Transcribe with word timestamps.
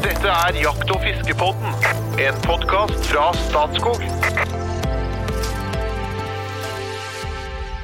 Dette 0.00 0.30
er 0.32 0.56
Jakt- 0.56 0.88
og 0.94 1.02
fiskepodden, 1.04 1.74
en 2.24 2.36
podkast 2.46 3.02
fra 3.10 3.26
Statskog. 3.36 4.00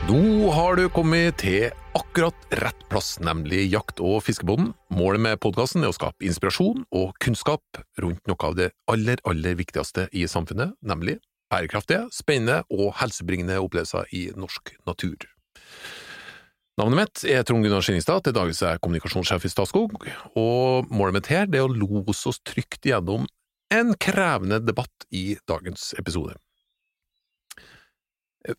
Nå 0.08 0.48
har 0.56 0.78
du 0.80 0.86
kommet 0.96 1.36
til 1.42 1.66
akkurat 1.98 2.48
rett 2.62 2.86
plass, 2.88 3.18
nemlig 3.20 3.66
Jakt- 3.68 4.00
og 4.00 4.22
fiskepodden. 4.24 4.72
Målet 4.88 5.20
med 5.26 5.42
podkasten 5.44 5.84
er 5.84 5.92
å 5.92 5.98
skape 5.98 6.24
inspirasjon 6.24 6.86
og 6.88 7.12
kunnskap 7.20 7.82
rundt 8.00 8.24
noe 8.24 8.48
av 8.48 8.56
det 8.56 8.70
aller, 8.88 9.20
aller 9.28 9.60
viktigste 9.60 10.08
i 10.16 10.24
samfunnet, 10.24 10.72
nemlig 10.80 11.18
bærekraftige, 11.52 12.08
spennende 12.16 12.62
og 12.72 12.94
helsebringende 13.02 13.60
opplevelser 13.60 14.08
i 14.16 14.30
norsk 14.32 14.72
natur. 14.88 15.28
Navnet 16.76 16.98
mitt 16.98 17.22
er 17.32 17.44
Trond 17.48 17.64
Gunnar 17.64 17.80
Skinningstad, 17.80 18.20
til 18.26 18.34
daglig 18.36 18.58
er 18.60 18.76
kommunikasjonssjef 18.84 19.46
i 19.48 19.48
Statskog, 19.48 19.94
og 20.36 20.90
målet 20.92 21.16
mitt 21.16 21.30
her 21.32 21.46
er 21.48 21.62
å 21.64 21.72
lose 21.72 22.28
oss 22.28 22.40
trygt 22.44 22.84
gjennom 22.84 23.24
en 23.72 23.94
krevende 23.96 24.58
debatt 24.60 25.06
i 25.08 25.38
dagens 25.48 25.94
episode. 25.96 26.36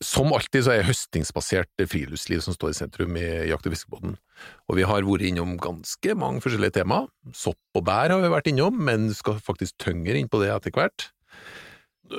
Som 0.04 0.34
alltid 0.34 0.66
så 0.66 0.74
er 0.74 0.88
høstingsbasert 0.88 1.86
friluftsliv 1.86 2.42
som 2.44 2.58
står 2.58 2.74
i 2.74 2.80
sentrum 2.80 3.14
i 3.22 3.28
Jakt- 3.52 3.70
og 3.70 3.76
fiskebåten, 3.76 4.18
og 4.66 4.80
vi 4.82 4.88
har 4.90 5.06
vært 5.06 5.28
innom 5.30 5.54
ganske 5.62 6.18
mange 6.18 6.42
forskjellige 6.42 6.80
temaer. 6.82 7.06
Sopp 7.38 7.78
og 7.78 7.86
bær 7.86 8.16
har 8.16 8.26
vi 8.26 8.34
vært 8.34 8.50
innom, 8.50 8.82
men 8.90 9.12
skal 9.14 9.38
faktisk 9.38 9.78
tyngre 9.86 10.18
inn 10.18 10.28
på 10.28 10.42
det 10.42 10.50
etter 10.56 10.74
hvert. 10.74 11.12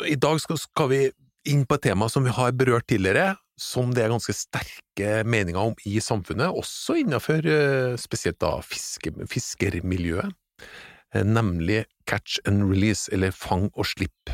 I 0.07 0.15
dag 0.15 0.39
skal 0.47 0.95
vi 0.95 1.03
inn 1.51 1.67
på 1.67 1.75
et 1.75 1.89
tema 1.91 2.07
som 2.07 2.23
vi 2.23 2.39
har 2.39 2.55
berørt 2.55 2.87
tidligere, 2.87 3.35
som 3.59 3.91
det 3.95 4.05
er 4.05 4.13
ganske 4.13 4.35
sterke 4.37 5.23
meninger 5.29 5.71
om 5.71 5.77
i 5.89 5.99
samfunnet, 6.03 6.55
også 6.55 6.99
innenfor 7.03 7.47
eh, 7.49 7.97
spesielt 8.01 8.39
da 8.43 8.57
fiske, 8.65 9.13
fiskermiljøet, 9.31 10.33
eh, 11.15 11.27
nemlig 11.27 11.85
catch 12.09 12.39
and 12.49 12.69
release, 12.71 13.11
eller 13.13 13.35
fang 13.35 13.69
og 13.75 13.89
slipp. 13.91 14.33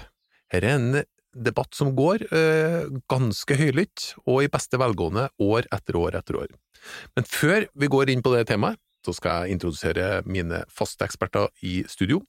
Her 0.53 0.65
er 0.65 0.77
en 0.77 1.03
debatt 1.35 1.75
som 1.75 1.95
går 1.97 2.27
eh, 2.31 2.85
ganske 3.11 3.59
høylytt, 3.59 4.13
og 4.29 4.45
i 4.45 4.53
beste 4.53 4.79
velgående 4.81 5.29
år 5.43 5.69
etter 5.75 5.99
år 5.99 6.21
etter 6.21 6.39
år. 6.45 6.53
Men 7.17 7.27
før 7.27 7.67
vi 7.75 7.91
går 7.91 8.13
inn 8.13 8.23
på 8.25 8.35
det 8.37 8.47
temaet, 8.53 8.79
så 9.05 9.13
skal 9.13 9.45
jeg 9.45 9.59
introdusere 9.59 10.23
mine 10.25 10.63
faste 10.73 11.05
eksperter 11.05 11.51
i 11.67 11.83
studio. 11.91 12.23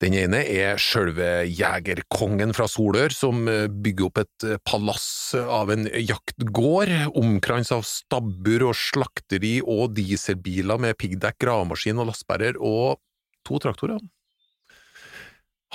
Den 0.00 0.14
ene 0.16 0.38
er 0.48 0.78
sjølve 0.80 1.42
jegerkongen 1.44 2.54
fra 2.56 2.64
Solør, 2.72 3.12
som 3.12 3.44
eh, 3.52 3.66
bygger 3.68 4.06
opp 4.06 4.20
et 4.22 4.46
eh, 4.48 4.60
palass 4.64 5.34
av 5.36 5.72
en 5.74 5.84
jaktgård, 5.92 6.92
omkrans 7.20 7.68
av 7.76 7.84
stabbur 7.84 8.70
og 8.70 8.78
slakteri 8.80 9.58
og 9.60 9.92
dieselbiler 9.98 10.80
med 10.80 10.96
piggdekk, 11.00 11.36
gravemaskin 11.44 12.00
og 12.00 12.08
lastebærer, 12.14 12.56
og 12.56 12.96
to 13.44 13.60
traktorer. 13.60 14.00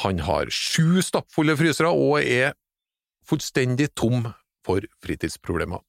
Han 0.02 0.26
har 0.26 0.50
sju 0.50 1.04
stappfulle 1.06 1.54
frysere 1.60 1.94
og 1.94 2.18
er 2.26 2.58
fullstendig 3.30 3.92
tom 3.94 4.26
for 4.66 4.90
fritidsproblemer. 5.06 5.86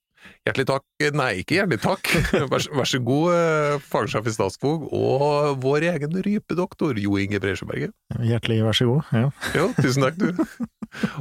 Hjertelig 0.47 0.67
takk, 0.69 0.85
nei, 1.19 1.31
ikke 1.41 1.57
hjertelig 1.57 1.81
takk, 1.83 2.11
vær, 2.53 2.67
vær 2.79 2.87
så 2.87 3.01
god, 3.03 3.33
eh, 3.35 3.81
fagsjef 3.83 4.29
i 4.31 4.35
Statskog, 4.35 4.85
og 4.95 5.57
vår 5.65 5.89
egen 5.91 6.15
rypedoktor, 6.23 7.01
Jo 7.03 7.19
Inge 7.19 7.41
Breisjøberget. 7.43 7.91
Hjertelig 8.23 8.61
vær 8.63 8.79
så 8.79 8.87
god. 8.87 9.11
Ja. 9.17 9.31
Jo, 9.59 9.67
tusen 9.81 10.07
takk, 10.07 10.21
du. 10.23 10.45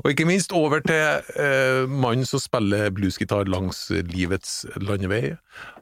Og 0.04 0.12
ikke 0.12 0.28
minst 0.30 0.54
over 0.56 0.84
til 0.86 1.26
eh, 1.42 1.90
mannen 1.90 2.28
som 2.30 2.44
spiller 2.44 2.94
bluesgitar 2.94 3.50
langs 3.50 3.88
livets 4.14 4.62
landevei. 4.78 5.34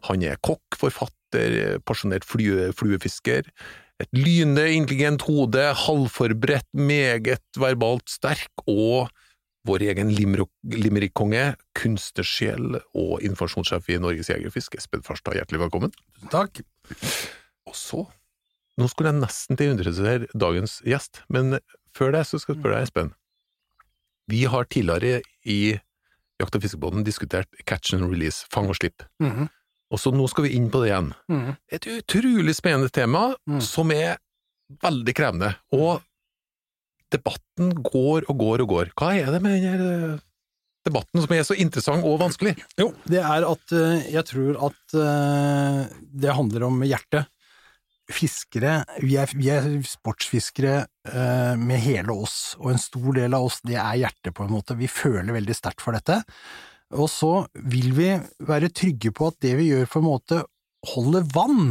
Han 0.07 0.23
er 0.23 0.39
kokk, 0.39 0.79
forfatter, 0.79 1.81
pasjonert 1.83 2.23
flue, 2.27 2.71
fluefisker. 2.79 3.51
Et 4.01 4.17
lynende 4.17 4.65
intelligent 4.73 5.27
hode, 5.27 5.67
halvforberedt, 5.83 6.69
meget 6.73 7.59
verbalt 7.59 8.07
sterk, 8.09 8.63
og 8.65 9.11
vår 9.67 9.85
egen 9.87 10.09
limerick-konge, 10.11 11.53
kunstnersjel 11.79 12.79
og 12.99 13.23
informasjonssjef 13.23 13.87
i 13.93 13.99
Norges 14.01 14.29
Jegerfisk, 14.31 14.75
Espen 14.79 15.03
Farstad, 15.05 15.37
hjertelig 15.39 15.61
velkommen. 15.63 15.93
Takk. 16.33 16.59
Og 17.69 17.77
så, 17.77 18.03
nå 18.79 18.89
skulle 18.91 19.13
jeg 19.13 19.21
nesten 19.21 19.59
til 19.59 19.71
å 19.71 19.75
introdusere 19.77 20.27
dagens 20.35 20.81
gjest, 20.87 21.21
men 21.31 21.57
før 21.95 22.11
det 22.17 22.25
så 22.27 22.41
skal 22.41 22.55
jeg 22.57 22.61
spørre 22.63 22.79
deg, 22.81 22.89
Espen. 22.89 23.13
Vi 24.31 24.43
har 24.51 24.67
tidligere 24.71 25.21
i 25.45 25.79
Jakt- 26.41 26.55
og 26.57 26.63
fiskebåten 26.63 27.03
diskutert 27.05 27.47
catch 27.69 27.93
and 27.95 28.09
release, 28.09 28.43
fang 28.51 28.67
og 28.67 28.75
slipp. 28.75 29.03
Mhm. 29.21 29.47
Og 29.93 29.99
så 30.01 30.09
nå 30.11 30.25
skal 30.27 30.47
vi 30.47 30.55
inn 30.57 30.71
på 30.73 30.81
det 30.81 30.89
igjen. 30.89 31.11
Mhm. 31.29 31.51
Et 31.71 31.85
utrolig 31.93 32.55
spennende 32.57 32.89
tema, 32.91 33.35
Mm. 33.47 33.61
som 33.61 33.91
er 33.91 34.17
veldig 34.81 35.13
krevende. 35.13 35.55
Og 35.71 36.01
debatten 37.13 37.73
går 37.79 38.27
og 38.29 38.39
går 38.39 38.63
og 38.65 38.71
går. 38.75 38.93
Hva 38.97 39.13
er 39.17 39.31
det 39.33 39.41
med 39.43 39.61
denne 39.63 40.17
debatten 40.83 41.23
som 41.23 41.35
er 41.35 41.45
så 41.47 41.57
interessant 41.59 42.05
og 42.07 42.19
vanskelig? 42.21 42.55
Jo, 42.79 42.91
det 43.09 43.21
er 43.23 43.45
at 43.47 43.75
eh, 43.75 44.09
jeg 44.15 44.27
tror 44.29 44.59
at 44.69 44.97
eh, 44.99 45.79
det 46.25 46.35
handler 46.35 46.67
om 46.69 46.83
hjertet. 46.87 47.29
Fiskere, 48.11 48.81
vi 48.99 49.15
er, 49.15 49.31
vi 49.39 49.47
er 49.53 49.69
sportsfiskere 49.87 50.81
eh, 51.07 51.53
med 51.55 51.79
hele 51.85 52.11
oss, 52.25 52.57
og 52.59 52.73
en 52.73 52.81
stor 52.81 53.13
del 53.15 53.37
av 53.37 53.47
oss, 53.47 53.61
det 53.63 53.77
er 53.79 54.01
hjertet 54.01 54.35
på 54.35 54.43
en 54.43 54.51
måte. 54.57 54.75
Vi 54.75 54.91
føler 54.91 55.31
veldig 55.37 55.55
sterkt 55.55 55.85
for 55.85 55.95
dette. 55.95 56.19
Og 56.93 57.07
så 57.09 57.45
vil 57.71 57.93
vi 57.95 58.09
være 58.43 58.73
trygge 58.75 59.13
på 59.15 59.31
at 59.31 59.39
det 59.41 59.55
vi 59.57 59.71
gjør 59.71 59.87
på 59.89 60.01
en 60.01 60.09
måte 60.09 60.43
holder 60.91 61.25
vann. 61.33 61.63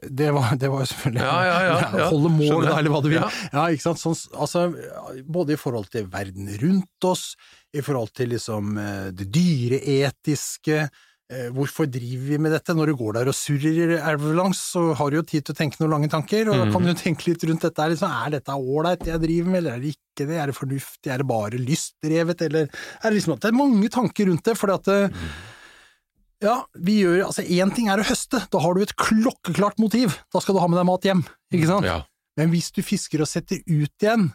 Det 0.00 0.30
var, 0.34 0.54
det 0.58 0.70
var 0.72 0.82
jo 0.82 0.88
selvfølgelig 0.90 1.22
Ja, 1.24 1.38
ja, 1.46 1.58
ja, 1.66 1.78
ja. 2.00 2.08
Holde 2.10 2.32
mål, 2.34 2.66
da, 2.66 2.76
eller 2.78 2.94
hva 2.94 3.00
du 3.04 3.08
vil. 3.10 3.20
Ja. 3.20 3.68
Ikke 3.68 3.84
sant. 3.84 4.02
Sånn, 4.02 4.18
altså, 4.32 4.66
både 5.28 5.56
i 5.56 5.60
forhold 5.60 5.90
til 5.92 6.08
verden 6.12 6.50
rundt 6.62 7.08
oss, 7.08 7.32
i 7.72 7.84
forhold 7.84 8.12
til 8.16 8.32
liksom 8.34 8.76
eh, 8.80 9.08
det 9.16 9.28
dyreetiske, 9.32 10.82
eh, 11.32 11.48
hvorfor 11.54 11.88
driver 11.92 12.26
vi 12.32 12.40
med 12.44 12.54
dette? 12.56 12.76
Når 12.76 12.92
du 12.92 12.96
går 13.00 13.18
der 13.20 13.30
og 13.32 13.36
surrer 13.36 13.94
elvelangs, 14.00 14.60
så 14.74 14.88
har 14.98 15.12
du 15.12 15.20
jo 15.20 15.26
tid 15.28 15.46
til 15.46 15.56
å 15.56 15.60
tenke 15.62 15.80
noen 15.82 15.94
lange 15.96 16.10
tanker, 16.12 16.50
og 16.52 16.60
da 16.60 16.68
kan 16.72 16.88
du 16.88 16.94
tenke 16.98 17.30
litt 17.30 17.46
rundt 17.48 17.64
dette. 17.68 17.88
Liksom, 17.94 18.18
er 18.24 18.36
dette 18.36 18.58
ålreit 18.58 19.04
det 19.04 19.14
jeg 19.14 19.24
driver 19.26 19.54
med, 19.54 19.62
eller 19.62 19.76
er 19.78 19.84
det 19.84 19.94
ikke 19.96 20.28
det? 20.28 20.36
Er 20.42 20.52
det 20.52 20.58
fornuftig? 20.58 21.12
Er 21.12 21.22
det 21.22 21.30
bare 21.30 21.62
lystdrevet, 21.62 22.44
eller 22.48 22.68
er 22.68 23.08
det 23.08 23.16
liksom 23.18 23.36
at 23.36 23.46
det 23.46 23.52
er 23.52 23.60
mange 23.62 23.92
tanker 23.92 24.30
rundt 24.32 24.44
det, 24.48 24.58
fordi 24.60 24.78
at 24.80 24.92
eh, 24.92 25.24
ja, 26.42 26.56
vi 26.74 26.98
gjør, 27.02 27.22
altså 27.28 27.44
én 27.46 27.72
ting 27.74 27.88
er 27.92 28.02
å 28.02 28.06
høste, 28.06 28.42
da 28.52 28.62
har 28.64 28.74
du 28.74 28.82
et 28.84 28.94
klokkeklart 28.98 29.78
motiv, 29.82 30.18
da 30.34 30.42
skal 30.42 30.56
du 30.56 30.62
ha 30.62 30.68
med 30.70 30.80
deg 30.80 30.88
mat 30.88 31.08
hjem, 31.08 31.22
ikke 31.54 31.70
sant? 31.70 31.88
Ja. 31.88 32.00
Men 32.40 32.52
hvis 32.52 32.72
du 32.74 32.80
fisker 32.84 33.22
og 33.24 33.30
setter 33.30 33.60
ut 33.68 34.04
igjen, 34.04 34.30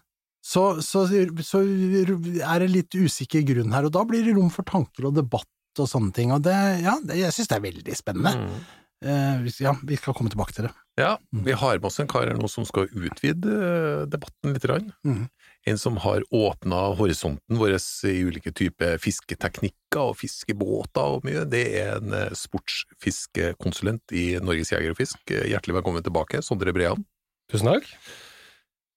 så, 0.47 0.79
så, 0.85 1.03
så 1.43 1.61
er 1.61 2.63
det 2.63 2.71
litt 2.71 2.95
usikker 2.95 3.43
grunn 3.47 3.73
her, 3.75 3.89
og 3.89 3.95
da 3.95 4.05
blir 4.07 4.23
det 4.23 4.37
rom 4.37 4.51
for 4.53 4.67
tanker 4.67 5.09
og 5.09 5.17
debatt 5.17 5.81
og 5.81 5.89
sånne 5.89 6.13
ting, 6.15 6.31
og 6.33 6.43
det, 6.45 6.57
ja, 6.85 6.95
det, 7.03 7.19
jeg 7.19 7.35
synes 7.35 7.51
det 7.51 7.57
er 7.57 7.65
veldig 7.67 7.97
spennende. 7.97 8.35
Mm. 8.39 8.59
Eh, 9.05 9.49
ja, 9.61 9.75
vi 9.85 9.97
skal 9.99 10.15
komme 10.17 10.31
tilbake 10.33 10.55
til 10.55 10.65
det. 10.65 10.73
Ja, 10.97 11.17
vi 11.29 11.53
har 11.53 11.77
med 11.77 11.89
oss 11.89 11.99
en 12.01 12.09
kar 12.09 12.25
her 12.25 12.39
nå 12.39 12.49
som 12.49 12.65
skal 12.65 12.87
utvide 12.89 13.53
eh, 13.53 14.05
debatten 14.09 14.55
litt. 14.55 14.63
grann. 14.65 14.87
En 15.67 15.77
som 15.77 15.97
har 15.97 16.23
åpna 16.31 16.75
horisonten 16.95 17.57
vår 17.59 17.73
i 18.07 18.13
ulike 18.23 18.53
typer 18.55 18.95
fisketeknikker 19.03 20.13
og 20.13 20.15
fiskebåter 20.15 21.17
og 21.17 21.25
mye. 21.27 21.43
Det 21.43 21.63
er 21.81 21.97
en 21.97 22.13
eh, 22.15 22.35
sportsfiskekonsulent 22.39 24.15
i 24.15 24.37
Norges 24.39 24.71
Jeger 24.71 24.93
og 24.93 25.01
Fisk. 25.01 25.19
Eh, 25.27 25.49
Hjertelig 25.51 25.75
velkommen 25.81 26.05
tilbake, 26.05 26.39
Sondre 26.45 26.71
Brean. 26.75 27.03
Tusen 27.51 27.67
takk. 27.73 27.89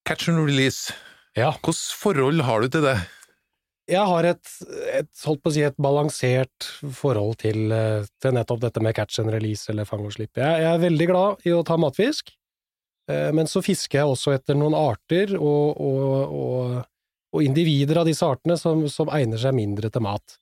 Catch 0.07 0.31
and 0.31 0.45
release, 0.47 0.95
Ja. 1.35 1.51
hvilket 1.59 1.91
forhold 1.99 2.43
har 2.47 2.63
du 2.63 2.69
til 2.69 2.87
det? 2.87 2.97
Jeg 3.91 4.07
har 4.07 4.25
et, 4.31 4.47
et, 4.95 5.11
holdt 5.27 5.43
på 5.43 5.51
å 5.51 5.55
si, 5.57 5.63
et 5.67 5.77
balansert 5.83 6.71
forhold 6.95 7.41
til, 7.43 7.73
eh, 7.75 8.07
til 8.23 8.37
nettopp 8.39 8.63
dette 8.63 8.81
med 8.83 8.95
catch 8.95 9.19
and 9.19 9.35
release 9.35 9.67
eller 9.69 9.85
fang 9.85 10.07
og 10.07 10.15
slipp. 10.15 10.39
Jeg, 10.39 10.63
jeg 10.63 10.71
er 10.71 10.85
veldig 10.87 11.11
glad 11.11 11.43
i 11.51 11.51
å 11.51 11.65
ta 11.67 11.75
matfisk, 11.83 12.31
men 13.35 13.49
så 13.51 13.63
fisker 13.65 14.01
jeg 14.01 14.13
også 14.13 14.35
etter 14.37 14.59
noen 14.59 14.77
arter 14.79 15.33
og, 15.39 15.81
og, 15.81 16.35
og, 16.43 16.77
og 17.35 17.43
individer 17.47 18.03
av 18.03 18.09
disse 18.09 18.27
artene 18.27 18.57
som, 18.61 18.85
som 18.93 19.11
egner 19.15 19.41
seg 19.41 19.57
mindre 19.57 19.91
til 19.93 20.05
mat. 20.05 20.37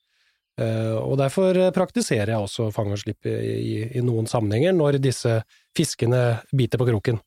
Eh, 0.58 0.96
Og 0.98 1.16
derfor 1.20 1.56
praktiserer 1.76 2.34
jeg 2.34 2.44
også 2.48 2.70
fang 2.74 2.90
og 2.94 2.98
slipp 3.00 3.28
i, 3.30 3.36
i, 3.54 3.74
i 3.98 4.04
noen 4.04 4.26
sammenhenger 4.30 4.74
når 4.74 4.98
disse 5.02 5.40
fiskene 5.78 6.40
biter 6.50 6.80
på 6.80 6.88
kroken. 6.90 7.20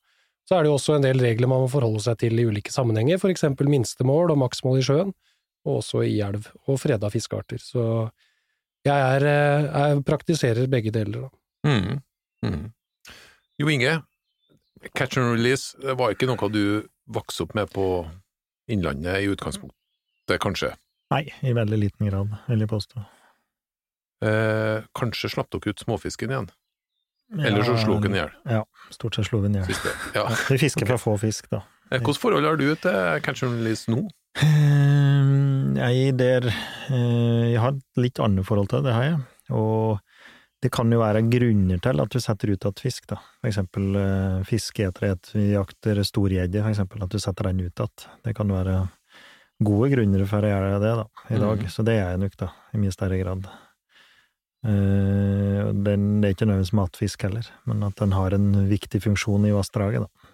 Så 0.48 0.58
er 0.58 0.66
det 0.66 0.72
jo 0.72 0.76
også 0.76 0.98
en 0.98 1.06
del 1.06 1.22
regler 1.24 1.48
man 1.48 1.64
må 1.64 1.70
forholde 1.72 2.02
seg 2.04 2.18
til 2.20 2.42
i 2.42 2.48
ulike 2.50 2.74
sammenhenger, 2.74 3.22
for 3.22 3.32
eksempel 3.32 3.70
minstemål 3.72 4.34
og 4.34 4.42
maksmål 4.42 4.82
i 4.82 4.84
sjøen, 4.84 5.14
og 5.64 5.78
også 5.80 6.02
i 6.04 6.18
elv 6.26 6.50
og 6.66 6.80
freda 6.82 7.08
fiskearter. 7.14 7.62
Så 7.62 7.84
jeg, 8.84 8.98
er, 8.98 9.24
eh, 9.30 9.68
jeg 9.70 10.04
praktiserer 10.10 10.68
begge 10.68 10.92
deler. 10.92 11.30
Mm. 11.64 12.02
Mm. 12.44 12.64
Jo 13.62 13.70
Inge, 13.70 14.00
catch 14.96 15.18
and 15.18 15.32
release 15.36 15.76
det 15.82 15.94
var 16.00 16.14
ikke 16.16 16.28
noe 16.30 16.50
du 16.52 16.88
vokste 17.12 17.44
opp 17.46 17.54
med 17.58 17.70
på 17.74 17.86
Innlandet 18.72 19.24
i 19.26 19.28
utgangspunktet, 19.32 20.38
kanskje? 20.40 20.70
Nei, 21.12 21.26
i 21.44 21.52
veldig 21.54 21.78
liten 21.82 22.08
grad, 22.08 22.30
vil 22.48 22.62
jeg 22.64 22.70
påstå. 22.72 23.02
Eh, 24.24 24.84
kanskje 24.96 25.32
slapp 25.34 25.50
dere 25.52 25.74
ut 25.74 25.82
småfisken 25.84 26.32
igjen? 26.32 26.50
Eller 27.42 27.64
så 27.68 27.76
slo 27.80 27.98
den 28.04 28.16
i 28.16 28.20
hjel. 28.22 28.32
Ja, 28.48 28.62
stort 28.94 29.16
sett 29.18 29.28
slo 29.30 29.40
vi 29.42 29.50
den 29.50 29.60
i 29.60 29.64
hjel. 29.66 29.92
Ja. 30.16 30.26
Vi 30.52 30.58
fisker 30.62 30.88
for 30.94 31.02
få 31.02 31.18
fisk, 31.22 31.50
da. 31.52 31.64
Eh, 31.90 31.98
Hvilket 32.00 32.22
forhold 32.22 32.48
har 32.48 32.60
du 32.60 32.68
til 32.76 33.22
catch 33.26 33.44
and 33.48 33.58
release 33.60 33.92
nå? 33.92 34.06
Eh, 34.40 35.28
Jeg, 35.82 36.16
der, 36.20 36.48
eh, 36.92 37.52
jeg 37.56 37.60
har 37.64 37.74
et 37.76 38.02
litt 38.04 38.20
annet 38.24 38.46
forhold 38.48 38.70
til 38.72 38.82
det, 38.84 38.92
det 38.92 38.96
har 38.96 39.04
jeg. 39.10 39.20
Og 39.52 40.00
det 40.62 40.70
kan 40.74 40.92
jo 40.94 41.00
være 41.02 41.24
grunner 41.26 41.80
til 41.82 42.04
at 42.04 42.14
du 42.14 42.20
setter 42.22 42.52
ut 42.54 42.66
igjen 42.68 42.82
fisk, 42.84 43.08
da. 43.10 43.18
For 43.42 43.50
eksempel 43.50 43.98
eh, 43.98 44.42
fiskeeterhet, 44.46 45.32
vi 45.34 45.48
jakter 45.56 46.02
storgjedde, 46.06 46.62
for 46.62 46.70
eksempel, 46.70 47.02
at 47.02 47.14
du 47.14 47.18
setter 47.22 47.50
den 47.50 47.64
ut 47.66 47.82
igjen. 47.82 48.06
Det 48.28 48.36
kan 48.38 48.54
være 48.54 48.76
gode 49.66 49.90
grunner 49.96 50.26
for 50.30 50.46
å 50.46 50.52
gjøre 50.52 50.78
det, 50.84 50.94
da, 51.02 51.08
i 51.34 51.40
dag. 51.42 51.66
Mm. 51.66 51.72
Så 51.74 51.86
det 51.88 51.98
er 51.98 52.12
jeg 52.12 52.22
nok, 52.26 52.38
da, 52.44 52.52
i 52.74 52.82
mye 52.82 52.94
større 52.94 53.18
grad. 53.22 53.50
Uh, 54.62 55.72
den, 55.74 56.22
det 56.22 56.30
er 56.30 56.36
ikke 56.36 56.46
nødvendigvis 56.46 56.76
matfisk 56.78 57.26
heller, 57.26 57.48
men 57.66 57.82
at 57.88 57.98
den 57.98 58.14
har 58.14 58.38
en 58.38 58.52
viktig 58.70 59.02
funksjon 59.08 59.50
i 59.50 59.56
vassdraget, 59.56 60.06
da. 60.06 60.30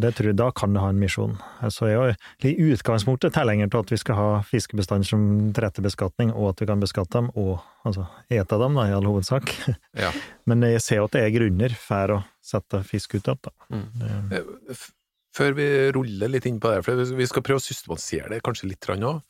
Det 0.00 0.14
tror 0.16 0.30
jeg, 0.30 0.36
Da 0.40 0.50
kan 0.56 0.72
det 0.74 0.80
ha 0.82 0.88
en 0.92 0.98
misjon. 1.00 1.34
Altså 1.60 1.88
jeg 1.90 2.14
er 2.14 2.48
i 2.48 2.54
utgangspunktet 2.72 3.34
tilhenger 3.36 3.70
til 3.70 3.82
at 3.84 3.90
vi 3.92 3.98
skal 4.00 4.16
ha 4.18 4.28
fiskebestander 4.48 5.06
som 5.06 5.24
til 5.52 5.64
rette 5.64 5.82
beskatning, 5.84 6.32
og 6.34 6.50
at 6.54 6.60
vi 6.64 6.66
kan 6.70 6.80
beskatte 6.82 7.18
dem, 7.20 7.28
og 7.36 7.60
altså 7.84 8.06
ete 8.30 8.58
dem, 8.62 8.74
da, 8.80 8.86
i 8.88 8.94
all 8.96 9.04
hovedsak. 9.08 9.52
Ja. 9.98 10.10
Men 10.48 10.62
jeg 10.66 10.80
ser 10.84 11.02
jo 11.02 11.08
at 11.10 11.16
det 11.18 11.26
er 11.26 11.34
grunner 11.36 11.74
for 11.76 12.16
å 12.16 12.22
sette 12.42 12.82
fisk 12.88 13.14
ut 13.18 13.22
igjen, 13.28 13.42
da. 13.44 13.54
Mm. 13.70 13.86
Det- 14.00 14.46
Eh, 14.70 14.88
Før 15.30 15.52
vi 15.54 15.64
ruller 15.94 16.26
litt 16.28 16.46
inn 16.50 16.56
på 16.58 16.72
det, 16.74 16.80
for 16.84 16.98
vi 17.14 17.26
skal 17.30 17.42
prøve 17.46 17.60
å 17.60 17.62
systematisere 17.62 18.32
det 18.32 18.40
kanskje 18.42 18.66
litt 18.72 18.88
òg, 18.90 19.20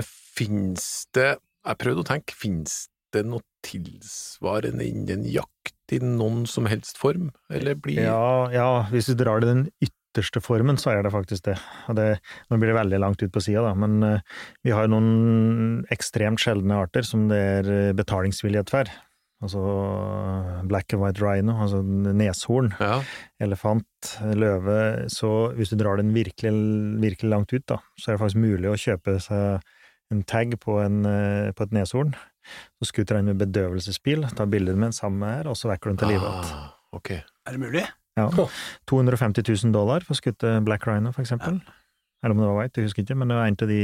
finnes 0.00 0.86
det 1.12 1.34
Jeg 1.66 1.76
prøvde 1.82 2.00
å 2.00 2.08
tenke, 2.08 2.32
finnes 2.32 2.86
det 3.12 3.26
noe 3.28 3.42
tilsvarende 3.66 4.86
innen 4.86 5.26
jakt 5.28 5.92
i 5.92 5.98
noen 6.00 6.46
som 6.48 6.64
helst 6.70 6.96
form, 6.96 7.30
eller 7.52 7.74
blir 7.76 7.98
Ja, 8.06 8.48
ja, 8.54 8.68
hvis 8.92 9.10
du 9.10 9.14
drar 9.20 9.42
det 9.42 9.50
den 9.50 9.64
ytterste 10.10 10.42
formen, 10.42 10.78
så 10.80 10.90
er 10.92 11.04
det 11.06 11.12
faktisk 11.14 11.46
det. 11.46 11.56
Og 11.88 11.96
det 11.98 12.08
nå 12.50 12.58
blir 12.58 12.72
det 12.72 12.80
veldig 12.80 12.98
langt 13.02 13.22
ut 13.22 13.32
på 13.32 13.42
sida, 13.44 13.62
da, 13.68 13.74
men 13.78 14.02
uh, 14.02 14.42
vi 14.66 14.74
har 14.74 14.90
noen 14.90 15.84
ekstremt 15.94 16.42
sjeldne 16.42 16.80
arter 16.82 17.06
som 17.06 17.28
det 17.30 17.38
er 17.38 17.70
eh, 17.70 17.94
betalingsvillighet 17.96 18.72
for. 18.72 18.90
Altså 19.40 19.60
black 20.68 20.92
and 20.92 21.00
white 21.00 21.22
rhino, 21.22 21.54
altså 21.64 21.80
neshorn. 21.80 22.74
Ja. 22.76 22.98
elefant, 23.40 24.10
løve, 24.36 25.08
så 25.08 25.52
hvis 25.56 25.72
du 25.72 25.78
drar 25.80 25.96
den 25.96 26.12
virkelig, 26.12 26.52
virkelig 27.00 27.30
langt 27.30 27.54
ut, 27.54 27.64
da, 27.70 27.78
så 27.96 28.10
er 28.10 28.18
det 28.18 28.24
faktisk 28.24 28.42
mulig 28.42 28.68
å 28.68 28.80
kjøpe 28.80 29.16
seg 29.24 29.70
en 30.10 30.26
tag 30.28 30.58
på, 30.60 30.76
en, 30.82 31.04
eh, 31.06 31.54
på 31.56 31.64
et 31.64 31.72
neshorn. 31.72 32.12
Så 32.80 32.90
skuter 32.90 33.20
den 33.20 33.30
med 33.30 33.40
bedøvelsespil, 33.40 34.26
tar 34.36 34.50
bilder 34.50 34.76
med 34.76 34.90
den 34.90 34.98
samme 34.98 35.36
her, 35.38 35.48
og 35.48 35.56
så 35.56 35.70
vekker 35.70 35.92
den 35.92 36.02
til 36.02 36.12
live 36.12 36.26
igjen. 36.26 36.52
Ah, 36.58 36.68
ok. 36.98 37.12
Er 37.14 37.56
det 37.56 37.62
mulig? 37.62 37.86
Ja. 38.28 38.46
250 38.90 39.42
000 39.64 39.72
dollar 39.74 40.04
for 40.06 40.14
å 40.16 40.20
skutte 40.20 40.56
black 40.66 40.86
rhino, 40.88 41.12
for 41.16 41.22
eksempel. 41.24 41.60
Eller 42.20 42.34
om 42.34 42.40
det 42.42 42.48
var 42.50 42.56
white, 42.60 42.76
jeg 42.82 42.84
husker 42.90 43.00
ikke, 43.06 43.14
men 43.16 43.30
det 43.32 43.36
var 43.38 43.46
en 43.48 43.54
av 43.64 43.68
de 43.70 43.76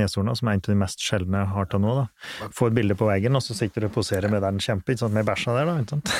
neshorna 0.00 0.32
som 0.38 0.48
er 0.48 0.54
en 0.56 0.62
av 0.64 0.70
de 0.72 0.76
mest 0.80 1.02
sjeldne 1.04 1.42
artene 1.60 1.84
nå, 1.84 1.96
da. 1.98 2.48
Får 2.56 2.70
et 2.70 2.76
bilde 2.78 2.94
på 2.96 3.04
veggen, 3.10 3.36
og 3.36 3.42
så 3.44 3.52
sitter 3.58 3.84
du 3.84 3.88
og 3.90 3.92
poserer 3.98 4.32
med 4.32 4.40
den 4.40 4.56
kjempe, 4.64 4.94
ikke 4.94 5.02
sant, 5.04 5.12
med 5.12 5.26
bæsja 5.28 5.52
der, 5.58 5.68
da, 5.68 5.74
ikke 5.82 5.98
sant. 5.98 6.12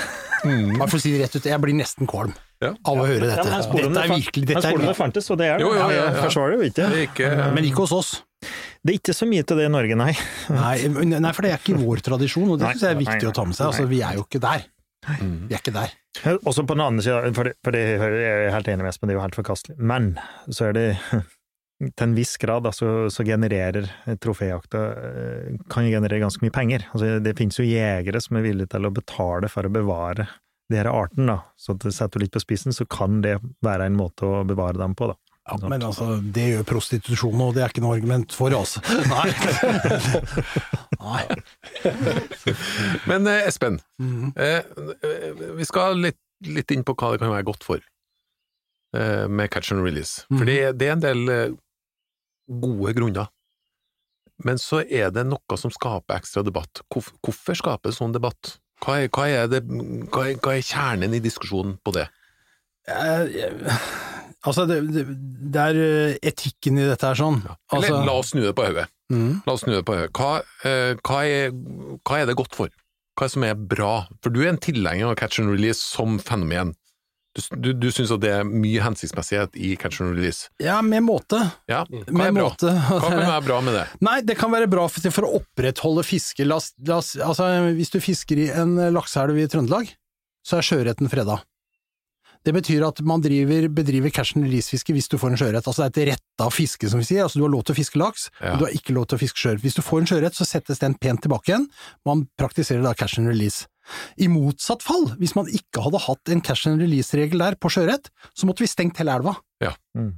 Bare 0.43 0.89
for 0.91 0.99
å 0.99 1.01
si 1.01 1.15
det 1.15 1.23
rett 1.23 1.37
ut, 1.39 1.47
jeg 1.49 1.63
blir 1.65 1.77
nesten 1.79 2.11
kvalm 2.11 2.35
Ja. 2.61 2.75
av 2.85 2.99
å 3.01 3.07
høre 3.09 3.25
dette. 3.25 3.47
Ja, 3.47 3.63
Dette 3.63 4.03
er 4.05 4.13
virkelig 4.13 4.47
dette 4.51 4.59
er 4.59 4.69
det 4.69 4.75
virkelig. 4.83 4.97
fantes, 5.01 5.31
og 5.33 5.39
det 5.41 5.47
er 5.49 5.57
det. 5.59 5.65
Jo, 5.65 5.73
jo, 5.73 5.79
ja, 5.81 6.05
ja. 6.11 6.13
Forsvarer 6.27 6.53
det 6.53 6.59
jo 6.61 6.69
ikke. 6.75 6.91
Det 6.93 7.09
ikke 7.09 7.31
Men 7.55 7.65
ikke 7.71 7.87
hos 7.87 7.93
oss. 7.97 8.13
Det 8.83 8.91
er 8.93 8.99
ikke 8.99 9.15
så 9.15 9.27
mye 9.31 9.47
til 9.47 9.57
det 9.63 9.65
i 9.71 9.73
Norge, 9.73 9.97
nei. 9.97 10.13
Nei, 10.51 10.77
nei, 11.23 11.33
for 11.33 11.47
det 11.47 11.53
er 11.55 11.59
ikke 11.63 11.79
vår 11.81 12.03
tradisjon, 12.05 12.51
og 12.53 12.59
det 12.59 12.73
syns 12.75 12.83
jeg 12.85 12.91
er 12.91 13.01
nei, 13.01 13.05
viktig 13.07 13.29
å 13.31 13.35
ta 13.39 13.45
med 13.49 13.55
seg. 13.57 13.67
Altså, 13.71 13.87
vi 13.89 14.03
er 14.03 14.19
jo 14.19 14.25
ikke 14.29 14.41
der. 14.43 14.67
Mm. 15.09 15.37
Vi 15.49 15.55
er 15.57 15.61
ikke 15.63 15.73
der. 15.75 15.95
Også 16.47 16.63
på 16.69 16.77
den 16.77 16.85
andre 16.85 17.03
sida, 17.03 17.33
for, 17.35 17.49
det- 17.49 17.57
for 17.65 17.75
det 17.75 17.81
er 17.99 18.51
helt 18.55 18.69
enig 18.71 18.85
med 18.85 18.93
Espen, 18.93 19.09
det 19.11 19.17
er 19.17 19.21
jo 19.21 19.25
helt 19.27 19.39
forkastelig. 19.39 19.79
Men 19.79 20.13
så 20.49 20.69
er 20.69 20.77
det 20.77 20.87
til 21.83 22.05
en 22.07 22.15
viss 22.15 22.37
grad 22.39 22.63
da, 22.63 22.71
så, 22.77 22.93
så 23.11 23.25
genererer 23.27 23.89
troféjakta 24.23 24.83
eh, 24.95 25.57
kan 25.73 25.89
generere 25.91 26.21
ganske 26.23 26.45
mye 26.47 26.55
penger. 26.55 26.85
Altså, 26.93 27.17
det 27.25 27.35
finnes 27.41 27.59
jo 27.59 27.67
jegere 27.67 28.23
som 28.23 28.39
er 28.39 28.47
villige 28.47 28.71
til 28.77 28.87
å 28.87 28.93
betale 28.95 29.51
for 29.51 29.67
å 29.67 29.73
bevare 29.75 30.29
de 30.71 30.79
her 30.79 30.89
arten, 30.93 31.27
da. 31.29 31.41
Så 31.59 31.75
setter 31.91 32.17
du 32.21 32.25
litt 32.29 32.33
på 32.33 32.41
spissen, 32.45 32.73
så 32.73 32.87
kan 32.89 33.19
det 33.25 33.41
være 33.67 33.91
en 33.91 33.99
måte 33.99 34.25
å 34.25 34.45
bevare 34.47 34.79
dem 34.79 34.95
på, 34.97 35.11
da. 35.11 35.19
Ja, 35.51 35.57
men 35.67 35.83
altså, 35.83 36.21
det 36.23 36.45
gjør 36.53 36.63
prostitusjon, 36.71 37.41
og 37.43 37.57
det 37.57 37.65
er 37.65 37.73
ikke 37.75 37.83
noe 37.83 37.97
argument 37.97 38.31
for 38.39 38.55
oss. 38.55 38.77
Nei. 39.11 39.25
Nei. 41.03 41.25
Men 43.11 43.27
eh, 43.27 43.47
Espen, 43.49 43.81
mm 43.99 44.13
-hmm. 44.13 44.33
eh, 44.37 45.55
vi 45.57 45.65
skal 45.65 45.97
litt, 45.99 46.19
litt 46.47 46.71
inn 46.71 46.85
på 46.85 46.95
hva 46.95 47.13
det 47.13 47.21
kan 47.21 47.31
være 47.31 47.45
godt 47.49 47.65
for 47.65 47.81
eh, 48.97 49.27
med 49.29 49.51
catch 49.51 49.73
and 49.73 49.85
release. 49.85 50.25
For 50.29 50.35
Mhm. 50.45 50.47
det, 50.47 50.79
det 50.79 50.89
er 50.89 50.93
en 50.93 51.01
del 51.01 51.57
gode 52.49 52.95
grunner. 52.95 53.27
Men 54.45 54.59
så 54.59 54.83
er 54.91 55.11
det 55.11 55.27
noe 55.27 55.57
som 55.57 55.71
skaper 55.71 56.17
ekstra 56.19 56.43
debatt. 56.45 56.81
Hvorf- 56.95 57.13
Hvorfor 57.23 57.55
skaper 57.55 57.91
det 57.91 57.97
sånn 57.99 58.13
debatt? 58.13 58.59
Hva 58.85 58.97
er, 59.05 59.09
hva, 59.09 59.27
er 59.29 59.47
det, 59.47 59.63
hva, 60.11 60.25
er, 60.31 60.35
hva 60.43 60.57
er 60.57 60.63
kjernen 60.67 61.15
i 61.15 61.21
diskusjonen 61.21 61.79
på 61.85 61.93
det? 61.93 62.09
Eh, 62.89 63.27
jeg, 63.37 63.79
Altså, 64.45 64.65
det, 64.67 64.81
det, 64.93 65.05
det 65.55 65.61
er 65.61 66.19
etikken 66.21 66.79
i 66.79 66.89
dette 66.89 67.07
her 67.07 67.15
sånn. 67.15 67.37
Eller 67.47 67.55
Altså, 67.93 68.05
la 68.05 68.13
oss 68.19 68.31
snu 68.33 68.41
det 68.43 68.55
på 68.59 68.65
hodet. 68.67 68.89
Mhm. 69.13 69.43
La 69.47 69.55
oss 69.57 69.65
snu 69.67 69.75
det 69.75 69.85
på 69.87 69.97
hodet. 69.97 70.13
Hva, 70.17 70.43
eh, 70.65 70.95
hva, 71.05 71.23
hva 72.03 72.21
er 72.21 72.31
det 72.31 72.39
godt 72.39 72.57
for? 72.57 72.73
Hva 73.13 73.27
er 73.27 73.29
det 73.29 73.35
som 73.37 73.45
er 73.45 73.59
bra? 73.59 74.07
For 74.25 74.33
du 74.33 74.41
er 74.43 74.55
en 74.55 74.63
tilhenger 74.63 75.13
av 75.13 75.19
catch 75.21 75.43
and 75.43 75.53
release 75.53 75.83
som 75.85 76.17
fenomen. 76.23 76.73
Du, 77.33 77.41
du, 77.57 77.71
du 77.73 77.87
syns 77.89 78.11
at 78.13 78.21
det 78.21 78.29
er 78.29 78.45
mye 78.45 78.81
hensiktsmessighet 78.85 79.55
i 79.57 79.71
catch 79.81 80.03
and 80.05 80.13
release. 80.13 80.51
Ja, 80.61 80.81
med 80.85 81.05
måte. 81.07 81.39
Ja, 81.71 81.85
hva 81.89 82.03
Med 82.13 82.37
måte. 82.37 82.73
Hva 82.89 82.99
kan 83.07 83.23
være 83.23 83.45
bra 83.47 83.61
med 83.65 83.77
det? 83.79 83.87
Nei, 84.09 84.19
det 84.29 84.37
kan 84.41 84.53
være 84.53 84.69
bra 84.73 84.85
for, 84.93 85.09
for 85.15 85.29
å 85.29 85.39
opprettholde 85.41 86.05
fiske. 86.05 86.45
La 86.45 86.59
oss, 86.61 86.73
la 86.85 87.01
oss, 87.01 87.15
altså, 87.17 87.49
hvis 87.79 87.93
du 87.95 88.01
fisker 88.05 88.43
i 88.43 88.51
en 88.53 88.77
lakseelv 88.93 89.41
i 89.41 89.49
Trøndelag, 89.49 89.95
så 90.45 90.59
er 90.59 90.69
sjøørreten 90.69 91.09
freda. 91.13 91.39
Det 92.45 92.53
betyr 92.57 92.83
at 92.89 93.01
man 93.07 93.23
driver, 93.23 93.69
bedriver 93.71 94.11
cash 94.11 94.37
and 94.37 94.45
release-fiske 94.49 94.93
hvis 94.97 95.09
du 95.09 95.17
får 95.21 95.31
en 95.33 95.39
sjøørret. 95.39 95.67
Altså 95.69 95.87
det 95.89 96.03
er 96.03 96.13
et 96.13 96.17
retta 96.17 96.49
fiske, 96.51 96.89
som 96.91 96.99
vi 97.03 97.07
sier. 97.07 97.23
Altså 97.27 97.39
du 97.39 97.45
har 97.47 97.53
lov 97.55 97.63
til 97.69 97.75
å 97.77 97.79
fiske 97.79 98.01
laks, 98.01 98.31
Ja. 98.41 98.51
men 98.51 98.59
du 98.59 98.65
har 98.67 98.73
ikke 98.75 98.95
lov 98.97 99.07
til 99.07 99.19
å 99.19 99.23
fiske 99.23 99.39
sjøørret. 99.39 99.63
Hvis 99.63 99.77
du 99.79 99.83
får 99.83 100.01
en 100.03 100.07
sjøørret, 100.11 100.35
så 100.35 100.45
settes 100.49 100.79
den 100.83 100.95
pent 100.99 101.23
tilbake 101.23 101.53
igjen. 101.53 101.69
Man 102.05 102.27
praktiserer 102.41 102.83
da 102.83 102.95
cash 102.95 103.19
and 103.21 103.29
release. 103.31 103.67
I 104.19 104.27
motsatt 104.31 104.83
fall, 104.83 105.07
hvis 105.19 105.35
man 105.35 105.47
ikke 105.51 105.83
hadde 105.83 105.99
hatt 106.07 106.29
en 106.35 106.41
cash 106.41 106.67
and 106.71 106.81
release-regel 106.83 107.39
der 107.39 107.55
på 107.59 107.71
sjøørret, 107.71 108.11
så 108.35 108.47
måtte 108.47 108.63
vi 108.63 108.71
stengt 108.71 108.99
hele 108.99 109.15
elva. 109.15 109.37
Mm. 109.99 110.15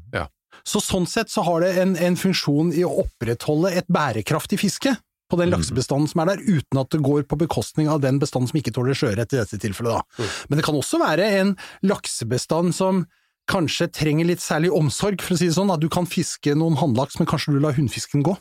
Så 0.64 0.80
sånn 0.80 1.06
sett 1.10 1.28
så 1.32 1.42
har 1.44 1.60
det 1.64 1.72
en, 1.82 1.96
en 1.96 2.16
funksjon 2.16 2.72
i 2.72 2.84
å 2.86 2.92
opprettholde 3.04 3.72
et 3.74 3.88
bærekraftig 3.92 4.60
fiske 4.60 4.94
på 5.34 5.40
den 5.42 5.52
laksebestanden 5.52 6.08
som 6.10 6.22
er 6.22 6.32
der, 6.32 6.46
uten 6.46 6.80
at 6.80 6.94
det 6.94 7.02
går 7.04 7.26
på 7.28 7.38
bekostning 7.42 7.90
av 7.90 8.00
den 8.04 8.20
bestanden 8.22 8.50
som 8.50 8.60
ikke 8.60 8.72
tåler 8.76 8.96
sjøørret 8.98 9.34
i 9.34 9.42
dette 9.42 9.60
tilfellet. 9.60 9.98
Da. 9.98 10.30
Men 10.48 10.60
det 10.60 10.66
kan 10.66 10.78
også 10.78 11.02
være 11.02 11.28
en 11.42 11.54
laksebestand 11.84 12.74
som 12.78 13.04
kanskje 13.50 13.90
trenger 13.92 14.28
litt 14.28 14.40
særlig 14.40 14.72
omsorg, 14.72 15.20
for 15.20 15.36
å 15.36 15.38
si 15.40 15.50
det 15.50 15.56
sånn. 15.58 15.72
At 15.74 15.82
du 15.82 15.90
kan 15.92 16.08
fiske 16.08 16.54
noen 16.56 16.78
hannlaks, 16.80 17.18
men 17.20 17.28
kanskje 17.28 17.56
du 17.56 17.60
lar 17.62 17.76
hunnfisken 17.76 18.24
gå. 18.24 18.36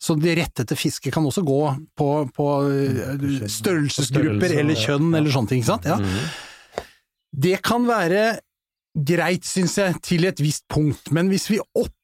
Så 0.00 0.16
det 0.16 0.38
rettete 0.38 0.78
fisket 0.80 1.12
kan 1.12 1.26
også 1.28 1.42
gå 1.44 1.58
på, 1.98 2.06
på 2.32 2.46
eh, 2.72 3.42
størrelsesgrupper 3.52 4.54
eller 4.62 4.78
kjønn 4.78 5.10
eller 5.12 5.34
sånne 5.34 5.52
ting, 5.52 5.60
ikke 5.60 5.74
sant? 5.74 5.88
Ja. 5.90 6.86
Det 7.30 7.58
kan 7.66 7.84
være 7.88 8.38
greit, 8.96 9.44
syns 9.46 9.76
jeg, 9.78 10.00
til 10.02 10.24
et 10.26 10.40
visst 10.40 10.64
punkt, 10.72 11.12
men 11.14 11.28
hvis 11.30 11.50
vi 11.52 11.60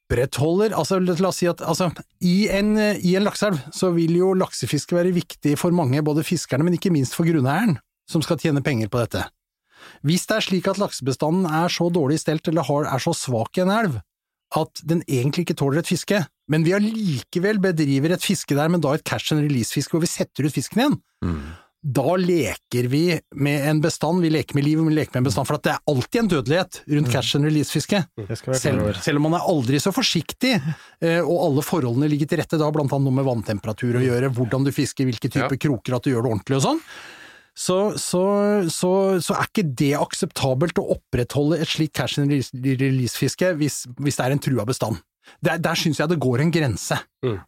opprettholder 0.07 0.75
altså 0.77 1.01
La 1.03 1.29
oss 1.29 1.41
si 1.41 1.49
at 1.51 1.63
altså, 1.67 1.91
i 2.23 2.49
en, 2.49 2.77
i 2.79 3.17
en 3.19 3.27
lakseelv 3.27 3.59
så 3.75 3.91
vil 3.95 4.17
jo 4.17 4.35
laksefiske 4.39 4.95
være 4.95 5.15
viktig 5.15 5.57
for 5.59 5.75
mange, 5.75 6.03
både 6.03 6.25
fiskerne, 6.25 6.65
men 6.65 6.77
ikke 6.79 6.93
minst 6.95 7.15
for 7.17 7.27
grunneieren, 7.27 7.79
som 8.09 8.23
skal 8.23 8.39
tjene 8.39 8.63
penger 8.63 8.89
på 8.89 9.03
dette. 9.03 9.25
Hvis 10.07 10.27
det 10.27 10.37
er 10.37 10.47
slik 10.47 10.69
at 10.71 10.79
laksebestanden 10.79 11.47
er 11.51 11.69
så 11.73 11.89
dårlig 11.91 12.21
stelt 12.23 12.47
eller 12.49 12.67
er 12.87 13.03
så 13.03 13.15
svak 13.15 13.59
i 13.59 13.65
en 13.67 13.75
elv 13.75 13.99
at 14.57 14.81
den 14.87 15.03
egentlig 15.09 15.43
ikke 15.43 15.59
tåler 15.59 15.83
et 15.83 15.91
fiske, 15.91 16.23
men 16.49 16.63
vi 16.63 16.75
allikevel 16.77 17.59
bedriver 17.59 18.15
et 18.15 18.23
fiske 18.23 18.55
der, 18.55 18.71
men 18.71 18.81
da 18.81 18.95
et 18.95 19.05
catch 19.05 19.35
and 19.35 19.43
release-fiske 19.43 19.91
hvor 19.91 20.05
vi 20.05 20.11
setter 20.11 20.47
ut 20.47 20.55
fisken 20.55 20.83
igjen, 20.83 21.01
Mm. 21.25 21.47
Da 21.87 22.17
leker 22.19 22.89
vi 22.91 23.01
med 23.39 23.67
en 23.71 23.81
bestand, 23.85 24.19
vi 24.25 24.31
leker 24.35 24.57
med 24.59 24.65
livet, 24.67 24.87
vi 24.89 24.95
leker 24.97 25.15
med 25.15 25.21
en 25.21 25.27
bestand, 25.29 25.47
for 25.47 25.59
at 25.59 25.63
det 25.67 25.73
er 25.77 25.93
alltid 25.93 26.19
en 26.25 26.31
dødelighet 26.33 26.79
rundt 26.97 27.11
catch 27.13 27.37
and 27.39 27.47
release-fiske. 27.47 28.01
Selv, 28.59 28.89
selv 29.05 29.21
om 29.21 29.29
man 29.29 29.37
er 29.39 29.47
aldri 29.47 29.79
så 29.83 29.93
forsiktig, 29.95 30.57
eh, 30.59 31.21
og 31.23 31.37
alle 31.45 31.63
forholdene 31.67 32.09
ligger 32.11 32.33
til 32.33 32.41
rette, 32.43 32.59
da 32.59 32.71
blant 32.75 32.91
annet 32.91 33.07
noe 33.07 33.19
med 33.21 33.29
vanntemperatur 33.29 34.01
å 34.01 34.03
gjøre, 34.03 34.33
hvordan 34.35 34.67
du 34.67 34.73
fisker, 34.75 35.07
hvilke 35.07 35.31
typer 35.31 35.55
Ja. 35.55 35.63
kroker, 35.69 35.95
at 36.01 36.03
du 36.09 36.11
gjør 36.11 36.27
det 36.27 36.33
ordentlig 36.35 36.59
og 36.59 36.65
sånn, 36.67 36.83
så, 37.57 37.79
så, 37.97 38.25
så, 38.69 38.91
så 39.23 39.39
er 39.39 39.47
ikke 39.49 39.69
det 39.79 39.95
akseptabelt 39.97 40.77
å 40.83 40.89
opprettholde 40.99 41.63
et 41.63 41.71
slikt 41.71 41.95
catch 41.97 42.19
and 42.19 42.29
release- 42.35 42.53
release-fiske 42.53 43.55
hvis, 43.63 43.85
hvis 43.97 44.19
det 44.19 44.27
er 44.27 44.35
en 44.35 44.43
trua 44.43 44.67
bestand. 44.69 44.99
Der, 45.41 45.63
der 45.63 45.79
syns 45.79 46.03
jeg 46.03 46.11
det 46.11 46.19
går 46.21 46.43
en 46.45 46.53
grense. 46.53 46.99
Mm. 47.25 47.39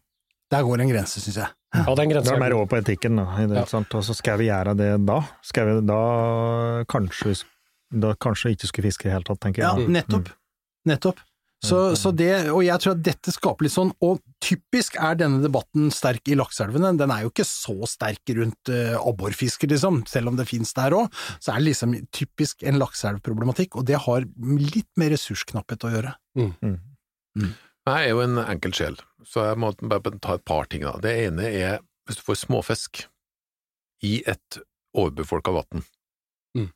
Der 0.49 0.63
går 0.65 0.81
en 0.81 0.89
grense, 0.95 1.21
syns 1.21 1.37
jeg. 1.43 1.51
Ja, 1.75 1.85
den 1.93 2.09
Da 2.09 2.15
grensa 2.15 2.31
er 2.33 2.39
det 2.39 2.41
mer 2.41 2.51
er 2.51 2.57
over 2.57 2.69
på 2.71 2.79
etikken, 2.81 3.19
da. 3.19 3.27
i 3.37 3.45
Det, 3.45 3.55
Ja. 3.61 3.65
sant? 3.69 3.93
Og 3.93 4.03
så 4.03 4.15
skal 4.17 4.39
vi 4.41 4.47
gjøre 4.49 4.75
det 4.77 5.05
da? 5.05 5.21
Skal 5.45 5.67
vi 5.69 5.85
da 5.85 6.83
kanskje, 6.89 7.43
da 7.93 8.13
kanskje 8.15 8.55
ikke 8.55 8.67
skulle 8.71 8.89
fiske 8.89 9.05
i 9.05 9.09
det 9.09 9.17
hele 9.19 9.27
tatt, 9.27 9.39
tenker 9.39 9.61
Ja, 9.61 9.75
jeg. 9.77 9.89
Mm. 9.89 10.29
Nettopp. 10.87 11.19
Så, 11.61 11.93
så 11.99 12.13
det, 12.15 12.49
og 12.55 12.63
jeg 12.63 12.79
tror 12.79 12.93
at 12.95 13.01
dette 13.03 13.33
skaper 13.35 13.65
litt 13.65 13.73
sånn, 13.73 13.89
og 14.01 14.21
typisk 14.39 14.95
er 14.95 15.17
denne 15.19 15.41
debatten 15.43 15.89
sterk 15.91 16.31
i 16.31 16.37
lakseelvene, 16.39 16.93
den 16.97 17.11
er 17.11 17.25
jo 17.25 17.31
ikke 17.33 17.43
så 17.43 17.75
sterk 17.85 18.31
rundt 18.37 18.71
uh, 18.71 18.95
abborfisker, 19.03 19.67
liksom, 19.67 20.05
selv 20.07 20.31
om 20.31 20.39
det 20.39 20.47
finnes 20.47 20.71
der 20.77 20.95
òg, 20.95 21.11
så 21.43 21.51
er 21.51 21.59
det 21.59 21.67
liksom 21.67 21.97
typisk 22.15 22.63
en 22.63 22.79
lakseelvproblematikk, 22.79 23.75
og 23.75 23.89
det 23.91 23.99
har 24.05 24.23
litt 24.39 24.87
med 24.95 25.11
ressursknapphet 25.17 25.83
å 25.83 25.91
gjøre. 25.97 26.15
Mm. 26.39 27.51
Jeg 27.87 28.05
er 28.05 28.11
jo 28.11 28.23
en 28.23 28.41
enkel 28.43 28.73
sjel, 28.75 28.97
så 29.25 29.47
jeg 29.47 29.59
må 29.61 29.71
bare 29.81 30.17
ta 30.21 30.35
et 30.37 30.45
par 30.45 30.67
ting. 30.69 30.83
da. 30.85 30.97
Det 31.01 31.13
ene 31.27 31.47
er 31.47 31.79
hvis 32.07 32.19
du 32.19 32.25
får 32.25 32.41
småfisk 32.43 33.05
i 34.05 34.19
et 34.27 34.59
overbefolka 34.97 35.53
vann. 35.53 35.85
Mm. 36.57 36.69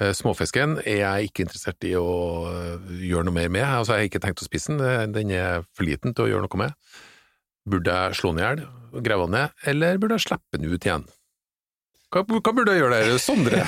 Eh, 0.00 0.12
Småfisken 0.16 0.78
er 0.84 1.00
jeg 1.00 1.30
ikke 1.30 1.46
interessert 1.46 1.84
i 1.88 1.94
å 1.98 2.06
eh, 2.50 2.88
gjøre 3.08 3.28
noe 3.28 3.36
mer 3.36 3.52
med. 3.52 3.64
Altså, 3.64 3.96
jeg 3.96 4.06
har 4.06 4.10
ikke 4.10 4.22
tenkt 4.24 4.44
å 4.44 4.48
spise 4.48 4.76
den, 4.76 5.14
den 5.16 5.32
er 5.34 5.66
for 5.76 5.88
liten 5.88 6.16
til 6.16 6.26
å 6.26 6.30
gjøre 6.32 6.48
noe 6.48 6.62
med. 6.66 6.96
Burde 7.66 7.94
jeg 7.98 8.18
slå 8.20 8.34
den 8.34 8.42
i 8.42 8.46
hjel 8.46 8.66
grave 9.02 9.26
den 9.26 9.36
ned, 9.36 9.54
eller 9.66 9.98
burde 10.00 10.18
jeg 10.18 10.26
slippe 10.28 10.58
den 10.58 10.70
ut 10.70 10.86
igjen? 10.86 11.06
Hva, 12.14 12.22
hva 12.22 12.52
burde 12.54 12.72
jeg 12.74 12.84
gjøre 12.84 12.98
der, 13.02 13.16
Sondre? 13.20 13.64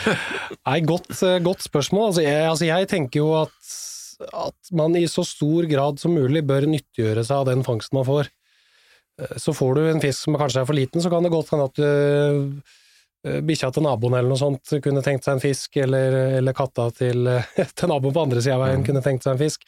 Nei, 0.68 0.80
godt, 0.86 1.10
eh, 1.24 1.38
godt 1.42 1.64
spørsmål. 1.64 2.10
Altså 2.10 2.24
jeg, 2.26 2.42
altså 2.50 2.68
jeg 2.68 2.90
tenker 2.90 3.22
jo 3.22 3.30
at, 3.40 3.56
at 4.32 4.70
man 4.76 4.96
i 4.98 5.06
så 5.08 5.24
stor 5.26 5.66
grad 5.70 5.98
som 6.02 6.12
mulig 6.16 6.42
bør 6.46 6.66
nyttiggjøre 6.68 7.24
seg 7.24 7.42
av 7.42 7.48
den 7.50 7.64
fangsten 7.66 7.96
man 8.00 8.06
får. 8.08 8.28
Eh, 9.20 9.36
Så 9.40 9.54
får 9.56 9.74
du 9.74 9.82
en 9.90 10.00
fisk 10.02 10.24
som 10.26 10.36
kanskje 10.40 10.60
er 10.62 10.68
for 10.68 10.76
liten, 10.76 11.00
så 11.02 11.10
kan 11.12 11.22
det 11.24 11.32
godt 11.32 11.50
hende 11.54 11.70
at 11.70 11.74
du 11.80 12.62
bikkja 13.44 13.68
til 13.76 13.84
naboen 13.84 14.14
eller 14.16 14.30
noe 14.32 14.40
sånt 14.40 14.70
kunne 14.80 15.02
tenkt 15.04 15.26
seg 15.26 15.34
en 15.36 15.42
fisk, 15.42 15.76
eller, 15.76 16.14
eller 16.38 16.54
katta 16.56 16.86
til, 16.96 17.26
eh, 17.28 17.50
til 17.76 17.90
naboen 17.92 18.14
på 18.16 18.22
andre 18.24 18.40
sida 18.40 18.56
av 18.56 18.62
veien 18.64 18.84
kunne 18.86 19.02
tenkt 19.04 19.26
seg 19.26 19.34
en 19.36 19.42
fisk. 19.42 19.66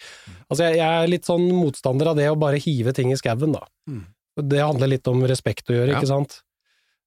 Altså 0.49 0.71
jeg, 0.71 0.79
jeg 0.81 1.03
er 1.03 1.11
litt 1.13 1.29
sånn 1.29 1.45
motstander 1.53 2.09
av 2.15 2.17
det 2.17 2.31
å 2.33 2.39
bare 2.41 2.61
hive 2.65 2.95
ting 2.97 3.13
i 3.13 3.19
skauen, 3.21 3.53
da. 3.53 3.61
Mm. 3.91 4.07
Det 4.49 4.63
handler 4.65 4.89
litt 4.95 5.09
om 5.13 5.21
respekt 5.29 5.69
å 5.69 5.77
gjøre, 5.77 5.93
Ja. 5.93 6.01
ikke 6.01 6.09
sant? 6.09 6.39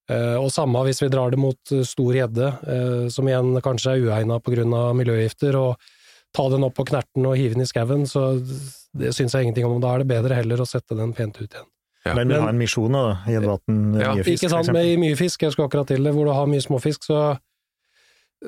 Eh, 0.06 0.36
og 0.38 0.52
samme 0.54 0.84
hvis 0.86 1.02
vi 1.02 1.10
drar 1.10 1.34
det 1.34 1.40
mot 1.42 1.58
eh, 1.74 1.82
stor 1.82 2.14
gjedde, 2.14 2.52
eh, 2.70 3.08
som 3.10 3.26
igjen 3.26 3.56
kanskje 3.66 3.96
er 3.96 4.04
uegna 4.06 4.38
av 4.38 4.94
miljøgifter, 5.00 5.58
og 5.58 5.82
ta 6.36 6.50
den 6.52 6.66
opp 6.68 6.76
på 6.78 6.86
knerten 6.92 7.26
og 7.26 7.38
hive 7.40 7.56
den 7.56 7.66
i 7.66 7.70
skauen, 7.70 8.06
så 8.10 8.34
det 8.96 9.14
syns 9.16 9.36
jeg 9.36 9.48
ingenting 9.48 9.68
om. 9.68 9.80
Da 9.84 9.96
er 9.96 10.04
det 10.04 10.12
bedre 10.12 10.38
heller 10.38 10.62
å 10.62 10.68
sette 10.70 10.98
den 10.98 11.16
pent 11.16 11.40
ut 11.40 11.48
igjen. 11.48 11.72
Ja. 12.06 12.14
Men 12.14 12.30
vi 12.30 12.38
har 12.38 12.52
en 12.52 12.60
misjon 12.62 12.94
da, 12.94 13.06
i 13.26 13.34
Edvatn 13.34 13.96
Ja, 13.98 14.12
mye 14.14 14.26
fisk, 14.28 14.44
ikke 14.44 14.52
sant, 14.54 14.70
med 14.76 14.92
mye 15.02 15.18
fisk, 15.18 15.42
jeg 15.42 15.56
skal 15.56 15.66
akkurat 15.66 15.90
til 15.90 16.06
det, 16.06 16.14
hvor 16.14 16.28
du 16.28 16.36
har 16.36 16.50
mye 16.52 16.62
småfisk, 16.62 17.08
så 17.08 17.22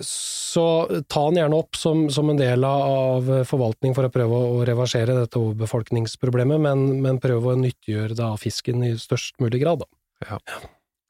så 0.03 0.63
ta 1.10 1.24
den 1.29 1.39
gjerne 1.39 1.58
opp 1.58 1.77
som, 1.79 2.03
som 2.13 2.29
en 2.29 2.39
del 2.39 2.65
av 2.67 3.27
forvaltning 3.48 3.96
for 3.98 4.06
å 4.06 4.12
prøve 4.13 4.39
å 4.50 4.63
reversere 4.67 5.15
dette 5.15 5.39
overbefolkningsproblemet, 5.39 6.62
men, 6.62 6.84
men 7.01 7.22
prøve 7.24 7.53
å 7.53 7.60
nyttiggjøre 7.60 8.17
da 8.17 8.32
fisken 8.38 8.84
i 8.86 8.91
størst 9.00 9.39
mulig 9.41 9.63
grad. 9.63 9.86
Da. 9.86 10.41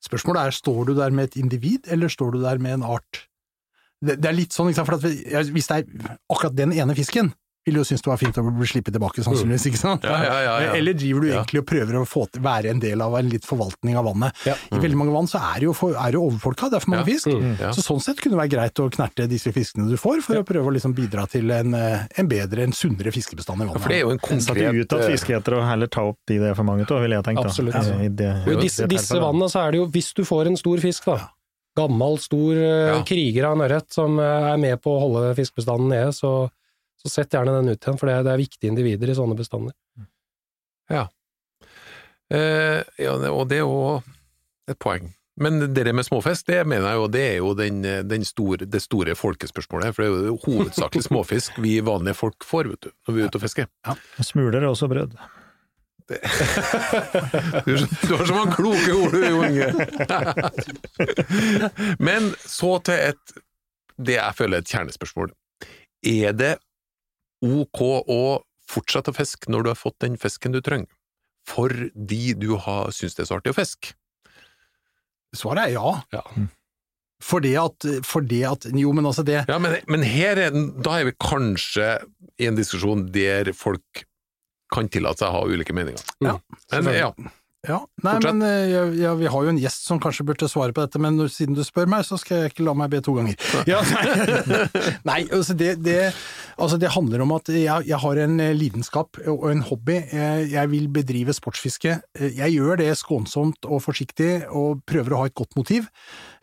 Spørsmålet 0.06 0.48
er, 0.48 0.56
står 0.56 0.82
du 0.90 0.94
der 1.00 1.16
med 1.16 1.32
et 1.32 1.40
individ, 1.42 1.90
eller 1.92 2.12
står 2.12 2.38
du 2.38 2.42
der 2.44 2.62
med 2.64 2.78
en 2.78 2.88
art? 2.88 3.26
Det, 4.02 4.20
det 4.22 4.30
er 4.30 4.34
litt 4.38 4.54
sånn, 4.54 4.70
ikke 4.70 4.76
sant, 4.84 4.88
for 4.88 4.96
at 4.96 5.02
vi- 5.02 5.52
hvis 5.58 5.68
det 5.68 5.78
er 5.82 6.18
akkurat 6.32 6.56
den 6.56 6.72
ene 6.74 6.94
fisken, 6.96 7.34
vil 7.68 7.74
du 7.76 7.80
jo 7.82 7.84
synes 7.84 8.00
det 8.00 8.08
var 8.08 8.16
fint 8.16 8.38
å 8.40 8.44
bli 8.48 8.64
slippet 8.66 8.94
tilbake, 8.96 9.20
sannsynligvis, 9.26 9.66
ikke 9.68 9.78
sant? 9.82 10.04
Ja, 10.08 10.24
ja, 10.24 10.36
ja, 10.40 10.60
ja. 10.62 10.72
Eller 10.78 10.94
driver 10.96 11.20
du 11.20 11.28
egentlig 11.34 11.60
og 11.60 11.66
prøver 11.68 11.98
å 12.00 12.04
få 12.08 12.22
til, 12.32 12.42
være 12.42 12.70
en 12.72 12.80
del 12.80 13.02
av 13.04 13.12
en 13.20 13.28
litt 13.28 13.44
forvaltning 13.44 13.98
av 14.00 14.06
vannet? 14.08 14.32
Ja. 14.46 14.54
I 14.72 14.80
veldig 14.80 14.96
mange 14.96 15.12
vann 15.12 15.28
så 15.28 15.42
er 15.42 15.60
det 15.60 15.64
jo, 15.68 15.74
for, 15.76 15.92
er 15.92 16.06
det 16.06 16.14
jo 16.16 16.30
overfolka, 16.30 16.70
det 16.72 16.78
er 16.80 16.80
for 16.86 16.92
mange 16.92 17.04
Ja. 17.04 17.12
fisk. 17.12 17.28
Mm. 17.28 17.60
Ja. 17.60 17.72
Så 17.76 17.84
sånn 17.84 18.00
sett 18.00 18.22
kunne 18.24 18.38
det 18.38 18.44
være 18.46 18.54
greit 18.56 18.80
å 18.80 18.88
knerte 18.90 19.28
disse 19.28 19.52
fiskene 19.52 19.90
du 19.90 19.98
får, 19.98 20.22
for 20.24 20.36
å 20.40 20.46
prøve 20.48 20.64
å 20.72 20.74
liksom 20.78 20.96
bidra 20.96 21.28
til 21.28 21.52
en, 21.52 21.74
eh, 21.76 22.08
en 22.16 22.28
bedre, 22.30 22.64
en 22.64 22.72
sunnere 22.72 23.12
fiskebestand 23.12 23.60
i 23.60 23.66
vannet. 23.68 23.82
For 23.82 23.90
det 23.90 23.98
er 23.98 24.06
jo 24.08 24.12
en 24.12 24.20
konkret 24.20 24.74
ut 24.80 24.94
at 24.94 25.02
eh, 25.02 25.12
fiskeetere 25.18 25.58
og 25.60 25.68
heller 25.68 25.88
ta 25.92 26.02
opp 26.08 26.20
de 26.26 26.38
det 26.38 26.48
er 26.52 26.54
for 26.56 26.64
mange 26.64 26.88
av, 26.90 27.02
vil 27.02 27.12
jeg 27.12 27.24
tenke. 27.26 27.44
da. 27.44 27.50
Absolutt. 27.50 27.76
I- 27.76 28.06
i 28.06 28.08
det- 28.08 28.48
i 28.48 28.52
I 28.52 28.56
disse, 28.64 28.88
det 28.88 28.90
disse 28.96 29.12
tilfellet. 29.12 29.28
vannene 29.28 29.52
så 29.52 29.68
er 29.68 29.72
det 29.72 29.78
jo, 29.84 29.88
hvis 29.88 30.14
du 30.14 30.24
får 30.24 30.48
en 30.48 30.56
stor 30.56 30.78
fisk, 30.78 31.04
da, 31.04 31.20
gammel, 31.78 32.18
stor 32.22 32.58
eh, 32.58 32.92
Ja. 32.92 33.00
kriger 33.08 33.48
av 33.50 33.56
en 33.58 33.66
ørret 33.68 33.94
som 33.94 34.18
eh, 34.20 34.48
er 34.54 34.58
med 34.62 34.82
på 34.84 34.96
å 34.96 35.02
holde 35.06 35.36
fiskebestanden 35.38 35.92
nede, 35.94 36.14
så, 36.18 36.32
så 37.02 37.12
sett 37.14 37.34
gjerne 37.38 37.54
den 37.60 37.70
ut 37.74 37.78
igjen, 37.80 38.00
for 38.02 38.10
det 38.10 38.18
er, 38.20 38.26
det 38.28 38.34
er 38.36 38.42
viktige 38.44 38.72
individer 38.74 39.14
i 39.14 39.18
sånne 39.18 39.38
bestander. 39.40 39.76
Eh, 42.28 42.82
ja, 43.00 43.14
og 43.32 43.46
det 43.48 43.62
er 43.62 43.64
jo 43.64 44.02
et 44.68 44.80
poeng. 44.84 45.14
Men 45.38 45.60
det 45.70 45.84
med 45.94 46.06
småfisk, 46.06 46.48
det 46.50 46.64
mener 46.66 46.90
jeg 46.90 46.98
jo, 46.98 47.08
det 47.14 47.22
er 47.28 47.36
jo 47.38 47.52
den, 47.56 47.76
den 48.10 48.24
store, 48.26 48.66
det 48.66 48.82
store 48.82 49.14
folkespørsmålet. 49.16 49.94
For 49.94 50.04
det 50.04 50.10
er 50.26 50.32
jo 50.32 50.40
hovedsakelig 50.48 51.06
småfisk 51.12 51.60
vi 51.62 51.76
vanlige 51.86 52.18
folk 52.18 52.44
får, 52.48 52.72
vet 52.74 52.88
du, 52.88 52.94
når 53.06 53.16
vi 53.16 53.22
er 53.22 53.30
ute 53.30 53.38
og 53.40 53.46
fisker. 53.46 53.70
Ja. 53.86 53.96
Smuler 54.26 54.58
er 54.64 54.72
også 54.72 54.90
brød. 54.92 55.14
Du, 56.08 56.16
du 58.08 58.14
har 58.16 58.26
så 58.26 58.36
mange 58.36 58.56
kloke 58.56 58.94
ord, 58.96 59.12
du, 59.12 59.26
Jo 59.28 59.44
Inge! 59.44 59.68
Men 62.08 62.32
så 62.48 62.78
til 62.88 63.10
et, 63.10 63.34
det 64.00 64.16
jeg 64.16 64.38
føler 64.38 64.60
er 64.60 64.64
et 64.64 64.72
kjernespørsmål. 64.72 65.34
Er 66.08 66.38
det 66.38 66.54
ok 67.44 67.82
å 68.08 68.22
fortsette 68.68 69.12
å 69.12 69.18
fiske 69.18 69.52
når 69.52 69.66
du 69.66 69.72
har 69.74 69.80
fått 69.80 70.00
den 70.04 70.18
fisken 70.20 70.56
du 70.56 70.62
trenger, 70.64 70.90
fordi 71.48 72.34
du 72.40 72.54
har 72.64 72.94
syns 72.96 73.18
det 73.18 73.26
er 73.26 73.32
så 73.32 73.40
artig 73.42 73.56
å 73.56 73.60
fiske? 73.60 73.96
Svaret 75.36 75.68
er 75.68 75.76
ja. 75.76 75.92
Ja. 76.16 76.24
Fordi 77.24 77.56
at, 77.58 77.86
fordi 78.06 78.44
at 78.46 78.68
Jo, 78.78 78.92
men 78.94 79.08
altså 79.10 79.24
det 79.26 79.42
Ja, 79.50 79.58
men, 79.60 79.80
men 79.90 80.04
her 80.06 80.38
er, 80.38 80.54
da 80.86 81.00
er 81.00 81.10
vi 81.10 81.16
kanskje 81.20 81.98
i 82.38 82.46
en 82.48 82.60
diskusjon 82.60 83.08
der 83.12 83.50
folk 83.58 84.07
kan 84.74 84.90
tillate 84.92 85.24
seg 85.24 85.30
å 85.32 85.42
ha 85.42 85.44
ulike 85.48 85.76
meninger. 85.76 86.02
Ja, 86.24 86.38
Men 86.74 86.94
ja, 86.96 87.12
Ja, 87.68 87.82
nei, 88.04 88.14
Fortsett. 88.14 88.36
men 88.38 88.48
eh, 88.48 88.70
ja, 88.72 88.82
ja, 88.96 89.14
vi 89.20 89.28
har 89.28 89.44
jo 89.44 89.50
en 89.52 89.58
gjest 89.60 89.88
som 89.90 90.00
kanskje 90.00 90.24
burde 90.30 90.48
svare 90.48 90.72
på 90.72 90.84
dette, 90.86 91.00
men 91.04 91.18
siden 91.28 91.58
du 91.58 91.64
spør 91.68 91.90
meg, 91.90 92.06
så 92.08 92.16
skal 92.22 92.44
jeg 92.46 92.54
ikke 92.54 92.64
la 92.68 92.76
meg 92.78 92.94
be 92.94 93.02
to 93.04 93.16
ganger. 93.18 93.36
Ja, 93.68 93.82
nei, 93.92 94.68
nei 95.10 95.18
altså, 95.36 95.56
det, 95.58 95.74
det, 95.84 95.98
altså 96.58 96.78
det 96.82 96.90
handler 96.94 97.22
om 97.24 97.32
at 97.38 97.50
jeg, 97.54 97.88
jeg 97.88 98.00
har 98.04 98.20
en 98.24 98.40
eh, 98.44 98.54
lidenskap 98.58 99.18
og 99.28 99.46
en 99.52 99.62
hobby. 99.70 99.98
Jeg, 100.14 100.50
jeg 100.52 100.72
vil 100.74 100.88
bedrive 100.90 101.34
sportsfiske. 101.36 101.98
Eh, 102.20 102.32
Jeg 102.38 102.58
gjør 102.58 102.78
det 102.82 102.92
skånsomt 102.98 103.66
og 103.66 103.82
forsiktig 103.86 104.48
og 104.50 104.82
prøver 104.90 105.14
å 105.14 105.22
ha 105.24 105.30
et 105.32 105.38
godt 105.38 105.56
motiv, 105.60 105.88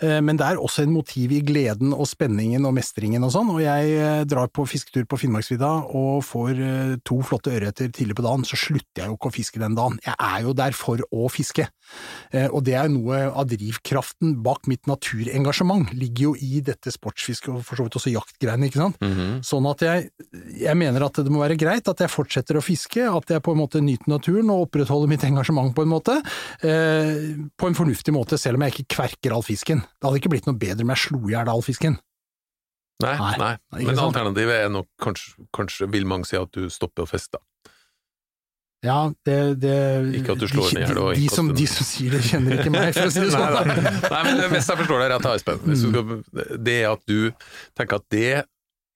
Eh, 0.02 0.18
men 0.20 0.34
det 0.36 0.42
er 0.44 0.58
også 0.58 0.82
en 0.82 0.90
motiv 0.92 1.30
i 1.32 1.38
gleden 1.46 1.92
og 1.94 2.02
spenningen 2.10 2.64
og 2.66 2.72
mestringen 2.74 3.22
og 3.22 3.30
sånn, 3.30 3.52
og 3.54 3.60
jeg 3.62 3.92
eh, 3.94 4.24
drar 4.26 4.48
på 4.50 4.64
fisketur 4.66 5.04
på 5.06 5.16
Finnmarksvidda 5.22 5.68
og 5.94 6.18
får 6.26 6.50
eh, 6.58 6.96
to 7.06 7.20
flotte 7.24 7.52
ørreter 7.54 7.92
tidlig 7.94 8.16
på 8.18 8.24
dagen, 8.26 8.42
så 8.44 8.58
slutter 8.58 9.04
jeg 9.04 9.12
jo 9.12 9.14
ikke 9.14 9.30
å 9.30 9.34
fiske 9.36 9.62
den 9.62 9.76
dagen. 9.78 10.00
Jeg 10.04 10.16
er 10.18 10.40
jo 10.48 10.52
der 10.58 10.74
for 10.76 10.98
å 11.14 11.28
fiske. 11.30 11.68
Eh, 12.34 12.48
Og 12.50 12.64
det 12.66 12.74
er 12.74 12.90
noe 12.90 13.20
av 13.30 13.46
drivkraften 13.54 14.34
bak 14.44 14.66
mitt 14.66 14.82
naturengasjement, 14.90 15.94
ligger 15.94 16.30
jo 16.30 16.34
i 16.42 16.58
dette 16.66 16.90
sportsfisket 16.92 17.54
og 17.54 17.62
for 17.64 17.78
så 17.78 17.86
vidt 17.86 17.96
også 18.02 18.12
jaktgreiene, 18.16 18.66
ikke 18.68 18.82
sant. 18.82 18.98
mhm. 19.00 19.40
Sånn 19.46 19.70
at 19.70 19.86
jeg, 19.86 20.03
jeg 20.60 20.78
mener 20.78 21.04
at 21.06 21.20
det 21.24 21.32
må 21.32 21.42
være 21.42 21.58
greit 21.60 21.88
at 21.90 22.02
jeg 22.04 22.12
fortsetter 22.12 22.58
å 22.58 22.64
fiske, 22.64 23.04
at 23.08 23.30
jeg 23.34 23.44
på 23.44 23.54
en 23.54 23.60
måte 23.60 23.82
nyter 23.84 24.10
naturen 24.12 24.52
og 24.54 24.66
opprettholder 24.68 25.10
mitt 25.10 25.26
engasjement 25.26 25.74
på 25.76 25.84
en 25.84 25.92
måte, 25.92 26.18
eh, 26.66 27.38
på 27.56 27.70
en 27.70 27.78
fornuftig 27.78 28.14
måte, 28.16 28.38
selv 28.40 28.58
om 28.58 28.66
jeg 28.66 28.76
ikke 28.76 28.96
kverker 28.96 29.36
all 29.36 29.46
fisken. 29.46 29.84
Det 29.84 30.08
hadde 30.08 30.22
ikke 30.22 30.34
blitt 30.36 30.50
noe 30.50 30.58
bedre 30.58 30.86
om 30.86 30.94
jeg 30.94 31.04
slo 31.06 31.22
i 31.24 31.34
hjel 31.36 31.52
all 31.52 31.64
fisken. 31.66 31.98
Nei, 33.02 33.16
Nei, 33.18 33.34
nei. 33.40 33.86
Men 33.88 33.98
alternativet 33.98 34.64
er 34.64 34.70
nok 34.70 34.86
kanskje, 35.02 35.34
kanskje 35.54 35.90
vil 35.90 36.06
mange 36.06 36.28
si 36.28 36.38
at 36.38 36.52
du 36.54 36.68
stopper 36.70 37.04
å 37.04 37.10
feste. 37.10 37.40
Ja, 38.84 38.98
det, 39.24 39.36
det 39.62 39.76
Ikke 40.20 40.34
at 40.34 40.42
du 40.42 40.48
slår 40.50 40.74
ned 40.76 40.98
og 41.00 41.14
de, 41.16 41.28
som, 41.32 41.48
de 41.56 41.66
som 41.70 41.86
sier 41.88 42.12
det, 42.14 42.20
kjenner 42.28 42.60
ikke 42.60 42.72
meg, 42.74 42.92
for 42.92 43.08
å 43.08 43.12
si 43.14 43.22
det 43.24 43.32
sånn. 43.34 43.70
Nei, 44.12 44.22
men 44.28 44.42
hvis 44.52 44.68
jeg 44.68 44.80
forstår 44.82 45.04
deg 45.04 45.12
rett, 45.14 45.28
Espen, 45.32 45.62
du 45.64 46.58
det 46.68 46.76
er 46.82 46.90
at 46.92 47.04
du 47.08 47.48
tenker 47.78 48.02
at 48.02 48.06
det 48.12 48.26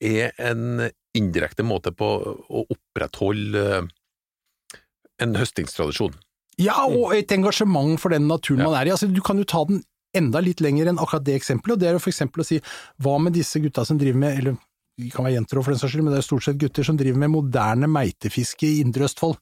er 0.05 0.35
en 0.51 0.91
indirekte 1.17 1.65
måte 1.65 1.93
på 1.97 2.09
å 2.49 2.65
opprettholde 2.75 3.63
eh, 3.79 4.79
en 5.23 5.35
høstingstradisjon. 5.39 6.15
Ja, 6.59 6.85
og 6.87 7.13
et 7.15 7.31
engasjement 7.35 7.99
for 8.03 8.11
den 8.11 8.27
naturen 8.29 8.61
Ja. 8.65 8.71
man 8.71 8.75
er 8.81 8.87
i. 8.89 8.91
Altså, 8.95 9.07
du 9.13 9.21
kan 9.23 9.39
jo 9.39 9.45
ta 9.45 9.65
den 9.65 9.83
enda 10.15 10.41
litt 10.43 10.61
lenger 10.61 10.89
enn 10.91 10.99
akkurat 10.99 11.25
det 11.25 11.37
eksempelet, 11.41 11.73
og 11.77 11.79
det 11.81 11.89
er 11.89 11.93
jo 11.93 12.03
for 12.03 12.11
eksempel 12.11 12.43
å 12.43 12.47
si 12.47 12.61
hva 13.03 13.19
med 13.23 13.33
disse 13.37 13.61
gutta 13.63 13.85
som 13.87 13.99
driver 13.99 14.19
med, 14.19 14.39
eller 14.39 14.57
de 14.99 15.11
kan 15.11 15.25
være 15.25 15.35
jenter 15.39 15.63
for 15.63 15.71
den 15.71 15.79
saks 15.79 15.93
skyld, 15.93 16.03
men 16.05 16.13
det 16.15 16.19
er 16.23 16.27
stort 16.27 16.43
sett 16.43 16.59
gutter 16.59 16.83
som 16.85 16.97
driver 16.99 17.19
med 17.23 17.31
moderne 17.31 17.87
meitefiske 17.87 18.67
i 18.67 18.81
Indre 18.83 19.05
Østfold. 19.07 19.37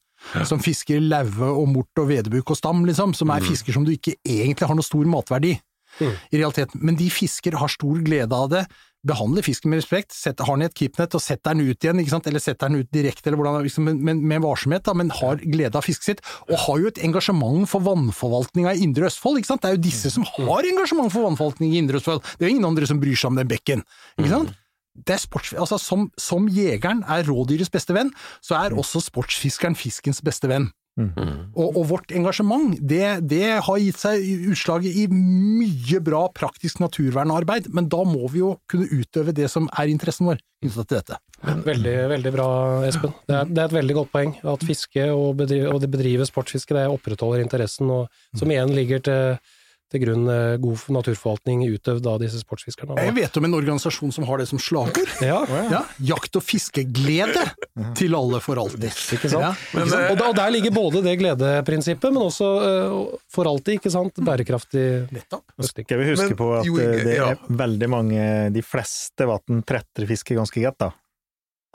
Som 0.48 0.58
fisker 0.64 0.98
laue 1.00 1.48
og 1.60 1.68
mort 1.68 2.00
og 2.00 2.08
vedebuk 2.08 2.50
og 2.50 2.56
stam, 2.56 2.84
liksom, 2.88 3.12
som 3.14 3.30
er 3.30 3.40
fisker 3.44 3.72
som 3.76 3.84
du 3.84 3.92
ikke 3.92 4.14
egentlig 4.24 4.66
har 4.66 4.74
noe 4.74 4.84
stor 4.84 5.04
matverdi 5.04 5.58
Mm. 6.00 6.12
i 6.32 6.36
realiteten. 6.36 6.80
Men 6.84 6.96
de 6.96 7.06
fisker, 7.08 7.54
har 7.56 7.68
stor 7.68 7.96
glede 8.04 8.32
av 8.36 8.50
det, 8.50 8.66
behandle 9.06 9.42
fisken 9.44 9.72
med 9.72 9.80
respekt, 9.80 10.14
sett, 10.14 10.42
har 10.42 10.58
den 10.58 10.66
i 10.66 10.68
et 10.70 10.76
keepnet 10.76 11.14
og 11.16 11.22
setter 11.22 11.54
den 11.54 11.70
ut 11.70 11.86
igjen, 11.86 12.00
ikke 12.02 12.14
sant? 12.14 12.28
eller 12.30 12.42
setter 12.42 12.70
den 12.70 12.82
ut 12.82 12.90
direkte, 12.94 13.30
eller 13.30 13.40
hvordan, 13.40 13.62
liksom, 13.66 13.88
men, 13.88 14.02
men 14.06 14.22
med 14.34 14.44
varsomhet, 14.44 14.84
da, 14.86 14.94
men 14.98 15.12
har 15.14 15.40
glede 15.42 15.78
av 15.78 15.86
fisket 15.86 16.10
sitt, 16.10 16.22
og 16.50 16.58
har 16.66 16.82
jo 16.82 16.92
et 16.92 17.02
engasjement 17.06 17.66
for 17.70 17.84
vannforvaltninga 17.86 18.76
i 18.76 18.84
Indre 18.86 19.10
Østfold. 19.10 19.40
ikke 19.40 19.52
sant? 19.52 19.64
Det 19.64 19.72
er 19.72 19.78
jo 19.78 19.84
disse 19.86 20.12
som 20.14 20.26
har 20.36 20.68
engasjement 20.68 21.12
for 21.14 21.28
vannforvaltning 21.28 21.74
i 21.74 21.82
Indre 21.82 22.00
Østfold, 22.00 22.22
det 22.36 22.46
er 22.46 22.50
jo 22.50 22.56
ingen 22.56 22.70
andre 22.70 22.88
som 22.88 23.02
bryr 23.02 23.18
seg 23.18 23.32
om 23.32 23.40
den 23.40 23.50
bekken. 23.50 23.84
ikke 24.18 24.32
sant? 24.32 24.56
Det 24.96 25.12
er 25.12 25.20
sports, 25.20 25.52
altså 25.52 25.76
som, 25.80 26.06
som 26.16 26.46
jegeren 26.48 27.02
er 27.12 27.26
rådyrets 27.28 27.72
beste 27.72 27.92
venn, 27.96 28.14
så 28.40 28.56
er 28.62 28.76
også 28.76 29.02
sportsfiskeren 29.04 29.76
fiskens 29.76 30.22
beste 30.24 30.48
venn. 30.48 30.70
Og, 30.96 31.76
og 31.76 31.82
vårt 31.90 32.12
engasjement, 32.16 32.76
det, 32.80 33.04
det 33.28 33.58
har 33.66 33.80
gitt 33.82 34.00
seg 34.00 34.22
utslaget 34.52 34.96
i 34.96 35.04
mye 35.12 36.00
bra 36.04 36.22
praktisk 36.32 36.80
naturvernarbeid, 36.80 37.68
men 37.76 37.90
da 37.92 38.00
må 38.08 38.30
vi 38.32 38.40
jo 38.40 38.54
kunne 38.70 38.88
utøve 38.88 39.34
det 39.36 39.50
som 39.52 39.68
er 39.76 39.92
interessen 39.92 40.30
vår 40.30 40.40
knyttet 40.64 40.88
til 40.88 40.96
dette. 40.96 41.18
Veldig, 41.66 41.94
veldig 42.14 42.32
bra, 42.32 42.48
Espen. 42.88 43.12
Det 43.28 43.36
er, 43.36 43.50
det 43.50 43.60
er 43.60 43.68
et 43.68 43.76
veldig 43.76 43.98
godt 43.98 44.12
poeng. 44.14 44.32
At 44.54 44.64
fiske 44.64 45.04
og, 45.12 45.36
bedrive, 45.42 45.68
og 45.74 45.82
det 45.84 45.92
bedrive 45.92 46.26
sportsfiske 46.28 46.76
det 46.76 46.86
opprettholder 46.88 47.44
interessen, 47.44 47.92
og 47.92 48.08
som 48.38 48.50
igjen 48.50 48.72
ligger 48.76 49.04
til, 49.04 49.52
til 49.92 50.02
grunn 50.02 50.24
eh, 50.32 50.56
god 50.58 50.80
naturforvaltning 50.96 51.60
utøvd 51.70 52.06
av 52.10 52.18
disse 52.22 52.40
sportsfiskerne. 52.42 52.96
Jeg 53.06 53.14
vet 53.14 53.36
om 53.38 53.44
en 53.46 53.54
organisasjon 53.54 54.10
som 54.16 54.26
har 54.26 54.42
det 54.42 54.48
som 54.50 54.58
slagord. 54.62 55.12
Ja, 55.22 55.38
Ja, 55.70 55.84
jakt- 56.02 56.36
og 56.38 56.42
fiskeglede 56.42 57.44
til 57.98 58.14
alle 58.18 58.40
for 58.42 58.58
alltid. 58.58 58.90
ikke 58.90 59.30
sant? 59.30 59.46
Ja. 59.46 59.52
Ikke 59.72 59.88
sant? 59.92 60.20
Og, 60.26 60.34
der 60.36 60.50
ligger 60.54 60.74
både 60.74 61.02
det 61.06 61.16
gledeprinsippet, 61.22 62.10
men 62.12 62.22
også 62.26 62.50
eh, 62.66 62.98
for 63.32 63.46
alltid, 63.50 63.78
ikke 63.78 63.94
sant, 63.94 64.18
bærekraftig 64.26 64.86
Nettopp. 65.14 65.44
høsting. 65.60 65.86
Skal 65.86 66.02
vi 66.02 66.10
huske 66.10 66.28
Men, 66.32 66.38
på 66.42 66.50
at 66.58 66.66
jo, 66.68 66.76
eh, 66.82 67.00
det 67.06 67.16
er 67.22 67.40
veldig 67.62 67.90
mange, 67.92 68.28
de 68.54 68.62
fleste 68.66 69.26
vann 69.30 69.62
pretrefisker 69.66 70.38
ganske 70.42 70.60
greit, 70.66 70.78
da. 70.82 70.90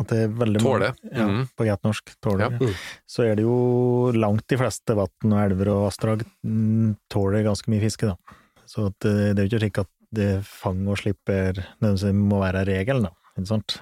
At 0.01 0.11
det 0.11 0.19
er 0.25 0.35
veldig 0.41 0.61
Tåle. 0.63 0.91
ja, 1.11 1.27
mm. 1.29 1.41
På 1.57 1.67
greit 1.67 1.83
norsk, 1.85 2.13
tåler. 2.23 2.57
Ja. 2.57 2.69
Ja. 2.71 2.99
Så 3.09 3.25
er 3.27 3.37
det 3.37 3.45
jo 3.45 4.11
langt 4.15 4.47
de 4.49 4.59
fleste 4.59 4.97
vann 4.97 5.33
og 5.35 5.41
elver 5.43 5.71
og 5.75 5.85
vassdrag 5.87 6.25
mm, 6.25 6.95
tåler 7.11 7.45
ganske 7.47 7.71
mye 7.71 7.83
fiske, 7.83 8.11
da. 8.11 8.37
Så 8.69 8.89
at 8.89 9.07
eh, 9.07 9.31
det 9.35 9.43
er 9.43 9.47
jo 9.47 9.51
ikke 9.51 9.63
slik 9.65 9.81
at 9.83 9.91
det 10.11 10.29
fang 10.47 10.83
og 10.91 10.99
slipp 10.99 11.31
er 11.31 11.55
nødvendigvis 11.79 12.19
må 12.19 12.41
være 12.43 12.65
regelen, 12.67 13.07
da. 13.07 13.15
Ikke 13.35 13.49
sant? 13.53 13.79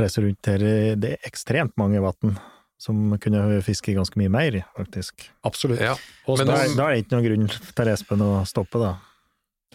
Reiser 0.00 0.26
rundt 0.26 0.50
her, 0.50 0.66
eh, 0.66 0.96
det 1.00 1.14
er 1.14 1.30
ekstremt 1.30 1.76
mange 1.80 2.02
vann 2.02 2.36
som 2.84 3.14
kunne 3.22 3.62
fiske 3.64 3.94
ganske 3.96 4.18
mye 4.20 4.32
mer, 4.32 4.60
faktisk. 4.76 5.28
Absolutt. 5.46 5.80
Ja. 5.80 5.94
Og 6.28 6.38
Men 6.38 6.50
Da 6.50 6.60
er, 6.60 6.76
da 6.76 6.86
er 6.88 6.96
det 6.96 7.04
ikke 7.04 7.16
noen 7.16 7.26
grunn 7.28 7.74
til 7.78 7.90
Espen 7.94 8.24
å 8.24 8.32
stoppe, 8.48 8.82
da. 8.82 8.96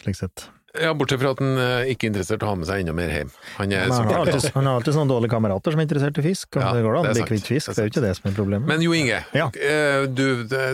Slik 0.04 0.18
sett. 0.20 0.46
Ja, 0.78 0.92
bortsett 0.94 1.18
fra 1.18 1.32
at 1.34 1.40
han 1.42 1.56
eh, 1.58 1.88
ikke 1.90 2.06
er 2.06 2.10
interessert 2.12 2.44
i 2.44 2.46
å 2.46 2.50
ha 2.52 2.54
med 2.60 2.68
seg 2.68 2.84
enda 2.84 2.92
mer 2.94 3.10
hjem. 3.10 3.30
Han 3.56 3.72
er 3.74 3.88
Men 3.88 3.96
han, 3.96 4.06
har 4.06 4.20
alltid, 4.22 4.44
han 4.54 4.68
har 4.70 4.76
alltid 4.78 4.94
sånne 4.94 5.10
dårlige 5.10 5.32
kamerater 5.32 5.74
som 5.74 5.80
er 5.82 5.86
interessert 5.88 6.20
i 6.20 6.24
fisk, 6.28 6.46
og 6.54 6.62
Ja, 6.62 6.68
det 6.76 6.82
går 6.84 6.92
da 6.94 7.00
han 7.00 7.06
det 7.08 7.10
er 7.10 7.14
bli 7.16 7.22
sant. 7.24 7.32
kvitt 7.32 7.48
fisk, 7.50 7.66
Det 7.66 7.72
er 7.72 7.74
det 7.74 7.80
er 7.82 7.88
jo 7.88 7.90
ikke 7.90 8.04
det 8.06 8.12
som 8.20 8.28
er 8.30 8.36
problemet. 8.36 8.66
Men 8.70 8.84
Jo 8.86 8.92
Inge, 8.94 9.18
Ja. 9.34 9.46
eh, 9.50 10.06
du, 10.06 10.24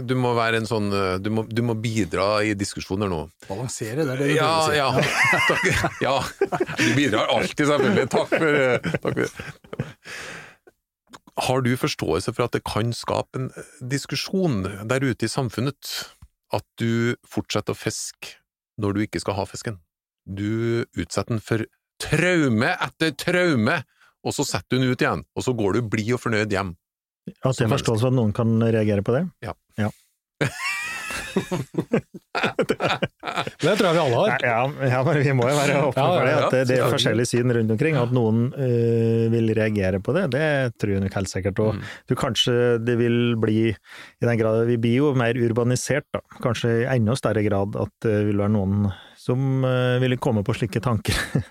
du 0.05 0.15
må 0.21 0.35
være 0.37 0.61
en 0.61 0.69
sånn 0.69 0.91
eh, 0.93 1.17
Du 1.25 1.31
må, 1.33 1.47
du 1.49 1.62
må 1.65 1.73
bidra 1.81 2.26
i 2.45 2.53
diskusjoner 2.53 3.09
nå. 3.09 3.23
Balansere, 3.49 4.05
det 4.05 4.12
er 4.12 4.21
det 4.21 4.29
du 4.29 4.35
Ja, 4.37 4.50
prøver 4.53 4.61
å 4.61 4.69
si. 4.69 4.76
ja. 4.76 4.91
Takk. 5.49 5.65
ja. 6.05 6.17
Du 6.76 6.91
bidrar 7.00 7.33
alltid, 7.33 7.65
selvfølgelig. 7.73 8.09
Takk 8.12 8.29
for, 8.37 8.47
eh, 8.53 8.79
takk 9.00 9.15
for 9.17 9.29
Har 11.49 11.61
du 11.65 11.73
forståelse 11.76 12.33
for 12.37 12.45
at 12.47 12.53
det 12.57 12.62
kan 12.69 12.93
skape 12.97 13.41
en 13.41 13.49
eh, 13.57 13.73
diskusjon 13.97 14.61
der 14.88 15.00
ute 15.09 15.25
i 15.25 15.33
samfunnet 15.33 16.05
at 16.53 16.65
du 16.81 17.17
fortsetter 17.29 17.73
å 17.73 17.81
fiske 17.81 18.37
når 18.81 18.93
du 18.93 19.00
ikke 19.09 19.21
skal 19.25 19.35
ha 19.41 19.45
fisken? 19.49 19.81
Du 20.26 20.85
utsetter 20.99 21.35
den 21.37 21.40
for 21.45 21.64
traume 22.02 22.73
etter 22.83 23.14
traume, 23.16 23.78
og 24.26 24.35
så 24.35 24.45
setter 24.45 24.76
du 24.76 24.83
den 24.83 24.90
ut 24.92 25.00
igjen, 25.04 25.23
og 25.38 25.42
så 25.47 25.54
går 25.56 25.78
du 25.78 25.83
blid 25.92 26.12
og 26.16 26.21
fornøyd 26.25 26.50
hjem. 26.52 26.75
At 27.42 27.56
det 27.59 27.64
er 27.66 27.73
forståelse 27.73 28.04
for 28.04 28.12
at 28.12 28.18
noen 28.18 28.33
kan 28.37 28.59
reagere 28.62 29.02
på 29.06 29.14
det? 29.16 29.25
Ja. 29.47 29.54
Det 33.56 33.73
tror 33.76 33.88
jeg 33.88 33.97
vi 33.97 34.00
alle 34.02 34.18
har. 34.21 34.42
Ja, 34.45 34.61
ja, 34.88 35.00
men 35.04 35.18
vi 35.25 35.33
må 35.37 35.47
jo 35.50 35.56
være 35.59 35.76
åpne 35.88 36.02
Ja, 36.02 36.06
ja, 36.06 36.16
for 36.16 36.26
det. 36.26 36.35
At 36.37 36.54
det, 36.54 36.61
det 36.71 36.76
er 36.80 36.92
forskjellige 36.92 37.28
syn 37.30 37.52
rundt 37.56 37.73
omkring. 37.75 37.97
At 38.00 38.12
noen 38.14 38.38
øh, 38.52 39.26
vil 39.33 39.50
reagere 39.56 40.00
på 40.04 40.14
det, 40.16 40.25
det 40.35 40.47
tror 40.80 40.95
jeg 40.95 41.04
nok 41.04 41.16
helt 41.21 41.33
sikkert. 41.33 41.61
Og 41.64 41.75
Mm. 41.76 41.83
du, 42.09 42.14
kanskje 42.16 42.54
det 42.86 42.95
vil 43.00 43.19
bli, 43.43 43.58
i 43.75 44.25
den 44.28 44.39
grad 44.41 44.62
vi 44.69 44.76
blir 44.80 44.97
jo 45.02 45.10
mer 45.19 45.36
urbanisert, 45.36 46.06
da. 46.15 46.21
Kanskje 46.45 46.73
i 46.84 46.86
enda 46.95 47.17
større 47.19 47.43
grad 47.45 47.76
at 47.80 47.93
det 48.06 48.17
vil 48.30 48.39
være 48.41 48.54
noen 48.54 48.86
som 49.26 49.65
ville 50.00 50.17
vil 50.17 50.23
komme 50.23 50.45
på 50.47 50.54
slike 50.56 50.82
tanker. 50.84 51.19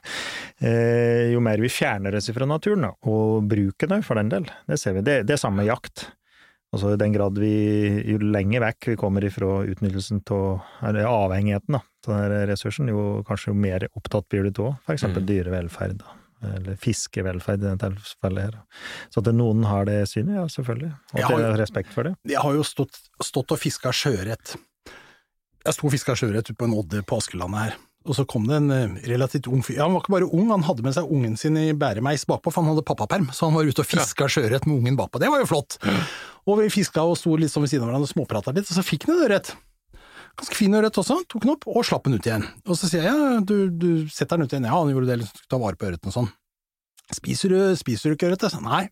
Eh, 0.56 1.34
jo 1.34 1.42
mer 1.44 1.60
vi 1.60 1.68
fjerner 1.68 2.16
oss 2.16 2.30
fra 2.32 2.46
naturen, 2.48 2.86
og 3.12 3.44
bruken 3.52 3.92
òg, 3.92 4.06
for 4.08 4.16
den 4.16 4.30
del. 4.32 4.46
Det 4.72 4.78
ser 4.80 4.94
vi. 4.96 5.02
Det, 5.04 5.18
det 5.28 5.34
er 5.36 5.42
samme 5.42 5.66
jakt. 5.68 6.06
Altså 6.72 6.94
i 6.94 7.00
den 7.00 7.12
grad 7.12 7.36
vi, 7.40 7.50
jo 8.08 8.18
lenger 8.24 8.64
vekk 8.64 8.88
vi 8.94 8.96
kommer 9.00 9.24
ifra 9.28 9.50
utnyttelsen 9.68 10.22
av, 10.32 10.64
eller 10.88 11.08
avhengigheten 11.08 11.76
da, 11.76 11.82
av 12.08 12.14
denne 12.14 12.40
ressursen, 12.54 12.88
jo 12.92 13.04
kanskje 13.28 13.52
jo 13.52 13.58
mer 13.66 13.88
opptatt 14.00 14.28
blir 14.32 14.48
du 14.48 14.62
av 14.64 14.96
eksempel 14.96 15.24
Mm. 15.24 15.28
dyrevelferd, 15.34 15.98
da, 16.00 16.16
eller 16.56 16.80
fiskevelferd 16.80 17.64
i 17.64 17.68
dette 17.68 17.92
tilfellet 18.00 18.48
her. 18.48 18.58
Så 19.12 19.24
at 19.24 19.32
noen 19.36 19.64
har 19.68 19.88
det 19.92 20.02
synet, 20.12 20.36
ja, 20.40 20.48
selvfølgelig. 20.56 20.94
Og 21.14 21.20
at 21.20 21.36
jeg 21.36 21.50
har 21.50 21.60
respekt 21.66 21.92
for 21.96 22.08
det. 22.08 22.16
Jeg 22.32 22.40
har 22.44 22.56
jo 22.56 22.64
stått, 22.64 23.00
stått 23.24 23.52
og 23.56 23.60
fiska 23.60 23.92
sjøørret. 23.92 24.56
Jeg 25.66 25.74
sto 25.74 25.88
og 25.88 25.94
fiska 25.96 26.14
sjøørret 26.18 26.52
på 26.54 26.68
en 26.68 26.76
odde 26.78 27.02
på 27.10 27.18
Askelandet 27.18 27.62
her, 27.64 27.78
og 28.06 28.18
så 28.18 28.26
kom 28.30 28.44
det 28.46 28.60
en 28.60 28.74
eh, 28.74 28.98
relativt 29.10 29.48
ung 29.50 29.64
fyr. 29.66 29.80
Ja, 29.80 29.88
han 29.88 29.96
var 29.96 30.04
ikke 30.04 30.14
bare 30.14 30.28
ung, 30.30 30.52
han 30.54 30.66
hadde 30.68 30.86
med 30.86 30.94
seg 30.94 31.10
ungen 31.10 31.34
sin 31.42 31.58
i 31.58 31.72
bæremeis 31.74 32.28
bakpå, 32.30 32.54
for 32.54 32.62
han 32.62 32.76
hadde 32.76 32.86
pappaperm, 32.86 33.32
så 33.34 33.50
han 33.50 33.58
var 33.58 33.66
ute 33.66 33.82
og 33.82 33.90
fiska 33.90 34.28
sjøørret 34.30 34.68
med 34.70 34.78
ungen 34.78 35.00
bakpå. 35.00 35.22
Det 35.24 35.32
var 35.34 35.42
jo 35.42 35.48
flott! 35.50 35.80
Og 36.46 36.60
vi 36.62 36.68
fiska 36.70 37.02
og 37.02 37.18
sto 37.18 37.34
litt 37.42 37.50
sånn 37.50 37.66
ved 37.66 37.74
siden 37.74 37.88
av 37.88 37.90
hverandre 37.90 38.06
og 38.06 38.14
småprata 38.14 38.54
litt, 38.54 38.70
og 38.70 38.78
så 38.78 38.86
fikk 38.86 39.08
han 39.08 39.16
en 39.16 39.24
ørret. 39.26 39.56
Ganske 40.38 40.60
fin 40.60 40.78
ørret 40.78 41.00
også, 41.02 41.18
tok 41.32 41.48
den 41.48 41.54
opp 41.56 41.66
og 41.72 41.86
slapp 41.88 42.06
den 42.06 42.20
ut 42.20 42.30
igjen. 42.30 42.46
Og 42.68 42.78
så 42.78 42.92
sier 42.92 43.08
jeg 43.08 43.16
ja, 43.16 43.40
du, 43.42 43.56
du 43.72 43.90
setter 44.14 44.38
den 44.38 44.46
ut 44.46 44.54
igjen, 44.54 44.68
ja, 44.70 44.76
han 44.76 44.92
gjorde 44.94 45.10
det, 45.10 45.18
liksom, 45.24 45.48
ta 45.50 45.62
vare 45.64 45.80
på 45.80 45.90
ørreten 45.90 46.12
og 46.12 46.18
sånn. 46.20 46.30
Spiser 47.16 47.54
du, 47.54 47.60
spiser 47.80 48.12
du 48.12 48.20
ikke 48.20 48.30
ørret? 48.30 48.46
Nei, 48.62 48.84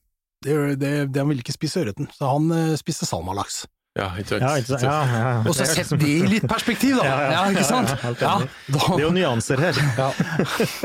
det, 0.41 0.57
det, 0.81 0.91
det, 1.11 1.21
han 1.21 1.29
ville 1.29 1.45
ikke 1.45 1.53
spise 1.53 1.83
ørreten, 1.83 2.09
så 2.15 2.33
han 2.33 2.49
eh, 2.55 2.73
spiste 2.79 3.05
salmalaks. 3.09 3.63
Ja, 3.93 4.07
ikke 4.17 4.31
sant? 4.31 4.41
Ja, 4.41 4.51
ikke 4.57 4.69
sant? 4.71 4.81
Ja, 4.81 4.93
ja. 5.05 5.33
Og 5.45 5.53
så 5.53 5.65
sett 5.69 5.91
det 6.01 6.07
i 6.09 6.23
litt 6.25 6.47
perspektiv, 6.49 6.95
da! 6.97 7.03
Ja, 7.05 7.17
ja. 7.21 7.33
Ja, 7.35 7.41
ikke 7.53 7.65
sant? 7.67 7.91
Ja, 7.93 8.09
ja, 8.09 8.15
Ja, 8.23 8.31
da, 8.73 8.79
Det 8.89 8.95
er 8.95 9.03
jo 9.03 9.11
nyanser 9.13 9.61
her. 9.61 9.77
ja, 9.99 10.07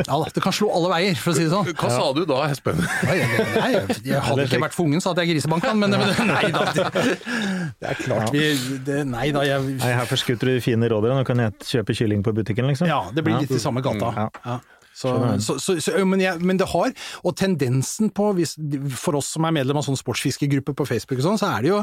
da, 0.04 0.18
det 0.36 0.42
kan 0.44 0.52
slå 0.52 0.68
alle 0.76 0.90
veier, 0.92 1.16
for 1.16 1.32
å 1.32 1.38
si 1.38 1.46
det 1.46 1.54
sånn. 1.54 1.70
Hva 1.72 1.88
sa 1.94 2.10
du 2.12 2.20
da, 2.28 2.42
Espen? 2.52 2.82
Nei, 3.08 3.16
nei, 3.54 3.70
jeg, 4.04 4.20
hadde 4.28 4.44
ikke 4.44 4.60
vært 4.66 4.76
for 4.76 4.84
ungen, 4.84 5.00
så 5.00 5.14
hadde 5.14 5.24
jeg 5.24 5.38
grisebanka 5.38 5.72
han, 5.72 5.80
men, 5.80 5.96
men 5.96 6.32
nei 6.34 6.52
da. 6.52 6.66
Det, 6.76 7.16
det 7.80 7.94
er 7.94 8.02
klart 8.02 8.28
vi 8.36 8.44
det, 8.84 9.00
Nei 9.08 9.30
da, 9.32 9.46
jeg 9.48 9.78
Nei, 9.78 9.92
her 10.02 10.10
forskutter 10.10 10.52
du 10.52 10.60
fine 10.60 10.92
rådyr, 10.92 11.16
nå 11.16 11.24
kan 11.24 11.40
jeg 11.46 11.56
kjøpe 11.64 11.96
kylling 11.96 12.26
på 12.28 12.36
butikken, 12.36 12.68
liksom. 12.68 12.92
Ja, 12.92 13.06
det 13.08 13.24
blir 13.24 13.40
litt 13.40 13.56
i 13.56 13.62
samme 13.62 13.80
gata. 13.80 14.28
Ja. 14.44 14.58
Ja. 15.04 15.36
Så, 15.38 15.58
så, 15.62 15.76
så, 15.78 15.92
så, 15.92 16.04
men, 16.08 16.20
jeg, 16.22 16.40
men 16.42 16.58
det 16.60 16.66
har, 16.72 16.92
og 17.22 17.36
tendensen 17.38 18.10
på, 18.14 18.32
hvis, 18.38 18.56
for 18.98 19.18
oss 19.20 19.30
som 19.36 19.46
er 19.48 19.54
medlem 19.54 19.78
av 19.78 19.86
sånn 19.86 19.98
sportsfiskegruppe 19.98 20.74
på 20.76 20.86
Facebook 20.88 21.20
og 21.20 21.26
sånn, 21.28 21.38
så 21.40 21.50
er 21.56 21.64
det 21.66 21.70
jo, 21.70 21.78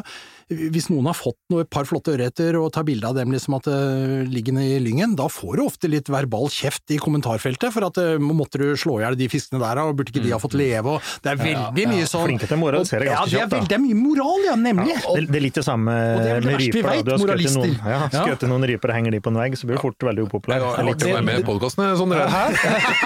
hvis 0.75 0.89
noen 0.91 1.07
har 1.09 1.17
fått 1.17 1.37
noe, 1.53 1.63
et 1.65 1.71
par 1.71 1.87
flotte 1.89 2.13
ørreter 2.13 2.57
og 2.59 2.71
tar 2.75 2.85
bilde 2.87 3.07
av 3.07 3.15
dem 3.17 3.31
liksom 3.33 3.55
at 3.57 3.69
det 3.69 4.27
ligger 4.33 4.59
i 4.61 4.79
lyngen, 4.83 5.15
da 5.17 5.29
får 5.31 5.57
du 5.57 5.63
ofte 5.65 5.89
litt 5.91 6.11
verbal 6.11 6.49
kjeft 6.53 6.91
i 6.93 6.99
kommentarfeltet, 7.01 7.71
for 7.73 7.87
at 7.87 7.97
eh, 8.01 8.17
måtte 8.21 8.59
du 8.61 8.67
slå 8.79 8.99
i 8.99 9.05
hjel 9.05 9.17
de 9.19 9.29
fiskene 9.31 9.61
der, 9.63 9.81
og 9.83 9.95
burde 9.97 10.13
ikke 10.13 10.23
de 10.25 10.33
ha 10.35 10.41
fått 10.41 10.57
leve, 10.57 10.97
og 10.97 11.13
det 11.23 11.33
er 11.33 11.41
veldig 11.41 11.87
mye 11.93 12.09
sånn. 12.09 12.27
Flinke 12.29 12.49
til 12.49 12.57
å 12.57 12.61
moralisere 12.61 13.07
Ja, 13.09 13.21
ganske 13.21 13.31
det 13.31 13.41
er, 13.41 13.45
kjapt, 13.45 13.55
da. 13.55 13.69
det 13.71 13.77
er 13.79 13.83
mye 13.85 13.99
moral, 13.99 14.45
ja, 14.49 14.55
nemlig. 14.59 14.97
Det, 15.05 15.25
det 15.31 15.39
er 15.39 15.45
litt 15.47 15.59
det 15.61 15.65
samme 15.65 15.95
det 15.95 16.35
det 16.35 16.45
med 16.45 16.59
ryper. 16.61 16.89
vet, 16.89 17.05
Du 17.05 17.13
har 17.13 17.23
skutt 17.23 17.57
noen, 17.59 17.75
ja, 17.81 18.01
Ja. 18.15 18.37
noen 18.49 18.69
ryper 18.69 18.95
henger 18.95 19.15
de 19.15 19.21
på 19.23 19.33
en 19.33 19.39
vegg, 19.41 19.57
så 19.59 19.69
blir 19.69 19.79
du 19.79 19.83
fort 19.85 20.07
veldig 20.09 20.27
upopulær. 20.27 20.61
Ja, 20.61 20.73
har 20.77 20.91
artig 20.93 21.13
med 21.25 21.41
i 21.41 21.47
podkastene 21.47 21.93
sånn 21.99 22.13
det 22.15 22.21
er. 22.25 23.04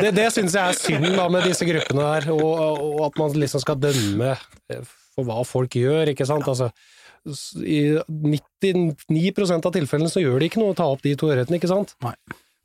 Det, 0.00 0.10
det 0.16 0.26
syns 0.34 0.54
jeg 0.54 0.62
er 0.62 0.76
synd 0.78 1.06
da 1.16 1.26
med 1.32 1.46
disse 1.48 1.66
gruppene 1.66 2.06
der, 2.06 2.30
og, 2.34 2.82
og 2.84 3.00
at 3.08 3.18
man 3.20 3.36
liksom 3.42 3.62
skal 3.62 3.78
dømme 3.80 4.34
eh, 4.70 4.92
for 5.14 5.26
hva 5.28 5.42
folk 5.46 5.74
gjør, 5.76 6.12
ikke 6.12 6.26
sant. 6.28 6.46
Altså, 6.48 6.70
I 7.64 7.98
99 8.08 9.56
av 9.58 9.72
tilfellene 9.74 10.12
så 10.12 10.22
gjør 10.22 10.38
det 10.40 10.50
ikke 10.50 10.62
noe 10.62 10.74
å 10.74 10.78
ta 10.78 10.86
opp 10.92 11.02
de 11.04 11.16
to 11.18 11.30
ørretene, 11.32 11.58
ikke 11.60 11.72
sant. 11.72 11.96
Nei. 12.04 12.14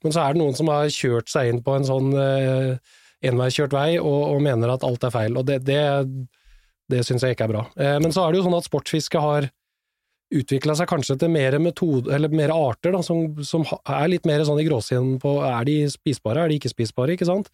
Men 0.06 0.14
så 0.14 0.22
er 0.22 0.36
det 0.36 0.44
noen 0.44 0.58
som 0.58 0.70
har 0.70 0.92
kjørt 0.94 1.32
seg 1.32 1.50
inn 1.50 1.64
på 1.66 1.76
en 1.76 1.88
sånn 1.88 2.14
eh, 2.22 2.96
enveiskjørt 3.26 3.74
vei 3.74 3.90
og, 3.98 4.36
og 4.36 4.42
mener 4.46 4.76
at 4.76 4.86
alt 4.86 5.06
er 5.08 5.14
feil, 5.14 5.38
og 5.40 5.48
det, 5.50 5.62
det, 5.66 5.82
det 6.92 7.02
syns 7.08 7.26
jeg 7.26 7.36
ikke 7.36 7.48
er 7.48 7.54
bra. 7.56 7.64
Eh, 7.74 7.98
men 8.04 8.14
så 8.14 8.26
er 8.26 8.34
det 8.34 8.42
jo 8.42 8.48
sånn 8.48 8.60
at 8.60 8.68
sportsfiske 8.68 9.22
har 9.24 9.50
utvikla 10.34 10.74
seg 10.78 10.90
kanskje 10.90 11.18
til 11.22 11.32
mer 11.34 11.58
metode, 11.62 12.10
eller 12.16 12.34
mer 12.34 12.54
arter, 12.54 12.96
da, 12.96 13.04
som, 13.06 13.28
som 13.46 13.66
er 13.68 14.10
litt 14.10 14.26
mer 14.26 14.42
sånn 14.48 14.62
i 14.62 14.66
gråsiden 14.68 15.16
på 15.22 15.38
er 15.46 15.68
de 15.68 15.78
spisbare, 15.92 16.44
er 16.44 16.52
de 16.52 16.60
ikke 16.60 16.74
spisbare, 16.74 17.16
ikke 17.16 17.30
sant? 17.30 17.52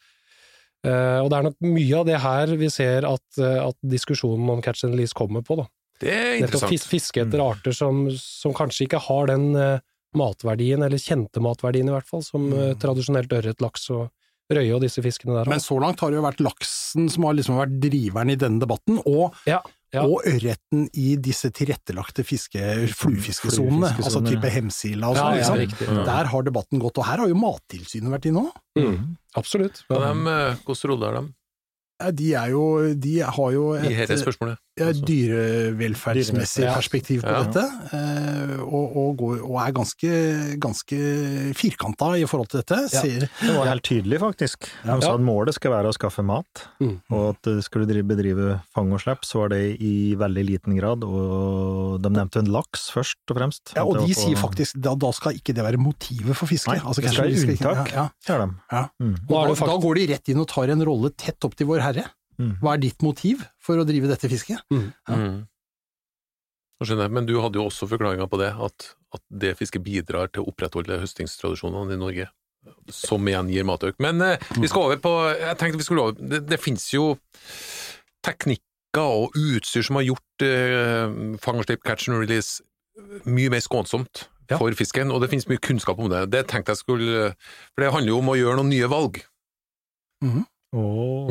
Uh, 0.82 1.22
og 1.22 1.28
det 1.30 1.38
er 1.38 1.46
nok 1.46 1.60
mye 1.62 1.98
av 2.00 2.08
det 2.08 2.18
her 2.24 2.52
vi 2.58 2.72
ser 2.74 3.06
at, 3.06 3.26
uh, 3.38 3.68
at 3.68 3.78
diskusjonen 3.86 4.50
om 4.50 4.64
catch 4.66 4.88
and 4.88 4.96
release 4.96 5.14
kommer 5.14 5.44
på, 5.46 5.60
da. 5.60 5.68
Det 6.02 6.10
er 6.10 6.32
interessant. 6.40 6.72
Nettopp 6.72 6.90
fiske 6.90 7.22
etter 7.22 7.44
arter 7.44 7.76
som, 7.78 8.08
som 8.18 8.56
kanskje 8.58 8.88
ikke 8.88 9.04
har 9.06 9.30
den 9.30 9.52
uh, 9.54 9.84
matverdien, 10.18 10.82
eller 10.84 11.02
kjente 11.02 11.44
matverdien 11.44 11.90
i 11.90 11.94
hvert 11.94 12.08
fall, 12.08 12.24
som 12.26 12.50
eh, 12.52 12.74
tradisjonelt 12.80 13.32
ørret, 13.32 13.62
laks 13.64 13.88
og 13.96 14.10
røye 14.52 14.74
og 14.76 14.82
disse 14.84 15.04
fiskene 15.04 15.38
der. 15.38 15.50
Men 15.50 15.64
så 15.64 15.78
langt 15.80 16.02
har 16.04 16.12
det 16.12 16.20
jo 16.20 16.26
vært 16.26 16.44
laksen 16.44 17.08
som 17.12 17.28
har 17.28 17.38
liksom 17.38 17.60
vært 17.62 17.78
driveren 17.84 18.34
i 18.34 18.40
denne 18.40 18.60
debatten, 18.64 19.00
og, 19.06 19.38
ja, 19.48 19.62
ja. 19.94 20.06
og 20.06 20.24
ørreten 20.28 20.86
i 20.98 21.16
disse 21.20 21.52
tilrettelagte 21.56 22.24
fiske, 22.28 22.62
fluefiskesonene, 22.98 23.92
altså 24.00 24.22
type 24.26 24.48
ja. 24.48 24.56
Hemsila 24.56 25.12
og 25.12 25.20
sånn. 25.20 25.42
ja, 25.42 25.68
ikke. 25.68 25.90
Der 26.08 26.32
har 26.32 26.48
debatten 26.48 26.82
gått, 26.82 27.02
og 27.02 27.08
her 27.08 27.24
har 27.24 27.32
jo 27.32 27.38
Mattilsynet 27.40 28.14
vært 28.14 28.30
inne 28.32 28.46
òg. 28.48 28.58
Mm, 28.80 28.98
absolutt. 29.42 29.84
Eh, 29.92 29.96
Hvilken 30.64 30.92
rolle 30.94 31.12
har 31.12 31.22
de 31.22 31.30
De 32.18 32.32
er 32.34 32.50
jo 32.50 32.64
De 32.98 33.12
har 33.22 33.52
jo 33.54 33.66
et, 33.78 33.84
i 33.92 33.94
et 33.94 34.08
dette 34.08 34.24
spørsmålet? 34.24 34.58
Ja, 34.82 34.91
dyrevelferdsmessig 35.08 36.63
Ja. 36.65 36.74
perspektiv 36.76 37.22
på 37.24 37.34
dette, 37.46 37.63
eh, 37.94 38.60
og, 38.62 38.96
og, 38.98 39.10
går, 39.20 39.41
og 39.48 39.58
er 39.63 39.72
ganske, 39.78 40.12
ganske 40.62 41.00
firkanta 41.58 42.12
i 42.20 42.26
forhold 42.30 42.50
til 42.52 42.62
dette. 42.62 42.80
Ser, 42.91 43.28
Det 43.41 43.56
var 43.56 43.67
helt 43.70 43.84
tydelig, 43.88 44.20
faktisk. 44.22 44.67
De 44.84 44.98
sa 45.02 45.13
at 45.15 45.24
målet 45.24 45.56
skal 45.58 45.72
være 45.76 45.91
å 45.91 45.96
skaffe 45.96 46.24
mat, 46.26 46.65
Mm. 46.82 47.00
og 47.12 47.36
at 47.36 47.63
skulle 47.63 47.86
du 47.88 48.02
bedrive 48.04 48.62
fang 48.74 48.91
og 48.94 49.00
slipp, 49.02 49.22
så 49.26 49.41
var 49.44 49.50
det 49.50 49.78
i 49.82 50.15
veldig 50.15 50.46
liten 50.48 50.76
grad, 50.78 51.04
og 51.04 52.02
de 52.02 52.10
nevnte 52.10 52.39
en 52.41 52.52
laks 52.52 52.89
først 52.91 53.15
og 53.30 53.38
fremst. 53.38 53.74
ja, 53.76 53.84
og 53.86 54.06
de 54.08 54.13
sier 54.13 54.36
faktisk 54.36 54.80
da, 54.82 54.96
da 54.96 55.12
skal 55.12 55.34
ikke 55.34 55.54
det 55.54 55.63
være 55.63 55.78
motivet 55.78 56.36
for 56.36 56.48
fiske. 56.48 56.67
Nei, 56.72 56.80
Altså, 56.82 57.02
det 57.02 57.12
skal 57.13 57.30
være 57.30 57.48
unntak, 57.56 57.88
sier. 57.88 57.96
Ja, 57.96 58.10
ja. 58.28 58.38
De. 58.46 58.54
Ja. 58.72 58.88
Mm. 59.02 59.15
Da, 59.28 59.54
da 59.65 59.78
går 59.78 59.96
de 59.96 60.08
rett 60.13 60.30
inn 60.30 60.39
og 60.39 60.48
tar 60.48 60.70
en 60.70 60.84
rolle 60.84 61.12
tett 61.15 61.44
opp 61.46 61.56
til 61.56 61.67
vår 61.67 61.82
herre. 61.82 62.06
Mm. 62.39 62.54
Hva 62.62 62.74
er 62.76 62.82
ditt 62.82 63.02
motiv 63.06 63.44
for 63.62 63.78
å 63.82 63.86
drive 63.86 64.08
dette 64.12 64.30
fisket? 64.32 64.62
Ja. 64.72 65.15
Mm. 65.17 65.41
Skjønner 66.82 67.06
jeg, 67.06 67.13
Men 67.13 67.28
du 67.30 67.36
hadde 67.44 67.60
jo 67.60 67.67
også 67.70 67.86
forklaringa 67.91 68.26
på 68.32 68.39
det, 68.41 68.52
at, 68.58 68.88
at 69.13 69.22
det 69.30 69.52
fisket 69.60 69.84
bidrar 69.86 70.32
til 70.34 70.41
å 70.41 70.50
opprettholde 70.50 70.98
høstingstradisjonene 71.04 71.94
i 71.94 72.00
Norge, 72.02 72.26
som 72.89 73.28
igjen 73.30 73.52
gir 73.54 73.67
matøkt. 73.70 74.00
Men 74.02 74.22
eh, 74.26 74.41
vi 74.58 74.70
skal 74.70 74.88
over 74.88 74.98
på 75.02 75.12
Jeg 75.38 75.58
tenkte 75.62 75.78
vi 75.82 75.86
skulle 75.86 76.08
over 76.08 76.17
Det, 76.34 76.39
det 76.50 76.60
finnes 76.62 76.84
jo 76.94 77.12
teknikker 78.26 79.02
og 79.22 79.38
utstyr 79.38 79.86
som 79.86 79.98
har 80.00 80.08
gjort 80.10 80.46
eh, 80.46 81.13
fang 81.41 81.62
og 81.62 81.67
slipp, 81.67 81.84
catch 81.86 82.10
and 82.10 82.17
release 82.22 82.62
mye 83.30 83.50
mer 83.54 83.62
skånsomt 83.63 84.26
Ja. 84.52 84.58
for 84.60 84.74
fisken, 84.76 85.13
og 85.15 85.22
det 85.24 85.30
finnes 85.32 85.48
mye 85.48 85.62
kunnskap 85.63 86.00
om 86.02 86.10
det. 86.12 86.26
Det 86.34 86.41
tenkte 86.52 86.74
jeg 86.74 86.82
skulle 86.82 87.30
For 87.72 87.86
det 87.86 87.94
handler 87.94 88.12
jo 88.12 88.17
om 88.20 88.34
å 88.34 88.36
gjøre 88.36 88.58
noen 88.60 88.74
nye 88.74 88.89
valg. 88.91 89.22
Åh. 90.72 90.80
oh 90.82 91.28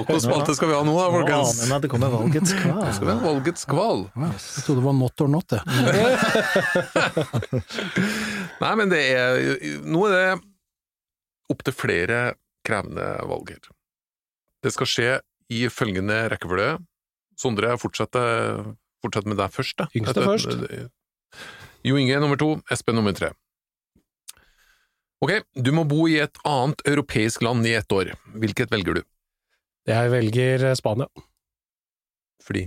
Hvilken 0.00 0.20
spalte 0.24 0.54
skal 0.56 0.68
vi 0.70 0.74
ha 0.78 0.82
nå 0.86 0.94
da, 0.96 1.06
Nå 1.10 1.14
folkens? 1.18 1.58
aner 1.60 1.74
jeg 1.74 1.80
det 1.84 1.90
kommer 1.92 2.08
valgets 2.14 2.52
kval. 2.62 2.86
Skal 2.96 3.06
vi 3.10 3.12
ha 3.12 3.20
valgets 3.26 3.62
kval? 3.68 3.98
Jeg 4.16 4.64
trodde 4.64 4.80
det 4.80 4.86
var 4.86 4.96
not 4.96 5.20
or 5.20 5.28
not, 5.28 5.44
det. 5.52 5.60
Nei, 8.62 8.72
men 8.80 8.88
det 8.92 9.02
er 9.12 9.36
Nå 9.84 9.98
er 10.08 10.12
det 10.16 10.40
opptil 11.52 11.74
flere 11.76 12.18
krevende 12.64 13.06
valg 13.28 13.52
her. 13.52 13.60
Det 14.64 14.72
skal 14.72 14.86
skje 14.88 15.20
i 15.50 15.66
følgende 15.72 16.28
rekkefølge. 16.32 16.78
Sondre, 17.40 17.72
fortsett, 17.80 18.12
fortsett 19.02 19.26
med 19.28 19.36
deg 19.40 19.50
først. 19.52 19.76
Da. 19.80 19.86
Yngste 19.96 20.22
først. 20.24 20.48
Jo 21.88 21.96
Inge 21.96 22.20
nummer 22.20 22.36
to, 22.40 22.48
Espen 22.72 22.94
nummer 23.00 23.12
tre. 23.16 23.30
Ok, 25.20 25.32
du 25.54 25.70
må 25.76 25.84
bo 25.88 26.06
i 26.08 26.16
et 26.22 26.38
annet 26.48 26.80
europeisk 26.88 27.42
land 27.44 27.66
i 27.68 27.74
ett 27.76 27.92
år. 27.92 28.14
Hvilket 28.40 28.70
velger 28.72 29.00
du? 29.00 29.02
Jeg 29.90 30.10
velger 30.12 30.64
eh, 30.70 30.76
Spania. 30.78 31.08
Fordi 32.44 32.66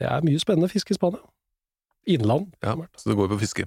Det 0.00 0.08
er 0.08 0.24
mye 0.26 0.40
spennende 0.42 0.70
fiske 0.72 0.94
i 0.94 0.98
Spania. 0.98 1.20
Innland. 2.10 2.54
Ja, 2.64 2.74
så 2.98 3.10
det 3.12 3.16
går 3.18 3.28
på 3.30 3.38
fiske. 3.42 3.66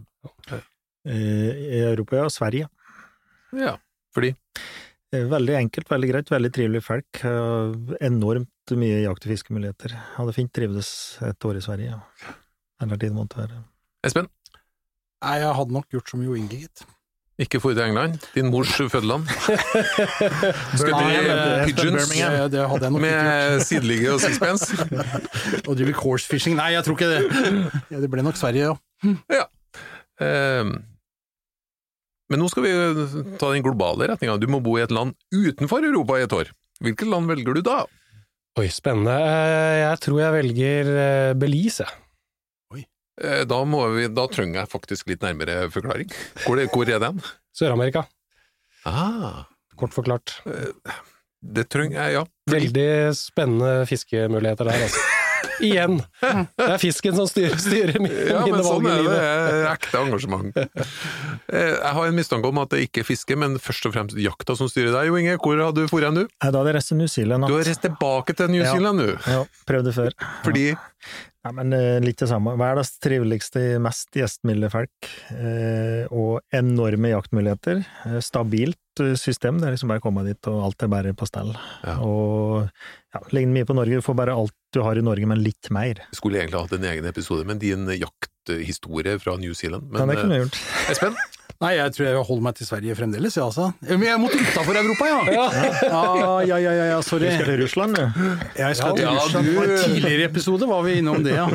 Eh, 0.51 1.51
I 1.77 1.79
Europa, 1.85 2.23
og 2.25 2.31
Sverige. 2.33 2.69
Ja, 3.55 3.77
fordi 4.15 4.33
Eh, 5.13 5.27
Veldig 5.29 5.53
enkelt, 5.53 5.85
veldig 5.91 6.07
greit, 6.09 6.29
veldig 6.33 6.49
trivelige 6.55 6.81
folk. 6.81 7.19
eh, 7.21 7.73
Enormt 8.01 8.71
mye 8.73 9.03
jakt- 9.03 9.27
og 9.27 9.29
fiskemuligheter. 9.29 9.93
Hadde 10.17 10.33
fint 10.33 10.49
trivdes 10.51 11.19
et 11.21 11.45
år 11.45 11.59
i 11.59 11.61
Sverige. 11.61 11.99
Eller 12.81 12.97
tid 12.97 13.13
måtte 13.13 13.37
være. 13.37 13.59
Espen, 14.03 14.27
Nei, 15.21 15.35
jeg 15.39 15.53
hadde 15.53 15.71
nok 15.71 15.85
gjort 15.93 16.09
som 16.09 16.23
Jo 16.25 16.33
Inge, 16.33 16.57
gitt. 16.65 16.81
Ikke 17.45 17.59
for 17.63 17.75
til 17.75 17.83
England, 17.85 18.17
din 18.35 18.49
mors 18.53 18.71
fødeland. 18.77 19.27
Skal 20.79 20.93
drive 20.93 21.35
pigeons 21.67 22.13
jeg 22.15 22.29
ikke 22.29 22.49
gjort. 22.69 22.87
med 23.03 23.59
sideligge 23.67 24.13
og 24.15 24.21
sixpence? 24.23 24.73
Og 25.67 25.75
drive 25.79 25.93
course 25.97 26.27
fishing. 26.29 26.55
Nei, 26.59 26.71
jeg 26.75 26.83
tror 26.87 26.97
ikke 26.97 27.11
det. 27.11 27.21
Ja, 27.91 28.01
det 28.03 28.09
ble 28.13 28.25
nok 28.25 28.37
Sverige, 28.39 28.73
ja. 29.33 29.45
Um, 30.23 30.75
Men 32.31 32.39
nå 32.41 32.47
skal 32.49 32.63
vi 32.65 32.71
ta 33.41 33.49
den 33.53 33.63
globale 33.65 34.07
retninga. 34.13 34.37
Du 34.41 34.47
må 34.49 34.61
bo 34.63 34.77
i 34.79 34.83
et 34.85 34.93
land 34.93 35.13
utenfor 35.33 35.83
Europa 35.85 36.17
i 36.21 36.25
et 36.27 36.33
år. 36.33 36.53
Hvilket 36.83 37.09
land 37.11 37.29
velger 37.29 37.59
du 37.59 37.61
da? 37.65 37.83
Oi, 38.59 38.67
spennende. 38.73 39.13
Eh, 39.17 39.81
Jeg 39.83 39.99
tror 40.05 40.19
jeg 40.21 40.33
velger 40.37 40.89
eh, 40.93 41.33
Belize. 41.37 41.85
Eh, 41.89 42.02
Da, 43.21 43.59
må 43.69 43.83
vi, 43.93 44.07
da 44.09 44.25
trenger 44.31 44.63
jeg 44.63 44.71
faktisk 44.71 45.11
litt 45.11 45.21
nærmere 45.21 45.67
forklaring. 45.73 46.09
Hvor, 46.47 46.57
hvor 46.73 46.89
er 46.89 46.99
den? 47.03 47.19
Sør-Amerika, 47.53 48.07
Ah, 48.89 49.43
kort 49.79 49.93
forklart. 49.95 50.33
det 51.43 51.67
trenger 51.71 51.99
jeg, 52.01 52.13
ja. 52.17 52.23
Veldig 52.51 52.87
spennende 53.15 53.85
fiskemuligheter 53.87 54.67
der, 54.71 54.87
altså. 54.87 55.03
Igjen! 55.63 55.99
Det 56.19 56.65
er 56.65 56.79
fisken 56.81 57.15
som 57.15 57.27
styrer, 57.29 57.55
styrer 57.61 57.99
mine, 58.01 58.15
Ja, 58.31 58.41
mine 58.43 58.57
men 58.57 58.65
sånn 58.65 58.83
valg 58.83 59.07
er 59.11 59.53
det. 59.53 59.61
ekte 59.75 60.01
engasjement. 60.01 60.57
Eh, 61.53 61.73
Jeg 61.75 61.91
har 61.93 62.07
en 62.07 62.15
mistanke 62.15 62.47
om 62.49 62.57
at 62.61 62.71
det 62.71 62.79
ikke 62.87 63.01
er 63.03 63.05
fiske, 63.05 63.35
men 63.37 63.57
først 63.61 63.85
og 63.85 63.91
fremst 63.93 64.15
jakta 64.17 64.55
som 64.57 64.69
styrer 64.71 64.93
deg. 64.95 65.09
Jo 65.11 65.17
Inge, 65.19 65.33
hvor 65.43 65.59
har 65.59 65.73
du 65.75 65.81
dratt 65.85 66.15
nå? 66.15 66.23
Da 66.41 66.47
hadde 66.49 66.61
jeg 66.71 66.75
reist 66.77 66.89
til 66.89 66.97
New 67.01 67.09
Zealand. 67.11 67.45
Du 67.51 67.53
har 67.57 67.67
reist 67.67 67.83
tilbake 67.83 68.33
til 68.39 68.49
New 68.53 68.63
Ja. 68.63 68.71
Zealand 68.73 68.99
nå, 69.03 69.07
Ja, 69.27 69.41
prøvde 69.69 69.91
før. 69.93 70.15
fordi 70.45 70.63
Nei, 71.43 71.51
men 71.57 71.75
eh, 71.75 71.97
litt 71.99 72.21
det 72.23 72.29
samme. 72.31 72.53
Verdens 72.59 72.93
triveligste, 73.03 73.61
mest 73.83 74.15
gjestmilde 74.15 74.69
folk, 74.71 75.09
eh, 75.35 76.05
og 76.07 76.39
enorme 76.55 77.11
jaktmuligheter. 77.11 77.81
Eh, 78.07 78.19
stabilt 78.23 78.79
system, 79.19 79.57
det 79.59 79.67
er 79.67 79.75
liksom 79.75 79.91
bare 79.91 79.99
å 79.99 80.05
komme 80.05 80.23
dit, 80.23 80.39
og 80.47 80.61
alt 80.69 80.85
er 80.85 80.91
bare 80.93 81.11
på 81.17 81.27
stell. 81.27 81.51
Ja. 81.83 81.97
Og 82.05 82.63
ja, 82.63 83.21
ligner 83.35 83.57
mye 83.57 83.67
på 83.67 83.75
Norge, 83.75 83.99
du 83.99 84.05
får 84.05 84.15
bare 84.21 84.37
alt 84.37 84.55
du 84.73 84.79
har 84.85 84.95
i 84.95 85.03
Norge, 85.03 85.27
men 85.27 85.43
litt 85.43 85.67
mer. 85.73 85.99
Jeg 86.13 86.21
skulle 86.21 86.39
egentlig 86.39 86.61
hatt 86.63 86.77
en 86.77 86.87
egen 86.93 87.09
episode 87.09 87.43
men 87.49 87.59
din 87.59 87.89
jakthistorie 87.91 89.17
fra 89.19 89.35
New 89.41 89.57
Zealand. 89.57 89.89
Men, 89.91 90.05
ja, 90.05 90.13
det 90.13 90.21
kunne 90.21 90.37
jeg 90.37 90.45
gjort. 90.45 90.61
Espen, 90.93 91.19
Nei, 91.63 91.73
jeg 91.79 91.93
tror 91.95 92.05
jeg 92.09 92.23
holder 92.27 92.43
meg 92.43 92.55
til 92.59 92.67
Sverige 92.67 92.95
fremdeles, 92.99 93.37
jeg 93.39 93.43
altså. 93.45 93.69
Men 93.87 94.03
jeg 94.03 94.19
måtte 94.19 94.39
utafor 94.43 94.75
Europa, 94.81 95.07
ja. 95.07 95.19
Ja, 95.87 96.03
ja, 96.43 96.57
ja, 96.59 96.71
ja, 96.75 96.85
ja 96.91 97.01
sorry. 97.01 97.29
Du 97.31 97.37
skal 97.39 97.49
til 97.53 97.61
Russland, 97.63 97.95
du. 97.95 98.05
Jeg 98.59 98.75
skal 98.79 98.95
til 98.97 99.05
Ja, 99.07 99.13
Russland. 99.17 99.47
du- 99.47 99.55
På 99.57 99.63
en 99.63 99.77
tidligere 99.85 100.29
episode 100.29 100.67
var 100.67 100.81
vi 100.83 100.97
innom 100.99 101.23
det, 101.23 101.37
ja. 101.39 101.47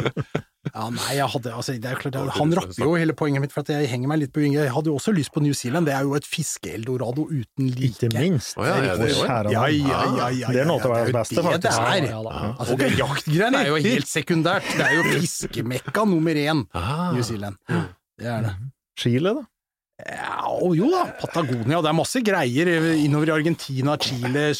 Ja, 0.75 0.85
nei, 0.93 1.15
jeg 1.17 1.25
hadde, 1.33 1.53
altså, 1.57 1.73
det 1.81 1.89
er 1.89 1.95
klart, 1.97 2.17
Han 2.37 2.51
rapper 2.53 2.83
jo 2.85 2.95
hele 2.99 3.15
poenget 3.17 3.41
mitt, 3.41 3.53
for 3.55 3.61
at 3.65 3.69
jeg 3.73 3.89
henger 3.89 4.09
meg 4.11 4.19
litt 4.21 4.33
på 4.35 4.41
yngre. 4.45 4.65
Jeg 4.67 4.73
hadde 4.75 4.91
jo 4.91 4.97
også 4.99 5.15
lyst 5.17 5.33
på 5.33 5.41
New 5.41 5.55
Zealand, 5.57 5.87
det 5.89 5.95
er 5.95 6.03
jo 6.05 6.15
et 6.19 6.27
fiskeeldorado 6.29 7.25
uten 7.31 7.69
like. 7.73 8.05
Ikke 8.09 8.11
minst. 8.19 8.57
Ja, 8.59 8.77
ja, 8.85 8.97
det 8.97 9.11
er 9.13 9.51
Ja, 9.53 9.67
ja, 9.69 10.01
ja, 10.19 10.29
ja, 10.29 10.49
er 10.53 10.69
noe 10.69 10.77
ja, 10.77 10.85
av 10.85 10.93
verdens 10.93 11.17
beste, 11.17 11.45
faktisk. 11.47 11.63
Det 11.63 11.73
er. 11.73 12.09
Ja. 12.11 12.55
Altså, 12.59 12.77
det 12.81 12.91
Jaktgreiene 12.99 13.63
er 13.65 13.71
jo 13.73 13.77
helt 13.87 14.09
sekundært. 14.11 14.69
Det 14.77 14.85
er 14.89 14.97
jo 14.99 15.07
fiskemekka 15.21 16.05
nummer 16.05 16.35
én, 16.37 16.65
ah, 16.75 17.13
New 17.15 17.23
Zealand. 17.23 17.57
Det 18.19 18.27
er 18.27 18.43
det. 18.49 18.55
Chile, 18.99 19.35
da? 19.41 19.47
Ja, 19.99 20.47
jo 20.79 20.89
da, 20.93 21.07
Patagonia. 21.19 21.81
Det 21.83 21.91
er 21.91 21.97
masse 21.97 22.21
greier 22.23 22.69
innover 22.95 23.33
i 23.33 23.35
Argentina, 23.35 23.97
Chile 23.99 24.53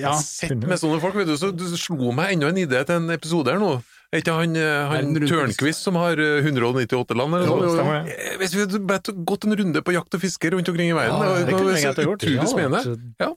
ja. 0.00 0.14
sett 0.18 0.56
med 0.58 0.80
sånne 0.80 0.98
folk, 1.02 1.14
vet 1.20 1.30
du, 1.30 1.36
så 1.38 1.52
du 1.54 1.62
slo 1.78 2.10
meg 2.16 2.34
enda 2.34 2.50
en 2.50 2.58
idé 2.58 2.80
til 2.88 2.98
en 2.98 3.14
episode 3.14 3.54
her 3.54 3.62
nå. 3.62 3.76
Er 4.14 4.20
ikke 4.22 4.34
han, 4.34 4.52
eh, 4.58 4.90
han 4.90 5.14
Tørnquist 5.26 5.86
som 5.86 5.96
har 5.98 6.18
eh, 6.22 6.42
198 6.42 7.16
land, 7.18 7.34
eller 7.34 7.48
Jo, 7.50 7.56
noe? 7.58 7.78
jo? 7.78 8.12
Eh, 8.14 8.34
Hvis 8.38 8.52
vi 8.54 8.62
hadde 8.62 9.14
gått 9.26 9.46
en 9.46 9.56
runde 9.58 9.82
på 9.82 9.94
jakt 9.94 10.14
og 10.14 10.22
fiske 10.22 10.50
rundt 10.54 10.70
omkring 10.70 10.90
i 10.92 10.94
verden, 10.94 11.22
Ja, 11.22 11.38
det, 11.38 11.54
kunne 11.54 11.74
jeg 11.74 11.88
ha 11.88 12.06
gjort. 12.06 12.22
utrolig 12.22 12.50
spennende. 12.50 12.98
Ja. 13.22 13.30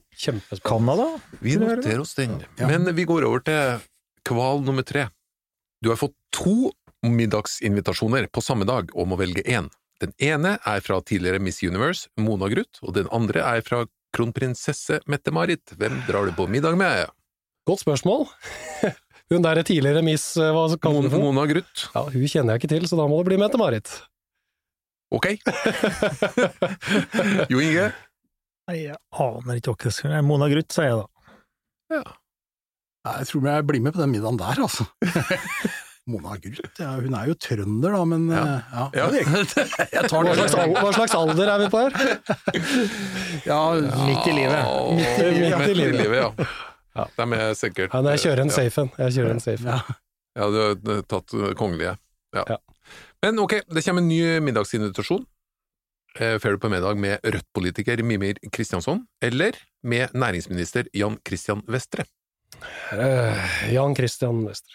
Canada? 0.62 1.08
Vi 1.42 1.56
noterer 1.58 2.02
oss 2.02 2.14
den. 2.18 2.38
Men 2.58 2.86
vi 2.94 3.06
går 3.10 3.26
over 3.26 3.42
til 3.46 3.82
kval 4.28 4.62
nummer 4.66 4.86
tre. 4.86 5.08
Du 5.82 5.90
har 5.90 5.98
fått 5.98 6.14
to 6.34 6.70
middagsinvitasjoner 7.06 8.26
på 8.30 8.42
samme 8.42 8.66
dag 8.66 8.90
og 8.94 9.06
må 9.10 9.18
velge 9.18 9.42
én. 9.46 9.70
Den 10.02 10.12
ene 10.22 10.56
er 10.62 10.82
fra 10.84 11.00
tidligere 11.02 11.40
Miss 11.42 11.62
Universe, 11.62 12.06
Mona 12.22 12.46
Gruth, 12.52 12.78
og 12.86 12.94
den 12.94 13.08
andre 13.14 13.42
er 13.42 13.64
fra 13.66 13.82
kronprinsesse 14.14 15.00
Mette-Marit. 15.10 15.74
Hvem 15.78 15.96
drar 16.06 16.28
du 16.28 16.34
på 16.36 16.46
middag 16.50 16.78
med? 16.78 17.10
Godt 17.66 17.82
spørsmål. 17.82 18.28
Hun 19.28 19.42
der 19.44 19.60
er 19.60 19.66
tidligere 19.66 20.00
Miss 20.06 20.30
eh, 20.40 20.54
Hva 20.54 20.68
kaller 20.80 21.04
noe? 21.04 21.20
Mona 21.20 21.44
Gruth. 21.50 21.90
Ja, 21.92 22.06
hun 22.08 22.30
kjenner 22.30 22.54
jeg 22.54 22.62
ikke 22.62 22.70
til, 22.70 22.86
så 22.88 22.96
da 22.96 23.04
må 23.10 23.18
det 23.20 23.28
bli 23.28 23.40
Mette-Marit. 23.42 23.90
Ok. 25.12 25.26
jo 27.52 27.60
Inge? 27.60 27.90
Nei, 28.68 28.78
jeg 28.86 28.96
aner 28.96 29.60
ikke 29.60 29.74
hva 29.74 29.82
det 29.82 29.92
skal 29.98 30.14
være. 30.14 30.24
Mona 30.30 30.48
Gruth, 30.52 30.72
sier 30.72 30.88
jeg 30.88 31.02
da. 31.02 31.34
Ja. 31.98 32.02
Jeg 33.08 33.28
tror 33.30 33.50
jeg 33.50 33.66
blir 33.68 33.84
med 33.84 33.94
på 33.96 34.00
den 34.00 34.14
middagen 34.14 34.40
der, 34.40 34.64
altså. 34.64 34.88
Mona 36.08 36.36
Gult? 36.40 36.78
ja, 36.80 36.94
hun 36.96 37.14
er 37.14 37.26
jo 37.30 37.34
trønder 37.44 37.92
da, 37.96 38.02
men 38.08 38.28
Ja. 38.32 38.42
eh, 38.42 38.60
ja. 38.72 38.84
Ja. 38.96 39.06
Jeg 39.98 40.08
tar 40.10 40.24
Hva 40.24 40.34
slags, 40.34 40.54
hva 40.56 40.92
slags 40.96 41.14
alder 41.18 41.52
er 41.54 41.58
vi 41.64 41.68
på 41.72 41.82
her? 41.84 41.92
Ja, 43.44 43.60
Midt 44.08 44.26
i 44.26 44.34
livet. 44.36 44.58
Midt 44.96 45.22
i- 45.22 45.30
midt 45.38 45.52
i 45.52 45.56
midt 45.58 45.68
i 45.68 45.74
livet. 45.74 46.00
livet, 46.02 46.18
ja. 46.96 47.06
Det 47.14 47.26
er 47.38 47.54
sikkert 47.54 47.92
Ja, 47.94 48.00
jeg 48.10 48.18
kjører 48.24 48.40
en 48.42 48.50
safe 48.50 48.80
en. 48.82 48.90
Jeg 48.98 49.12
kjører 49.18 49.30
en 49.36 49.40
safe 49.44 49.64
ja. 49.68 49.80
Ja, 50.38 50.46
du 50.50 50.58
har 50.94 51.02
tatt 51.10 51.34
kongelige. 51.58 51.96
Ja. 52.34 52.44
Ja. 52.48 52.56
Men 53.22 53.38
ok, 53.42 53.60
det 53.74 53.84
kommer 53.84 54.02
en 54.02 54.08
ny 54.08 54.38
middagsinvitasjon. 54.40 55.24
Eh, 56.18 56.38
Får 56.42 56.56
du 56.56 56.58
på 56.58 56.70
middag 56.72 56.96
med 56.98 57.20
Rødt-politiker 57.22 58.02
Mimir 58.02 58.38
Kristjansson, 58.52 59.04
eller 59.22 59.52
med 59.82 60.10
næringsminister 60.14 60.86
Jan 60.94 61.18
Christian 61.26 61.62
Vestre? 61.68 62.04
Uh, 62.92 63.36
Jan 63.72 63.94
Christian 63.94 64.40
Wester. 64.46 64.74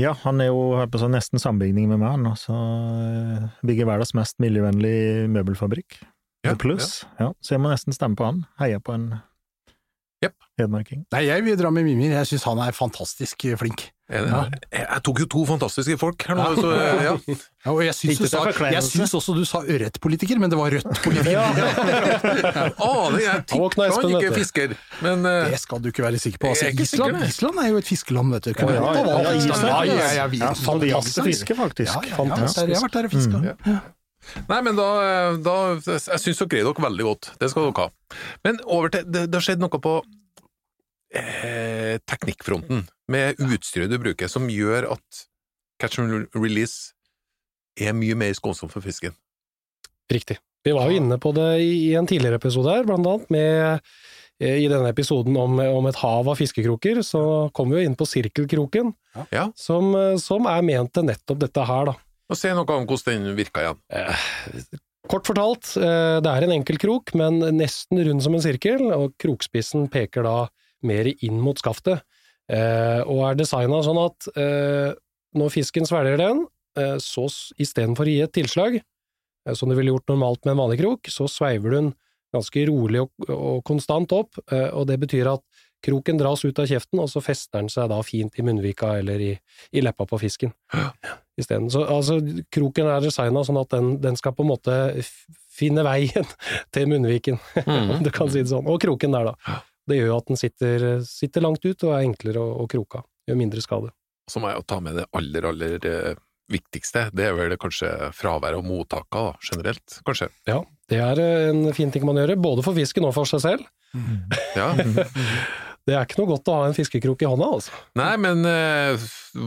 Ja, 0.00 0.10
han 0.24 0.42
er 0.42 0.50
jo 0.50 0.62
på 0.90 0.98
sånn 0.98 1.14
nesten 1.14 1.38
sambygning 1.38 1.86
med 1.86 2.00
meg, 2.00 2.16
han, 2.16 2.26
og 2.26 2.38
så 2.40 2.54
eh, 2.54 3.44
bygger 3.66 3.86
verdens 3.92 4.14
mest 4.18 4.40
miljøvennlig 4.42 5.28
møbelfabrikk. 5.30 6.00
Ja, 6.44 6.56
Pluss. 6.60 7.04
Ja. 7.20 7.30
så 7.40 7.54
jeg 7.54 7.62
må 7.62 7.70
nesten 7.70 7.94
stemme 7.94 8.18
på 8.18 8.26
han. 8.26 8.42
Heie 8.60 8.80
på 8.82 8.92
en 8.92 9.06
yep. 10.24 10.34
hedmarking. 10.60 11.06
Nei, 11.14 11.22
jeg 11.28 11.46
vil 11.46 11.56
dra 11.60 11.70
med 11.72 11.86
Mimir. 11.86 12.12
Jeg 12.18 12.32
syns 12.32 12.44
han 12.50 12.60
er 12.66 12.76
fantastisk 12.76 13.46
flink. 13.60 13.86
Er 14.04 14.26
Jeg, 14.28 14.82
jeg 14.84 15.00
tok 15.06 15.20
jo 15.22 15.26
to 15.32 15.42
fantastiske 15.48 15.94
folk 15.96 16.24
her 16.28 16.36
nå, 16.36 16.44
så 16.58 16.72
eh, 16.76 17.04
ja. 17.06 17.12
Ja, 17.64 17.72
og 17.72 17.78
jeg 17.86 17.94
syns, 17.96 18.18
du 18.20 18.26
sa, 18.28 18.42
jeg 18.68 18.82
syns 18.84 19.14
også 19.16 19.32
du 19.32 19.46
sa 19.48 19.62
ørretpolitiker, 19.64 20.36
men 20.42 20.52
det 20.52 20.58
var 20.60 20.74
Rødt-politiker. 20.74 21.38
Aner, 22.84 23.16
jeg 23.22 23.46
Han 23.54 23.62
våkna 23.62 23.86
tipper 23.88 23.94
han 23.96 24.10
ikke 24.10 24.28
er 24.28 24.36
fisker, 24.36 24.74
men 25.06 25.24
uh, 25.24 25.48
Det 25.48 25.60
skal 25.62 25.80
du 25.80 25.88
ikke 25.88 26.04
være 26.04 26.20
sikker 26.20 26.42
på. 26.42 26.50
Altså, 26.52 26.66
er 26.68 26.82
Island, 26.84 27.16
sikker. 27.16 27.32
Island 27.32 27.62
er 27.62 27.70
jo 27.70 27.80
et 27.80 27.88
fiskeland, 27.88 28.34
vet 28.36 28.44
du. 28.44 28.52
Ja, 28.52 28.66
ja, 28.76 28.82
ja, 28.84 29.32
Island, 29.38 29.64
ja, 29.64 29.78
ja. 29.88 29.96
ja, 30.18 30.26
ja, 30.36 30.50
fantastisk 30.52 31.24
fiske, 31.30 31.56
faktisk. 31.62 31.88
Ja, 31.88 32.04
ja, 32.04 32.26
ja, 32.28 32.50
jeg 32.60 32.76
har 32.76 32.84
vært 32.84 32.98
der 32.98 33.08
og 33.08 33.14
fiska. 33.16 33.40
Ja. 33.48 33.78
Nei, 34.48 34.58
men 34.64 34.76
da, 34.76 34.90
da 35.44 35.56
Jeg 35.76 36.20
syns 36.20 36.38
dere 36.42 36.50
greier 36.52 36.68
dere 36.68 36.84
veldig 36.90 37.08
godt. 37.08 37.32
Det 37.40 37.48
skal 37.52 37.70
dere 37.70 37.86
ha. 37.86 38.18
Men 38.44 38.60
over 38.64 38.92
til 38.92 39.08
Det, 39.08 39.26
det 39.32 39.40
har 39.40 39.48
skjedd 39.48 39.64
noe 39.64 39.80
på 39.80 39.96
eh, 41.18 41.98
teknikkfronten, 42.08 42.86
med 43.10 43.40
utstyret 43.42 43.90
du 43.92 43.98
bruker, 44.02 44.28
som 44.30 44.48
gjør 44.50 44.90
at 44.96 45.24
catch 45.82 45.98
and 46.00 46.28
release 46.34 46.92
er 47.80 47.94
mye 47.96 48.14
mer 48.18 48.34
skånsomt 48.36 48.72
for 48.72 48.84
fisken. 48.84 49.14
Riktig. 50.12 50.38
Vi 50.64 50.72
var 50.72 50.88
jo 50.88 50.96
inne 51.00 51.18
på 51.20 51.32
det 51.36 51.48
i 51.60 51.94
en 51.98 52.06
tidligere 52.08 52.38
episode 52.40 52.72
her, 52.72 52.86
blant 52.88 53.04
annet 53.06 53.32
med 53.34 53.80
eh, 54.40 54.60
i 54.64 54.68
denne 54.70 54.88
episoden 54.92 55.36
om, 55.36 55.58
om 55.60 55.88
et 55.90 55.98
hav 56.00 56.30
av 56.30 56.38
fiskekroker, 56.40 57.02
så 57.04 57.50
kom 57.56 57.72
vi 57.72 57.80
jo 57.82 57.88
inn 57.90 57.98
på 57.98 58.06
sirkelkroken, 58.08 58.94
Ja. 59.30 59.50
som, 59.56 59.92
eh, 59.98 60.16
som 60.22 60.48
er 60.50 60.64
ment 60.66 60.92
til 60.96 61.06
nettopp 61.10 61.42
dette 61.44 61.66
her, 61.68 61.92
da. 61.92 61.96
Og 62.32 62.38
Se 62.40 62.48
noe 62.56 62.64
om 62.72 62.86
hvordan 62.88 63.26
den 63.26 63.36
virka 63.36 63.60
igjen. 63.66 63.82
Kort 65.12 65.28
fortalt, 65.28 65.74
eh, 65.76 66.20
det 66.24 66.30
er 66.32 66.46
en 66.46 66.54
enkel 66.56 66.78
krok, 66.80 67.12
men 67.14 67.42
nesten 67.58 68.00
rund 68.06 68.22
som 68.24 68.34
en 68.38 68.40
sirkel, 68.40 68.86
og 68.96 69.12
krokspissen 69.20 69.90
peker 69.92 70.24
da 70.24 70.36
mer 70.86 71.10
inn 71.14 71.40
mot 71.42 71.58
skaftet, 71.60 72.04
eh, 72.52 73.00
og 73.02 73.24
er 73.28 73.40
designa 73.40 73.82
sånn 73.84 74.00
at 74.02 74.30
eh, 74.36 74.94
når 75.34 75.52
fisken 75.54 75.88
svelger 75.88 76.20
den, 76.20 76.44
eh, 76.78 76.96
så 77.02 77.26
istedenfor 77.60 78.08
å 78.08 78.14
gi 78.14 78.24
et 78.24 78.34
tilslag, 78.36 78.80
som 79.52 79.68
du 79.68 79.76
ville 79.76 79.92
gjort 79.92 80.08
normalt 80.08 80.40
med 80.46 80.54
en 80.54 80.62
vanlig 80.62 80.80
krok, 80.80 81.10
så 81.12 81.28
sveiver 81.28 81.68
du 81.68 81.76
den 81.76 81.92
ganske 82.34 82.62
rolig 82.70 83.02
og, 83.04 83.26
og 83.28 83.58
konstant 83.68 84.10
opp, 84.16 84.40
og 84.48 84.86
det 84.88 84.96
betyr 85.02 85.28
at 85.34 85.42
kroken 85.84 86.18
dras 86.18 86.44
ut 86.44 86.58
av 86.58 86.68
kjeften, 86.68 87.00
og 87.02 87.10
så 87.12 87.22
fester 87.24 87.60
den 87.60 87.68
seg 87.72 87.90
da 87.92 88.00
fint 88.06 88.38
i 88.40 88.44
munnvika 88.46 88.94
eller 89.00 89.20
i, 89.20 89.32
i 89.74 89.84
leppa 89.84 90.06
på 90.08 90.18
fisken. 90.22 90.54
Isteden. 91.40 91.68
Så 91.72 91.82
altså, 91.90 92.20
kroken 92.54 92.88
er 92.88 93.04
designa 93.04 93.42
sånn 93.44 93.58
at 93.60 93.72
den, 93.74 93.94
den 94.02 94.18
skal 94.18 94.36
på 94.36 94.44
en 94.44 94.52
måte 94.52 94.76
finne 95.54 95.84
veien 95.86 96.26
til 96.74 96.90
munnviken, 96.90 97.40
om 97.66 98.02
du 98.04 98.10
kan 98.14 98.30
si 98.30 98.42
det 98.42 98.52
sånn. 98.52 98.68
Og 98.70 98.80
kroken 98.82 99.16
der, 99.16 99.32
da. 99.32 99.60
Det 99.88 99.98
gjør 99.98 100.12
jo 100.12 100.20
at 100.20 100.30
den 100.30 100.40
sitter, 100.40 100.86
sitter 101.06 101.44
langt 101.44 101.64
ut 101.64 101.86
og 101.86 101.92
er 101.92 102.06
enklere 102.06 102.40
å, 102.40 102.54
å 102.64 102.68
kroke 102.70 103.02
av. 103.02 103.08
Gjør 103.28 103.40
mindre 103.40 103.64
skade. 103.64 103.92
Så 104.30 104.40
må 104.40 104.50
jeg 104.50 104.60
jo 104.60 104.68
ta 104.68 104.78
med 104.84 104.96
det 105.00 105.04
aller, 105.16 105.48
aller 105.50 105.88
eh, 105.88 106.22
viktigste. 106.52 107.08
Det 107.16 107.28
er 107.28 107.36
vel 107.36 107.56
kanskje 107.60 107.90
fraværet 108.16 108.60
av 108.60 108.66
mottaka 108.66 109.26
da, 109.28 109.34
generelt, 109.44 109.98
kanskje. 110.06 110.30
Ja, 110.48 110.62
det 110.92 111.00
er 111.04 111.20
eh, 111.20 111.50
en 111.52 111.68
fin 111.76 111.92
ting 111.92 112.06
man 112.08 112.20
gjør, 112.20 112.34
både 112.40 112.64
for 112.64 112.76
fisken 112.76 113.08
og 113.08 113.14
for 113.16 113.28
seg 113.28 113.44
selv. 113.44 113.68
Ja. 114.56 114.72
Det 115.84 115.92
er 115.92 116.06
ikke 116.06 116.16
noe 116.22 116.30
godt 116.30 116.48
å 116.48 116.54
ha 116.56 116.68
en 116.70 116.76
fiskekrok 116.76 117.22
i 117.22 117.28
hånda, 117.28 117.48
altså. 117.58 117.74
Nei, 118.00 118.12
men 118.24 118.40
uh, 118.48 119.02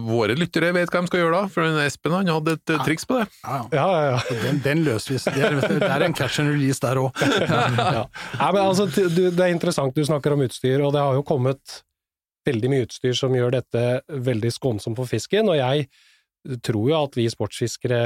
våre 0.06 0.36
lyttere 0.38 0.70
vet 0.76 0.92
hva 0.94 1.02
de 1.02 1.10
skal 1.10 1.24
gjøre 1.24 1.34
da, 1.34 1.50
for 1.50 1.80
Espen 1.82 2.14
han 2.14 2.30
hadde 2.30 2.54
et 2.60 2.74
uh, 2.76 2.84
triks 2.86 3.08
på 3.10 3.18
det. 3.18 3.26
Ja, 3.42 3.58
ja. 3.58 3.80
Ja, 3.80 3.88
ja, 3.96 4.12
ja. 4.12 4.38
Den, 4.44 4.62
den 4.66 4.84
løser 4.86 5.16
vi. 5.16 5.22
Det 5.34 5.48
er, 5.48 5.58
det 5.82 5.90
er 5.90 6.06
en 6.06 6.18
catch 6.18 6.38
and 6.44 6.54
release 6.54 6.84
der 6.84 7.02
òg. 7.02 7.24
ja. 7.98 8.06
Nei, 8.06 8.52
men 8.52 8.62
altså, 8.62 8.86
det 8.94 9.34
er 9.34 9.56
interessant 9.56 9.98
du 9.98 10.06
snakker 10.06 10.38
om 10.38 10.46
utstyr, 10.46 10.78
og 10.86 10.94
det 10.94 11.02
har 11.02 11.18
jo 11.18 11.26
kommet 11.26 11.80
veldig 12.48 12.72
mye 12.72 12.86
utstyr 12.86 13.18
som 13.18 13.34
gjør 13.34 13.58
dette 13.58 13.84
veldig 14.30 14.54
skånsomt 14.54 15.00
for 15.00 15.10
fisken, 15.10 15.50
og 15.50 15.58
jeg 15.58 15.90
tror 16.64 16.90
jo 16.90 16.96
at 16.98 17.18
vi 17.18 17.26
sportsfiskere, 17.32 17.98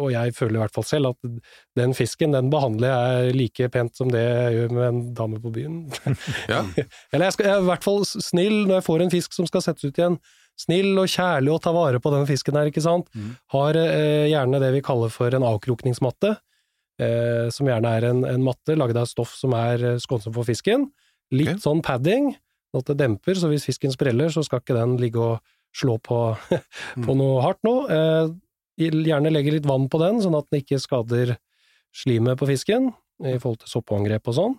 og 0.00 0.12
jeg 0.14 0.34
føler 0.36 0.58
i 0.58 0.62
hvert 0.62 0.74
fall 0.74 0.86
selv, 0.88 1.12
at 1.12 1.76
den 1.78 1.94
fisken, 1.96 2.34
den 2.34 2.50
behandler 2.52 2.92
jeg 2.92 3.34
like 3.36 3.68
pent 3.74 3.98
som 3.98 4.12
det 4.12 4.22
jeg 4.22 4.54
gjør 4.56 4.72
med 4.76 4.86
en 4.86 5.02
dame 5.16 5.42
på 5.42 5.52
byen. 5.54 5.82
Ja. 6.50 6.60
Eller 7.12 7.28
jeg, 7.28 7.34
skal, 7.36 7.46
jeg 7.48 7.56
er 7.56 7.62
i 7.62 7.68
hvert 7.68 7.84
fall 7.84 8.02
snill 8.06 8.56
når 8.66 8.78
jeg 8.78 8.86
får 8.86 9.02
en 9.04 9.12
fisk 9.12 9.36
som 9.36 9.46
skal 9.48 9.62
settes 9.64 9.86
ut 9.86 10.00
igjen. 10.00 10.18
Snill 10.60 10.92
og 11.00 11.10
kjærlig 11.10 11.50
og 11.54 11.62
ta 11.64 11.72
vare 11.74 12.00
på 12.02 12.12
den 12.14 12.26
fisken 12.28 12.56
her, 12.58 12.68
ikke 12.70 12.84
sant. 12.84 13.08
Mm. 13.14 13.32
Har 13.54 13.78
eh, 13.80 14.26
gjerne 14.30 14.60
det 14.62 14.70
vi 14.76 14.82
kaller 14.86 15.12
for 15.12 15.34
en 15.34 15.46
avkrokningsmatte, 15.46 16.34
eh, 17.02 17.48
som 17.54 17.70
gjerne 17.70 17.94
er 17.98 18.08
en, 18.10 18.22
en 18.28 18.44
matte 18.46 18.76
laget 18.78 19.00
av 19.00 19.08
stoff 19.10 19.34
som 19.38 19.56
er 19.58 19.82
eh, 19.94 20.00
skånsom 20.02 20.34
for 20.36 20.46
fisken. 20.46 20.88
Litt 21.34 21.56
okay. 21.56 21.64
sånn 21.64 21.82
padding, 21.84 22.32
sånn 22.70 22.84
at 22.84 22.92
det 22.92 23.00
demper, 23.02 23.40
så 23.40 23.50
hvis 23.50 23.66
fisken 23.66 23.94
spreller, 23.94 24.30
så 24.34 24.44
skal 24.46 24.62
ikke 24.62 24.78
den 24.78 24.98
ligge 25.02 25.22
og 25.22 25.54
slå 25.74 25.98
på, 26.02 26.18
på 27.04 27.16
noe 27.18 27.42
hardt 27.44 27.62
nå. 27.66 27.74
Eh, 27.90 28.34
gjerne 28.80 29.32
legge 29.32 29.54
litt 29.54 29.68
vann 29.68 29.88
på 29.90 30.00
den, 30.02 30.20
sånn 30.22 30.36
at 30.38 30.48
den 30.50 30.62
ikke 30.64 30.80
skader 30.82 31.36
slimet 31.94 32.40
på 32.40 32.48
fisken, 32.50 32.90
i 33.22 33.36
forhold 33.38 33.62
til 33.62 33.70
soppangrep 33.70 34.30
og 34.30 34.38
sånn. 34.38 34.56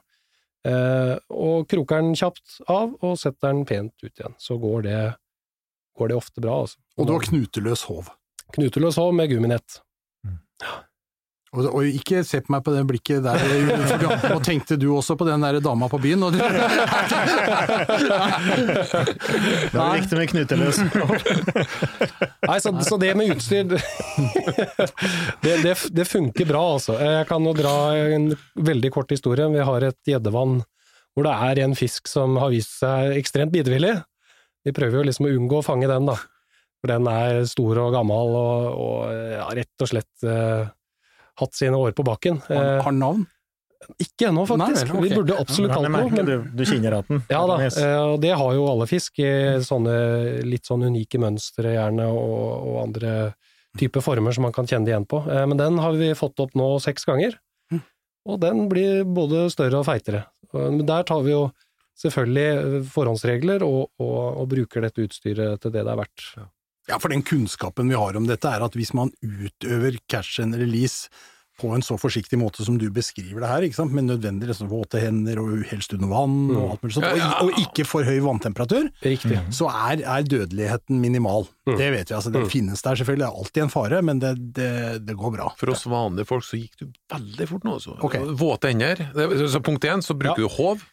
Eh, 0.65 1.15
og 1.36 1.67
kroker 1.69 2.01
den 2.01 2.15
kjapt 2.17 2.62
av, 2.71 2.95
og 3.04 3.17
setter 3.21 3.51
den 3.51 3.65
pent 3.69 3.93
ut 4.01 4.12
igjen. 4.12 4.38
Så 4.41 4.58
går 4.62 4.86
det, 4.88 5.01
går 5.99 6.12
det 6.12 6.17
ofte 6.17 6.43
bra, 6.43 6.62
altså. 6.65 6.80
Og 6.97 7.10
du 7.10 7.13
har 7.17 7.28
knuteløs 7.28 7.86
håv. 7.89 8.10
Knuteløs 8.56 8.97
håv 9.01 9.12
med 9.17 9.30
gumminett. 9.34 9.82
Og, 11.56 11.65
og 11.72 11.88
ikke 11.88 12.24
se 12.28 12.41
på 12.44 12.52
meg 12.52 12.63
på 12.65 12.74
det 12.76 12.84
blikket 12.89 13.24
der, 13.24 13.39
og 14.36 14.41
tenkte 14.44 14.76
du 14.80 14.89
også 14.96 15.15
på 15.20 15.28
den 15.28 15.44
der 15.46 15.60
dama 15.63 15.88
på 15.91 16.00
byen. 16.04 16.26
Og 16.28 16.36
du, 16.36 16.39
Det 19.72 19.78
var 19.78 19.96
viktig 19.96 20.20
med 20.20 20.30
knuteløs. 20.34 20.78
Nei, 22.46 22.60
så, 22.62 22.74
så 22.86 23.00
det 23.02 23.13
med 23.18 23.36
utstyr 23.36 23.63
det, 23.72 25.56
det, 25.63 25.76
det 25.96 26.08
funker 26.10 26.46
bra, 26.50 26.63
altså. 26.76 26.98
Jeg 27.00 27.28
kan 27.32 27.46
jo 27.48 27.56
dra 27.58 27.76
en 28.15 28.30
veldig 28.56 28.91
kort 28.96 29.12
historie. 29.15 29.48
Vi 29.56 29.68
har 29.72 29.88
et 29.88 30.00
gjeddevann 30.12 30.62
hvor 31.15 31.24
det 31.24 31.34
er 31.48 31.63
en 31.63 31.76
fisk 31.80 32.10
som 32.12 32.36
har 32.41 32.52
vist 32.52 32.82
seg 32.82 33.15
ekstremt 33.15 33.54
bitevillig. 33.54 33.96
Vi 34.68 34.74
prøver 34.76 35.00
jo 35.00 35.06
liksom 35.08 35.30
å 35.30 35.36
unngå 35.38 35.62
å 35.62 35.65
fange 35.65 35.88
den, 35.88 36.10
da. 36.10 36.18
For 36.82 36.91
den 36.91 37.08
er 37.10 37.46
stor 37.50 37.80
og 37.82 37.94
gammel 37.96 38.36
og, 38.36 38.65
og 38.78 38.98
ja, 39.32 39.46
rett 39.58 39.86
og 39.86 39.89
slett 39.89 40.26
eh, 40.28 40.68
hatt 41.39 41.54
sine 41.58 41.78
år 41.80 41.95
på 41.98 42.06
bakken. 42.08 42.41
har 42.50 42.82
han 42.88 43.00
navn? 43.00 43.26
ikke 44.02 44.30
ennå, 44.32 44.45
faktisk. 44.50 44.88
Nei 44.88 44.95
okay. 44.98 45.02
Vi 45.10 45.15
burde 45.15 45.36
absolutt 45.38 45.76
er 45.76 45.89
noe. 45.89 46.10
men- 46.10 46.26
du, 46.26 46.45
du 46.58 46.63
kjenner 46.65 46.95
at 47.00 47.08
den. 47.12 47.19
ja 47.30 47.41
da, 47.45 47.58
eh, 47.67 47.98
og 48.02 48.21
det 48.24 48.32
har 48.34 48.54
jo 48.58 48.63
alle 48.71 48.88
fisk, 48.89 49.19
i 49.21 49.60
sånne 49.62 49.98
litt 50.48 50.65
sånn 50.65 50.86
unike 50.88 51.19
mønstre 51.21 51.76
gjerne, 51.76 52.08
og, 52.10 52.65
og 52.71 52.80
andre 52.88 53.12
typer 53.78 54.02
former 54.02 54.34
som 54.34 54.48
man 54.48 54.56
kan 54.56 54.65
kjenne 54.65 54.88
det 54.88 54.93
igjen 54.95 55.06
på. 55.06 55.19
Eh, 55.30 55.45
Men 55.45 55.58
den 55.60 55.78
har 55.84 55.93
vi 56.00 56.13
fått 56.17 56.39
opp 56.41 56.56
nå 56.58 56.80
seks 56.82 57.06
ganger, 57.06 57.38
og 58.26 58.39
den 58.41 58.65
blir 58.71 59.04
både 59.06 59.45
større 59.54 59.84
og 59.84 59.86
feitere. 59.86 60.24
Men 60.56 60.82
der 60.88 61.04
tar 61.06 61.21
vi 61.21 61.36
jo 61.36 61.52
selvfølgelig 62.02 62.48
eh, 62.80 62.82
forhåndsregler, 62.89 63.62
og, 63.67 63.91
og, 64.02 64.17
og 64.41 64.50
bruker 64.50 64.82
dette 64.88 65.06
utstyret 65.06 65.62
til 65.62 65.71
det 65.76 65.86
det 65.86 65.93
er 65.93 66.02
verdt. 66.02 66.26
Ja, 66.89 67.00
for 67.02 67.10
den 67.10 67.24
kunnskapen 67.26 67.89
vi 67.89 67.95
har 67.98 68.15
om 68.19 68.28
dette 68.30 68.45
er 68.52 68.62
at 68.65 68.76
hvis 68.78 68.93
man 68.93 69.10
utøver 69.24 69.98
catch 70.12 70.39
and 70.43 70.56
release 70.60 71.08
på 71.56 71.69
en 71.71 71.80
så 71.80 71.95
forsiktig 71.95 72.36
måte 72.36 72.65
som 72.67 72.76
du 72.76 72.89
beskriver 72.91 73.39
det 73.39 73.48
her, 73.48 73.63
ikke 73.63 73.78
sant? 73.78 73.93
med 73.95 74.04
nødvendig 74.10 74.50
liksom, 74.50 74.67
våte 74.67 75.00
hender 75.00 75.39
og 75.39 75.62
helst 75.69 75.93
under 75.95 76.10
vann 76.12 76.34
og 76.52 76.74
alt 76.74 76.82
mulig 76.84 76.95
sånt, 76.98 77.06
og, 77.08 77.45
og 77.48 77.62
ikke 77.62 77.86
for 77.88 78.04
høy 78.04 78.17
vanntemperatur, 78.26 78.89
Riktig. 79.06 79.38
så 79.56 79.69
er, 79.71 80.04
er 80.04 80.28
dødeligheten 80.28 81.00
minimal. 81.00 81.48
Mm. 81.63 81.78
Det 81.80 81.88
vet 81.95 82.12
vi, 82.12 82.15
altså. 82.17 82.34
Det 82.36 82.41
Mm. 82.43 82.50
finnes 82.52 82.84
der 82.84 83.00
selvfølgelig, 83.00 83.24
det 83.24 83.30
er 83.32 83.39
alltid 83.39 83.63
en 83.63 83.71
fare, 83.71 84.02
men 84.04 84.19
det, 84.19 84.34
det, 84.60 84.71
det 85.08 85.15
går 85.15 85.32
bra. 85.38 85.48
For 85.58 85.71
oss 85.71 85.86
vanlige 85.88 86.28
folk 86.28 86.43
så 86.43 86.60
gikk 86.60 86.76
du 86.84 86.89
veldig 87.15 87.48
fort 87.54 87.63
nå. 87.63 87.78
Altså. 87.80 87.95
Okay. 88.04 88.28
Våte 88.43 88.74
hender. 88.76 89.06
Så 89.48 89.63
punkt 89.63 89.88
én, 89.88 90.04
så 90.04 90.13
bruker 90.13 90.43
Ja. 90.43 90.50
du 90.50 90.60
håv. 90.60 90.84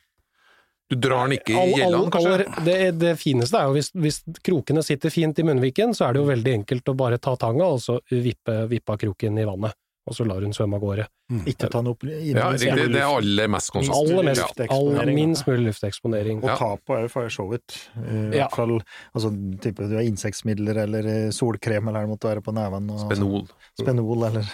Du 0.93 0.97
drar 1.09 1.25
den 1.29 1.39
ikke 1.39 1.55
i 1.55 1.57
All- 1.57 1.71
all- 1.73 1.79
gjellene, 1.81 2.11
kanskje? 2.13 2.33
aller- 2.37 2.65
det, 2.67 2.79
det 3.01 3.13
fineste 3.21 3.57
er 3.61 3.71
jo 3.71 3.77
hvis, 3.79 3.89
hvis 3.97 4.19
krokene 4.45 4.83
sitter 4.85 5.11
fint 5.15 5.39
i 5.41 5.47
munnviken, 5.49 5.95
så 5.97 6.09
er 6.11 6.13
det 6.19 6.21
jo 6.23 6.29
veldig 6.29 6.53
enkelt 6.61 6.93
å 6.93 6.97
bare 6.99 7.19
ta 7.23 7.33
tanga 7.41 7.65
og 7.73 7.81
så 7.81 7.97
vippe, 8.13 8.67
vippe 8.69 8.93
av 8.93 8.99
kroken 9.01 9.39
i 9.41 9.47
vannet, 9.49 9.73
og 10.07 10.17
så 10.19 10.27
lar 10.29 10.43
hun 10.45 10.53
svømme 10.53 10.77
av 10.77 10.83
gårde. 10.85 11.09
Ikke 11.49 11.71
ta 11.71 11.79
den 11.81 11.89
opp 11.95 12.03
Ja, 12.05 12.51
det. 12.53 12.75
Det 12.93 13.01
er 13.01 13.09
aller 13.09 13.49
mest 13.49 13.71
konstant. 13.73 13.97
Aller 14.11 14.27
mest, 14.27 14.59
ja. 14.61 14.67
all, 14.75 14.91
minst 15.17 15.47
mulig 15.49 15.71
lufteksponering. 15.71 16.43
Og 16.43 16.51
Ja. 16.51 16.57
er 16.99 17.07
jo 17.07 17.09
for 17.09 17.31
så 17.33 17.47
vidt. 17.49 17.77
I 17.97 18.37
Ja. 18.37 18.49
hvert 18.49 18.57
fall 18.59 18.75
altså, 19.15 19.31
type 19.63 19.89
du 19.89 19.95
har 19.97 20.03
insektmidler 20.05 20.83
eller 20.83 21.07
eh, 21.09 21.31
solkrem 21.33 21.89
eller 21.89 22.05
det 22.05 22.11
måtte 22.11 22.29
være 22.29 22.43
på 22.45 22.53
neven. 22.53 22.91
Og, 22.91 23.01
Spenol. 23.07 23.49
Spenol 23.81 24.27
eller 24.29 24.45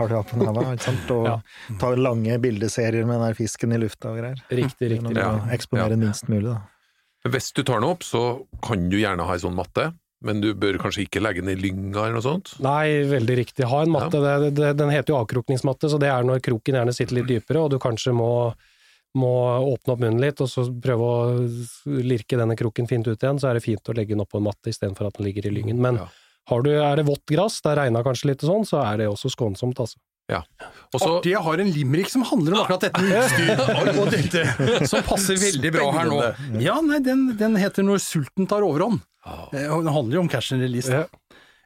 har 0.00 0.08
du 0.10 0.16
hatt 0.16 0.30
på 0.32 0.40
neven, 0.40 0.72
ikke 0.74 0.88
sant. 0.88 1.10
Og 1.14 1.24
Ja. 1.28 1.36
ta 1.78 1.92
lange 1.96 2.38
bildeserier 2.42 3.04
med 3.06 3.20
den 3.20 3.26
der 3.28 3.38
fisken 3.38 3.72
i 3.76 3.78
lufta 3.78 4.10
og 4.10 4.18
greier. 4.22 4.40
Riktig, 4.50 4.90
riktig. 4.96 5.16
Ja. 5.16 5.32
Eksponere 5.54 5.94
Ja. 5.96 6.00
Minst 6.02 6.28
mulig, 6.32 6.48
da. 6.50 6.60
Men 7.24 7.32
Hvis 7.34 7.52
du 7.52 7.62
tar 7.62 7.80
den 7.80 7.90
opp, 7.90 8.00
så 8.02 8.46
kan 8.64 8.88
du 8.88 8.96
gjerne 8.96 9.26
ha 9.28 9.32
ei 9.36 9.38
sånn 9.42 9.54
matte, 9.54 9.92
men 10.22 10.40
du 10.40 10.54
bør 10.54 10.78
kanskje 10.80 11.06
ikke 11.06 11.20
legge 11.20 11.42
den 11.44 11.52
i 11.52 11.60
lynga 11.60 12.06
eller 12.06 12.16
noe 12.18 12.24
sånt. 12.24 12.54
Nei, 12.60 13.04
veldig 13.08 13.36
riktig. 13.36 13.64
Ha 13.68 13.82
en 13.82 13.90
matte. 13.92 14.18
Det, 14.20 14.54
det, 14.56 14.76
den 14.76 14.90
heter 14.92 15.12
jo 15.14 15.20
avkrokningsmatte, 15.24 15.88
så 15.92 15.98
det 16.00 16.08
er 16.08 16.24
når 16.24 16.40
kroken 16.44 16.74
gjerne 16.76 16.92
sitter 16.96 17.16
litt 17.20 17.28
dypere, 17.28 17.60
og 17.64 17.70
du 17.70 17.78
kanskje 17.78 18.12
må, 18.16 18.54
må 19.16 19.30
åpne 19.74 19.92
opp 19.94 20.00
munnen 20.00 20.20
litt, 20.20 20.40
og 20.40 20.48
så 20.48 20.64
prøve 20.80 21.00
å 21.00 22.00
lirke 22.04 22.36
denne 22.40 22.56
kroken 22.56 22.88
fint 22.88 23.06
ut 23.08 23.18
igjen, 23.20 23.40
så 23.40 23.48
er 23.50 23.54
det 23.60 23.64
fint 23.64 23.84
å 23.88 23.94
legge 23.96 24.12
den 24.14 24.20
opp 24.24 24.30
på 24.32 24.38
en 24.40 24.44
matte 24.48 24.68
istedenfor 24.72 25.08
at 25.08 25.16
den 25.18 25.26
ligger 25.26 25.46
i 25.48 25.54
lyngen. 25.56 25.80
Men 25.80 25.96
Ja. 25.96 26.08
Har 26.50 26.62
du, 26.66 26.70
er 26.76 27.00
det 27.00 27.06
vått 27.08 27.24
gress, 27.30 27.60
det 27.64 27.76
regna 27.78 28.02
kanskje 28.06 28.32
litt 28.32 28.44
og 28.44 28.50
sånn, 28.52 28.66
så 28.68 28.80
er 28.84 29.02
det 29.02 29.08
også 29.10 29.30
skånsomt, 29.32 29.78
altså. 29.82 30.00
Ja. 30.30 30.44
Også, 30.94 31.16
Artig, 31.16 31.32
jeg 31.32 31.42
har 31.42 31.58
en 31.62 31.70
limerick 31.74 32.10
som 32.12 32.22
handler 32.26 32.54
om 32.54 32.60
akkurat 32.62 32.84
dette 32.86 33.02
med 33.02 33.16
utstyr, 33.18 34.86
som 34.92 35.02
passer 35.06 35.38
veldig 35.48 35.72
bra 35.74 35.88
her 35.96 36.10
nå. 36.10 36.18
Ja, 36.62 36.76
nei, 36.86 37.00
den, 37.02 37.24
den 37.40 37.56
heter 37.58 37.86
Når 37.86 37.98
sulten 38.04 38.46
tar 38.50 38.62
overhånd. 38.66 39.00
Eh, 39.26 39.66
Den 39.66 39.90
handler 39.90 40.20
jo 40.20 40.22
om 40.24 40.30
cash 40.30 40.54
and 40.54 40.62
release. 40.62 40.90
da. 40.90 41.06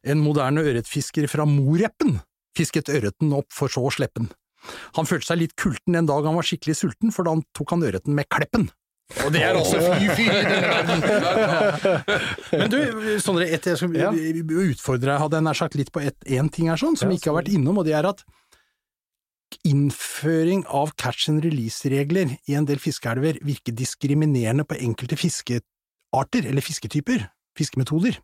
En 0.05 0.21
moderne 0.25 0.65
ørretfisker 0.65 1.29
fra 1.33 1.45
Moreppen 1.49 2.19
fisket 2.57 2.89
ørreten 2.93 3.33
opp 3.37 3.51
for 3.53 3.73
så 3.73 3.83
å 3.85 3.93
slippe 3.93 4.23
den. 4.23 4.31
Han 4.97 5.09
følte 5.09 5.29
seg 5.29 5.41
litt 5.43 5.55
kulten 5.61 5.97
en 5.99 6.09
dag 6.09 6.25
han 6.25 6.37
var 6.39 6.47
skikkelig 6.47 6.77
sulten, 6.79 7.13
for 7.13 7.27
da 7.29 7.35
tok 7.57 7.75
han 7.75 7.85
ørreten 7.85 8.17
med 8.17 8.29
kleppen. 8.33 8.69
Og 9.25 9.33
det 9.35 9.43
er 9.45 9.59
fy 9.61 10.07
fy 10.17 10.25
i 10.25 10.31
denne 10.33 10.61
verden! 10.65 11.03
Men 12.57 12.71
du, 12.73 12.79
Sondre, 13.23 13.45
et, 13.53 13.67
jeg 13.69 13.77
skal 13.79 13.93
utfordre 14.65 15.11
deg, 15.11 15.19
hadde 15.21 15.37
jeg 15.39 15.45
nær 15.47 15.59
sagt 15.61 15.77
litt 15.79 15.93
på 15.95 16.01
én 16.05 16.49
ting 16.53 16.71
her 16.73 16.81
sånn, 16.81 16.97
som 16.99 17.13
vi 17.13 17.19
ikke 17.21 17.31
har 17.31 17.39
vært 17.43 17.53
innom, 17.53 17.79
og 17.83 17.87
det 17.89 17.95
er 17.99 18.09
at 18.09 18.25
innføring 19.69 20.65
av 20.75 20.95
catch 20.99 21.29
and 21.31 21.45
release-regler 21.45 22.33
i 22.51 22.57
en 22.59 22.67
del 22.67 22.81
fiskeelver 22.83 23.39
virker 23.45 23.77
diskriminerende 23.77 24.65
på 24.67 24.81
enkelte 24.83 25.19
fiskearter, 25.21 26.49
eller 26.49 26.65
fisketyper, 26.65 27.29
fiskemetoder. 27.59 28.19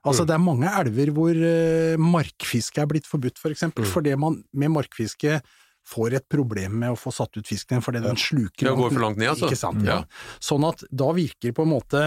Altså, 0.00 0.22
Mm. 0.24 0.26
det 0.30 0.34
er 0.34 0.46
mange 0.46 0.68
elver 0.80 1.10
hvor 1.12 1.34
eh, 1.36 1.96
markfiske 2.00 2.80
er 2.80 2.86
blitt 2.88 3.06
forbudt, 3.10 3.36
for 3.38 3.50
eksempel, 3.52 3.84
Mm. 3.84 3.90
fordi 3.92 4.14
man 4.16 4.44
med 4.54 4.70
markfiske 4.70 5.42
får 5.90 6.18
et 6.20 6.26
problem 6.30 6.78
med 6.84 6.94
å 6.94 6.98
få 6.98 7.12
satt 7.14 7.36
ut 7.40 7.46
fisken, 7.48 7.82
fordi 7.84 8.02
den 8.04 8.18
sluker 8.20 8.70
Ja, 8.70 8.74
går 8.78 8.92
for 8.94 9.02
langt 9.02 9.20
ned, 9.20 9.32
altså. 9.34 9.50
Ikke 9.50 9.58
sant, 9.60 9.84
Ja. 9.86 10.02
ja. 10.02 10.26
Sånn 10.42 10.66
at 10.68 10.84
da 10.90 11.10
virker 11.16 11.54
på 11.56 11.66
en 11.66 11.74
måte 11.74 12.04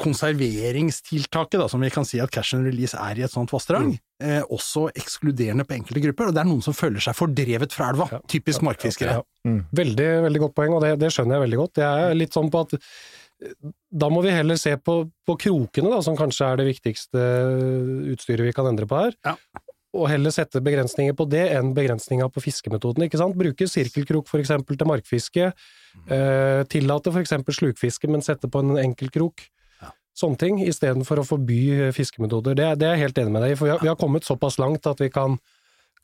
konserveringstiltaket, 0.00 1.58
da, 1.60 1.68
som 1.68 1.80
vi 1.80 1.90
kan 1.92 2.04
si 2.04 2.20
at 2.20 2.32
cash 2.34 2.54
and 2.56 2.66
release 2.68 2.96
er 2.98 3.20
i 3.20 3.24
et 3.24 3.32
sånt 3.32 3.52
vassdrag, 3.54 3.94
eh, 4.22 4.42
også 4.52 4.88
ekskluderende 4.98 5.64
på 5.64 5.76
enkelte 5.78 6.02
grupper, 6.04 6.28
og 6.28 6.36
det 6.36 6.42
er 6.42 6.50
noen 6.50 6.64
som 6.64 6.76
føler 6.76 7.00
seg 7.04 7.16
fordrevet 7.16 7.72
fra 7.72 7.90
elva. 7.94 8.08
Ja. 8.12 8.20
Typisk 8.28 8.64
markfiskere. 8.66 9.20
Ja. 9.20 9.22
Mm. 9.48 9.62
Veldig, 9.72 10.10
veldig 10.26 10.42
godt 10.44 10.56
poeng, 10.58 10.76
og 10.76 10.84
det, 10.84 10.98
det 11.00 11.12
skjønner 11.14 11.38
jeg 11.38 11.46
veldig 11.46 11.62
godt. 11.62 11.80
Jeg 11.84 12.10
er 12.10 12.18
litt 12.18 12.36
sånn 12.36 12.52
på 12.52 12.64
at 12.66 12.76
eh, 12.76 13.56
da 14.04 14.10
må 14.12 14.22
vi 14.26 14.34
heller 14.36 14.60
se 14.60 14.74
på, 14.76 15.00
på 15.26 15.38
krokene, 15.46 15.94
da, 15.94 16.02
som 16.04 16.18
kanskje 16.18 16.50
er 16.50 16.60
det 16.60 16.68
viktigste 16.74 17.26
utstyret 18.12 18.50
vi 18.50 18.56
kan 18.56 18.68
endre 18.68 18.90
på 18.90 19.00
her. 19.00 19.16
Og 19.96 20.06
heller 20.06 20.30
sette 20.30 20.60
begrensninger 20.62 21.16
på 21.18 21.26
det 21.26 21.42
enn 21.56 21.72
begrensninger 21.74 22.28
på 22.30 22.42
fiskemetoden. 22.44 23.02
ikke 23.06 23.18
sant? 23.18 23.38
Bruke 23.38 23.66
sirkelkrok 23.66 24.28
eksempel 24.38 24.78
til 24.78 24.86
markfiske. 24.86 25.48
Eh, 26.06 26.60
tillate 26.70 27.10
eksempel 27.24 27.56
slukfiske, 27.56 28.10
men 28.10 28.22
sette 28.22 28.46
på 28.46 28.62
en 28.62 28.78
enkelkrok. 28.78 29.42
Sånne 30.14 30.38
ting, 30.38 30.60
istedenfor 30.62 31.22
å 31.22 31.26
forby 31.26 31.90
fiskemetoder. 31.96 32.54
Det, 32.58 32.68
det 32.82 32.86
er 32.86 32.98
jeg 32.98 33.08
helt 33.08 33.18
enig 33.22 33.34
med 33.34 33.44
deg 33.46 33.54
i, 33.54 33.58
for 33.58 33.66
vi 33.66 33.74
har, 33.74 33.82
vi 33.82 33.90
har 33.90 33.98
kommet 33.98 34.26
såpass 34.26 34.58
langt 34.62 34.86
at 34.90 35.00
vi 35.02 35.08
kan, 35.10 35.38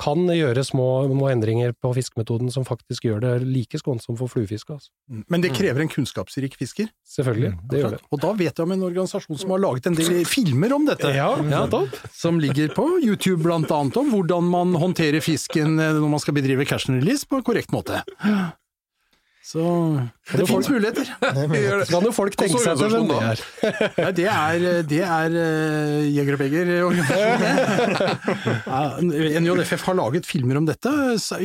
kan 0.00 0.26
gjøre 0.28 0.64
små, 0.66 0.86
små 1.08 1.30
endringer 1.32 1.72
på 1.80 1.92
fiskemetoden 1.96 2.50
som 2.52 2.66
faktisk 2.68 3.06
gjør 3.08 3.22
det 3.22 3.32
like 3.46 3.80
skånsomt 3.80 4.18
for 4.20 4.32
fluefiske. 4.32 4.76
Altså. 4.76 4.90
Men 5.32 5.44
det 5.44 5.54
krever 5.56 5.84
en 5.84 5.92
kunnskapsrik 5.92 6.58
fisker. 6.60 6.90
Selvfølgelig, 7.16 7.54
det 7.70 7.80
gjør 7.80 7.96
det. 7.96 8.02
Og 8.12 8.20
da 8.24 8.34
vet 8.36 8.52
jeg 8.52 8.66
om 8.66 8.74
en 8.76 8.84
organisasjon 8.90 9.40
som 9.40 9.54
har 9.54 9.62
laget 9.64 9.88
en 9.88 9.96
del 9.96 10.20
filmer 10.28 10.76
om 10.76 10.84
dette. 10.88 11.14
Ja, 11.16 11.30
nettopp. 11.40 11.96
Som 12.12 12.42
ligger 12.42 12.74
på 12.76 12.86
YouTube 13.00 13.40
blant 13.46 13.72
annet 13.72 13.96
om 14.00 14.12
hvordan 14.12 14.52
man 14.52 14.76
håndterer 14.76 15.24
fisken 15.24 15.78
eh, 15.80 15.96
når 15.96 16.12
man 16.12 16.22
skal 16.22 16.36
bedrive 16.36 16.68
cash 16.68 16.90
and 16.90 17.00
release 17.00 17.28
på 17.28 17.40
en 17.40 17.46
korrekt 17.46 17.72
måte. 17.72 18.02
Så 19.46 19.62
det 20.32 20.46
finnes 20.48 20.68
muligheter. 20.72 21.06
Så 21.86 21.92
kan 21.92 22.06
jo 22.08 22.12
folk 22.14 22.34
tenke 22.34 22.58
seg 22.58 22.78
til 22.80 22.88
hvem 22.90 23.06
det 23.12 23.18
er. 23.22 23.38
Ja, 23.94 24.10
det 24.16 24.26
er, 24.26 24.82
det 24.90 25.02
er 25.06 25.30
uh, 25.36 26.02
Jeger 26.10 26.34
og 26.34 26.40
Beger-organisasjonen. 26.42 29.40
NJFF 29.46 29.82
har 29.86 29.94
laget 30.00 30.26
filmer 30.26 30.58
om 30.58 30.66
dette, 30.66 30.90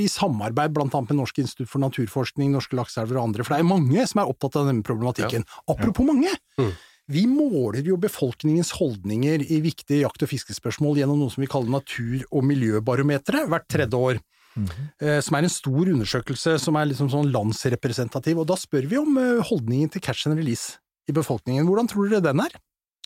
i 0.02 0.08
samarbeid 0.10 0.74
annet 0.82 1.10
med 1.12 1.20
Norsk 1.20 1.38
institutt 1.44 1.70
for 1.70 1.78
naturforskning, 1.84 2.50
Norske 2.56 2.74
lakseelver 2.80 3.20
og 3.20 3.24
andre, 3.30 3.44
for 3.46 3.54
det 3.54 3.62
er 3.62 3.70
mange 3.70 4.02
som 4.10 4.18
er 4.24 4.32
opptatt 4.34 4.58
av 4.64 4.68
denne 4.72 4.88
problematikken. 4.88 5.46
Apropos 5.70 6.04
mange! 6.10 6.32
Mm. 6.58 6.74
Vi 7.12 7.26
måler 7.28 7.84
jo 7.84 7.98
befolkningens 8.00 8.72
holdninger 8.78 9.42
i 9.44 9.58
viktige 9.62 10.06
jakt- 10.06 10.24
og 10.24 10.30
fiskespørsmål 10.32 11.02
gjennom 11.02 11.20
noe 11.20 11.34
som 11.34 11.44
vi 11.44 11.50
kaller 11.52 11.74
natur- 11.74 12.24
og 12.32 12.46
miljøbarometeret 12.48 13.50
hvert 13.52 13.68
tredje 13.70 14.04
år. 14.10 14.22
Eh, 14.58 15.20
Som 15.24 15.38
er 15.38 15.46
en 15.48 15.54
stor 15.54 15.92
undersøkelse 15.94 16.58
som 16.60 16.76
er 16.80 16.90
liksom 16.90 17.10
sånn 17.14 17.32
landsrepresentativ, 17.32 18.42
og 18.42 18.50
da 18.52 18.58
spør 18.60 18.88
vi 18.92 19.00
om 19.00 19.18
eh, 19.22 19.40
holdningen 19.48 19.92
til 19.94 20.04
catch 20.04 20.28
and 20.28 20.38
release 20.40 20.78
i 21.08 21.16
befolkningen. 21.16 21.66
Hvordan 21.70 21.90
tror 21.92 22.10
dere 22.12 22.26
den 22.26 22.44
er? 22.44 22.58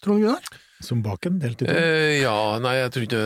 Trond 0.04 0.24
Gunnar? 0.24 0.48
Som 0.84 1.00
baken, 1.06 1.38
delt 1.40 1.62
i 1.64 1.68
to. 1.68 1.72
Eh, 1.72 2.18
ja, 2.24 2.36
nei, 2.62 2.74
jeg 2.82 2.92
tror 2.96 3.06
ikke 3.08 3.24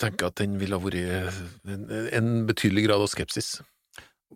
tenker 0.00 0.28
at 0.30 0.38
den 0.40 0.58
ville 0.60 0.78
ha 0.78 0.84
vært 0.84 1.40
en, 1.66 1.88
en 2.20 2.28
betydelig 2.48 2.86
grad 2.86 3.02
av 3.02 3.10
skepsis. 3.10 3.56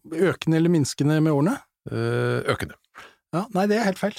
Økende 0.09 0.59
eller 0.59 0.73
minskende 0.73 1.21
med 1.23 1.37
årene? 1.37 1.55
Eh, 1.93 2.41
økende. 2.51 2.77
Ja, 3.37 3.45
nei, 3.55 3.69
det 3.71 3.79
er 3.79 3.87
helt 3.91 4.01
feil. 4.01 4.19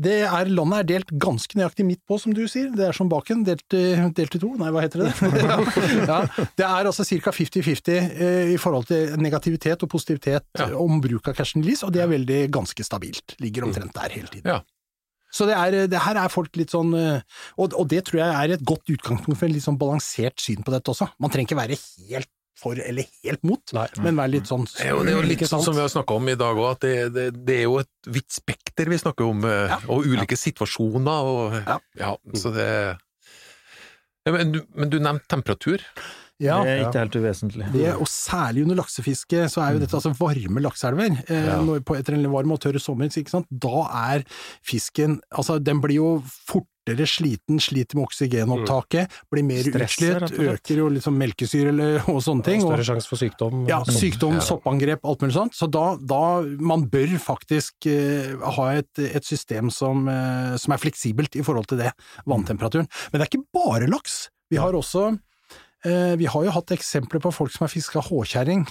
Det 0.00 0.14
er, 0.24 0.48
landet 0.48 0.78
er 0.80 0.86
delt 0.88 1.10
ganske 1.20 1.58
nøyaktig 1.58 1.84
midt 1.84 2.00
på, 2.08 2.16
som 2.22 2.32
du 2.32 2.40
sier. 2.48 2.70
Det 2.72 2.86
er 2.88 2.96
som 2.96 3.08
baken, 3.12 3.42
delt, 3.44 3.66
i- 3.76 4.08
delt 4.16 4.34
i 4.38 4.40
to. 4.40 4.54
Nei, 4.56 4.70
hva 4.72 4.80
heter 4.86 5.02
det? 5.04 5.12
ja, 6.10 6.18
det 6.56 6.64
er 6.66 6.88
altså 6.88 7.04
ca. 7.04 7.34
50-50 7.36 7.90
eh, 7.98 8.52
i 8.54 8.58
forhold 8.60 8.88
til 8.88 9.16
negativitet 9.20 9.84
og 9.84 9.90
positivitet 9.92 10.46
Ja. 10.58 10.70
eh, 10.70 10.76
om 10.80 11.00
bruk 11.04 11.28
av 11.28 11.36
cash 11.36 11.56
and 11.58 11.68
lease, 11.68 11.84
og 11.84 11.92
det 11.92 12.00
er 12.04 12.08
veldig 12.14 12.40
ganske 12.56 12.86
stabilt. 12.86 13.36
Ligger 13.44 13.68
omtrent 13.68 13.92
der 13.98 14.08
hele 14.16 14.32
tiden. 14.32 14.54
Ja. 14.56 14.60
Så 15.30 15.46
det, 15.46 15.54
er, 15.54 15.86
det 15.86 16.00
her 16.02 16.16
er 16.18 16.32
folk 16.32 16.56
litt 16.58 16.72
sånn 16.74 16.90
eh, 16.98 17.20
og, 17.60 17.76
og 17.78 17.86
det 17.92 18.00
tror 18.08 18.18
jeg 18.24 18.34
er 18.34 18.56
et 18.56 18.64
godt 18.66 18.88
utgangspunkt 18.90 19.38
for 19.38 19.46
en 19.46 19.52
litt 19.54 19.62
sånn 19.62 19.78
balansert 19.78 20.40
syn 20.42 20.64
på 20.66 20.72
dette 20.74 20.90
også. 20.90 21.06
Man 21.22 21.30
trenger 21.30 21.52
ikke 21.52 21.60
være 21.60 21.76
helt 22.10 22.32
for 22.60 22.78
eller 22.80 23.08
helt 23.24 23.42
mot, 23.48 23.72
Nei. 23.76 23.86
men 24.04 24.18
være 24.20 24.34
litt 24.36 24.50
sånn 24.50 24.66
Det 24.68 24.84
er 24.86 24.92
jo, 24.92 25.02
det 25.06 25.14
er 25.14 25.18
jo 25.18 25.26
litt 25.30 25.44
sånn 25.48 25.64
som 25.64 25.74
vi 25.76 25.80
har 25.84 25.88
snakka 25.92 26.16
om 26.20 26.28
i 26.28 26.36
dag 26.40 26.60
òg, 26.60 26.70
at 26.76 26.84
det, 26.84 26.94
det, 27.16 27.26
det 27.48 27.56
er 27.62 27.66
jo 27.68 27.78
et 27.80 28.10
vidt 28.12 28.30
spekter 28.36 28.90
vi 28.92 28.98
snakker 29.00 29.24
om, 29.32 29.44
eh, 29.48 29.66
Ja. 29.72 29.78
og 29.88 30.04
ulike 30.06 30.36
situasjoner. 30.38 31.30
Og, 31.34 31.58
Ja. 31.66 31.78
ja. 32.04 32.12
så 32.36 32.52
det 32.54 32.68
Ja, 34.26 34.32
men, 34.36 34.52
du, 34.52 34.60
men 34.76 34.90
du 34.92 34.98
nevnte 35.00 35.26
temperatur. 35.32 35.80
Ja. 36.40 36.58
det 36.64 36.72
er 36.72 36.82
ikke 36.88 37.02
helt 37.04 37.18
uvesentlig. 37.20 37.68
Det, 37.74 37.86
og 37.94 38.08
særlig 38.10 38.64
under 38.66 38.80
laksefiske, 38.80 39.44
så 39.52 39.62
er 39.64 39.76
jo 39.76 39.82
dette 39.84 39.96
altså 39.98 40.14
varme 40.18 40.62
lakseelver. 40.64 41.20
Eh, 41.28 41.46
Ja. 41.50 41.60
når, 41.62 41.80
på, 41.84 41.96
etter 41.98 42.14
en 42.16 42.26
varm 42.32 42.52
og 42.52 42.60
tørr 42.60 42.78
sommer, 42.80 43.08
da 43.50 43.86
er 44.14 44.24
fisken 44.66 45.20
Altså, 45.34 45.58
den 45.62 45.80
blir 45.80 45.96
jo 45.96 46.08
fortere 46.48 47.06
sliten, 47.06 47.60
sliter 47.62 47.96
med 47.98 48.06
oksygenopptaket, 48.08 49.10
blir 49.30 49.44
mer 49.46 49.66
utslitt, 49.68 50.32
øker 50.40 50.80
jo 50.80 50.88
liksom 50.90 51.16
melkesyre 51.20 51.68
eller, 51.72 52.00
og 52.10 52.20
sånne 52.24 52.44
ting. 52.46 52.60
Større 52.64 52.80
Og, 52.82 52.88
sjanse 52.88 53.10
for 53.10 53.20
sykdom. 53.20 53.66
ja, 53.68 53.80
sykdom, 53.84 54.34
Ja. 54.40 54.40
soppangrep, 54.40 55.04
alt 55.04 55.20
mulig 55.22 55.34
sånt. 55.36 55.54
Så 55.54 55.68
da, 55.70 55.96
da 55.96 56.22
Man 56.60 56.88
bør 56.90 57.16
faktisk 57.20 57.86
eh, 57.86 58.34
ha 58.56 58.68
et, 58.80 58.98
et 58.98 59.24
system 59.24 59.70
som, 59.70 60.08
eh, 60.08 60.56
som 60.56 60.72
er 60.72 60.78
fleksibelt 60.82 61.36
i 61.36 61.42
forhold 61.42 61.66
til 61.68 61.78
det, 61.78 61.92
vanntemperaturen. 62.26 62.88
Men 63.12 63.20
det 63.20 63.26
er 63.28 63.30
ikke 63.38 63.46
bare 63.54 63.86
laks. 63.90 64.28
Vi 64.50 64.56
har 64.58 64.72
også 64.74 65.18
Vi 65.84 66.26
har 66.28 66.44
jo 66.44 66.50
hatt 66.52 66.72
eksempler 66.74 67.20
på 67.24 67.32
folk 67.32 67.52
som 67.54 67.64
har 67.64 67.72
fiska 67.72 68.02
håkjerring, 68.04 68.66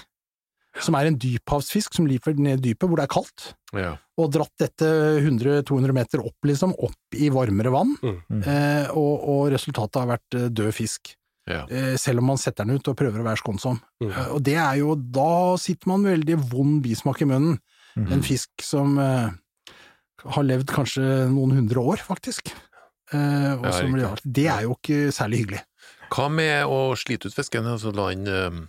som 0.79 0.93
er 0.95 1.07
en 1.09 1.17
dyphavsfisk 1.17 1.95
som 1.97 2.05
lever 2.05 2.35
ned 2.37 2.59
i 2.61 2.69
dypet 2.69 2.85
hvor 2.87 2.99
det 2.99 3.07
er 3.07 3.13
kaldt, 3.15 3.53
Ja. 3.73 3.95
og 4.17 4.31
dratt 4.31 4.53
dette 4.61 4.85
100-200 5.23 5.91
meter 5.97 6.19
opp, 6.21 6.37
liksom, 6.45 6.75
opp 6.77 7.17
i 7.17 7.29
varmere 7.33 7.71
vann, 7.73 7.95
Mm. 8.03 8.43
eh, 8.45 8.87
og, 8.93 9.23
og 9.27 9.51
resultatet 9.51 9.95
har 10.03 10.11
vært 10.19 10.37
eh, 10.37 10.49
død 10.49 10.71
fisk. 10.77 11.15
Ja. 11.49 11.63
Eh, 11.65 11.95
selv 11.97 12.19
om 12.21 12.25
man 12.29 12.37
setter 12.37 12.63
den 12.65 12.75
ut 12.77 12.87
og 12.87 12.95
prøver 12.95 13.19
å 13.23 13.25
være 13.25 13.41
skånsom. 13.41 13.81
Mm. 14.03 14.11
Eh, 14.11 14.27
Og 14.35 14.43
det 14.45 14.55
er 14.61 14.75
jo, 14.77 14.93
da 14.95 15.57
sitter 15.57 15.87
man 15.89 16.01
med 16.03 16.19
veldig 16.19 16.37
vond 16.51 16.83
bismak 16.83 17.21
i 17.23 17.25
munnen. 17.25 17.57
Mm. 17.97 18.11
En 18.13 18.21
fisk 18.21 18.49
som 18.61 18.99
eh, 19.01 19.31
har 20.29 20.43
levd 20.45 20.67
kanskje 20.69 21.01
noen 21.33 21.57
hundre 21.57 21.81
år, 21.81 21.97
faktisk. 22.05 22.53
Eh, 23.11 23.55
og 23.57 23.65
Ja, 23.65 23.71
som 23.71 23.91
blir 23.91 24.13
Det 24.23 24.45
er 24.45 24.61
jo 24.67 24.75
ikke 24.77 25.09
særlig 25.11 25.39
hyggelig. 25.47 25.63
Hva 26.13 26.27
med 26.33 26.65
å 26.69 26.79
slite 26.99 27.29
ut 27.29 27.37
fisken? 27.37 27.67
Altså 27.69 27.93
la 27.95 28.09
den 28.13 28.27
eh, 28.27 28.59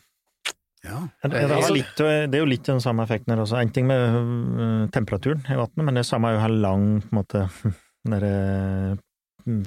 Ja. 0.86 1.02
Ja, 1.20 1.28
Det, 1.28 1.42
er 1.44 1.74
litt, 1.74 1.98
det 2.00 2.38
er 2.38 2.40
jo 2.40 2.48
litt 2.48 2.64
den 2.64 2.80
samme 2.80 3.04
effekten 3.04 3.34
her 3.34 3.42
også. 3.42 3.58
En 3.60 3.72
ting 3.74 3.88
med 3.90 4.16
øh, 4.16 4.88
temperaturen 4.94 5.42
i 5.44 5.58
vannet, 5.58 5.84
men 5.84 6.00
det 6.00 6.06
samme 6.08 6.30
er 6.30 6.38
jo 6.38 6.44
her 6.46 6.54
lang 6.56 6.86
på 7.04 7.10
en 7.12 7.18
måte, 7.20 7.42
der, 8.14 8.24
øh, 8.30 8.94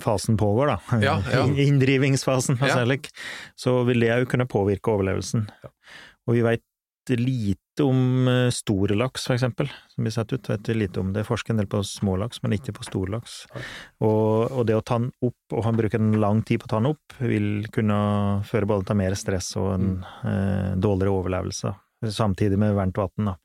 fasen 0.01 0.38
pågår, 0.41 0.74
da. 0.74 0.99
Ja, 1.03 1.15
ja. 1.36 1.45
Inndrivingsfasen. 1.45 2.57
Ja. 2.57 2.65
Altså, 2.65 2.86
like. 2.89 3.13
Så 3.59 3.76
vil 3.88 4.01
det 4.05 4.09
jo 4.09 4.30
kunne 4.34 4.49
påvirke 4.49 4.93
overlevelsen. 4.95 5.45
Og 6.26 6.38
vi 6.38 6.41
veit 6.45 6.63
lite 7.10 7.84
om 7.84 8.28
øh, 8.30 8.49
store 8.54 8.95
laks, 8.95 9.26
for 9.28 9.34
eksempel, 9.36 9.68
som 9.91 10.06
blir 10.06 10.14
satt 10.16 10.32
ut. 10.34 10.49
Vet 10.49 10.70
lite 10.78 10.99
om 11.01 11.12
det. 11.16 11.26
Forsker 11.28 11.54
en 11.54 11.60
del 11.64 11.68
på 11.72 11.82
små 11.84 12.16
laks, 12.22 12.41
men 12.43 12.54
ikke 12.56 12.74
på 12.78 12.86
store 12.88 13.16
laks. 13.18 13.39
Og, 13.99 14.51
og 14.51 14.66
det 14.70 14.76
å 14.78 14.84
ta 14.86 14.99
den 15.01 15.10
opp, 15.26 15.39
og 15.51 15.64
han 15.68 15.76
bruker 15.80 15.99
en 15.99 16.14
lang 16.22 16.43
tid 16.47 16.62
på 16.62 16.70
å 16.70 16.74
ta 16.76 16.80
den 16.82 16.91
opp, 16.93 17.18
vil 17.20 17.66
kunne 17.74 17.97
føre 18.47 18.70
både 18.70 18.88
til 18.91 18.99
mer 19.01 19.16
stress 19.20 19.51
og 19.60 19.72
en 19.76 19.88
eh, 20.24 20.74
dårligere 20.80 21.16
overlevelse, 21.20 21.74
samtidig 22.14 22.60
med 22.62 22.76
varmt 22.78 22.97
vann. 23.01 23.34
da. 23.34 23.38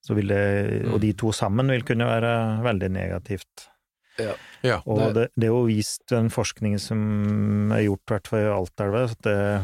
Så 0.00 0.14
vil 0.16 0.32
det, 0.32 0.42
og 0.90 1.00
de 1.02 1.12
to 1.20 1.30
sammen 1.36 1.68
vil 1.70 1.84
kunne 1.84 2.06
være 2.08 2.32
veldig 2.64 2.88
negativt. 2.94 3.68
Ja. 4.64 4.80
Og 4.84 5.14
det, 5.16 5.28
det 5.36 5.46
er 5.48 5.52
jo 5.54 5.66
vist 5.68 6.02
den 6.12 6.28
forskningen 6.32 6.80
som 6.82 7.72
er 7.72 7.84
gjort, 7.86 8.02
i 8.08 8.14
hvert 8.14 8.28
fall 8.32 8.42
i 8.42 8.50
Altaelva, 8.52 9.04
at, 9.08 9.20
det- 9.24 9.60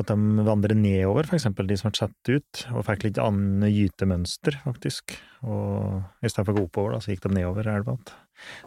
at 0.00 0.10
de 0.10 0.44
vandrer 0.46 0.74
nedover, 0.74 1.28
for 1.28 1.38
eksempel 1.38 1.68
de 1.70 1.76
som 1.78 1.88
har 1.90 1.98
satt 1.98 2.30
ut, 2.30 2.64
og 2.74 2.82
fikk 2.88 3.06
litt 3.06 3.20
annet 3.22 3.70
gytemønster, 3.70 4.58
faktisk. 4.64 5.14
Og 5.46 6.02
i 6.24 6.30
stedet 6.30 6.48
for 6.48 6.54
å 6.54 6.56
gå 6.58 6.64
oppover, 6.66 6.96
da, 6.96 7.02
så 7.04 7.12
gikk 7.12 7.22
de 7.28 7.36
nedover 7.36 7.68
elva. 7.70 7.94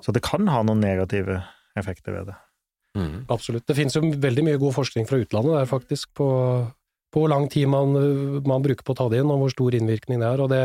Så 0.03 0.15
det 0.15 0.23
kan 0.25 0.47
ha 0.47 0.61
noen 0.63 0.80
negative 0.84 1.41
effekter 1.78 2.15
ved 2.15 2.32
det. 2.32 2.38
Mm. 2.97 3.25
Absolutt. 3.34 3.67
Det 3.67 3.75
finnes 3.78 3.97
jo 3.97 4.05
veldig 4.07 4.45
mye 4.47 4.61
god 4.61 4.78
forskning 4.78 5.09
fra 5.09 5.19
utlandet 5.21 5.59
der, 5.59 5.67
faktisk, 5.69 6.13
på, 6.17 6.30
på 7.11 7.23
hvor 7.23 7.34
lang 7.34 7.49
tid 7.51 7.67
man, 7.71 7.91
man 8.47 8.63
bruker 8.63 8.88
på 8.88 8.95
å 8.95 8.99
ta 9.01 9.09
det 9.11 9.19
inn, 9.21 9.34
og 9.34 9.43
hvor 9.43 9.53
stor 9.53 9.75
innvirkning 9.78 10.23
det 10.23 10.32
er. 10.32 10.45
Og 10.45 10.51
det 10.53 10.63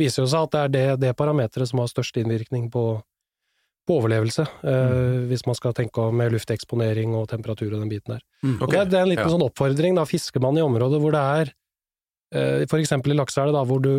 viser 0.00 0.24
jo 0.24 0.32
seg 0.32 0.48
at 0.48 0.56
det 0.56 0.64
er 0.64 0.74
det, 0.74 0.86
det 1.04 1.14
parameteret 1.20 1.68
som 1.68 1.82
har 1.82 1.92
størst 1.92 2.16
innvirkning 2.22 2.70
på, 2.72 2.86
på 3.88 3.96
overlevelse, 4.02 4.44
mm. 4.62 5.24
hvis 5.30 5.46
man 5.48 5.56
skal 5.56 5.72
tenke 5.76 6.02
om 6.04 6.14
med 6.20 6.34
lufteksponering 6.34 7.14
og 7.16 7.30
temperatur 7.30 7.72
og 7.72 7.80
den 7.80 7.88
biten 7.90 8.14
der. 8.14 8.22
Mm. 8.44 8.58
Og 8.60 8.68
det, 8.70 8.78
er- 8.82 8.90
det 8.92 8.98
er 9.00 9.06
en 9.06 9.10
liten 9.14 9.24
ja. 9.24 9.32
sånn 9.32 9.46
oppfordring, 9.48 9.96
da. 9.96 10.04
Fisker 10.08 10.44
man 10.44 10.58
i 10.60 10.64
områder 10.66 11.00
hvor 11.02 11.16
det 11.16 11.22
er 11.40 11.52
eh, 12.36 12.66
eksempel 12.78 13.14
i 13.14 13.18
lakseelv, 13.18 13.56
hvor 13.70 13.80
du 13.80 13.92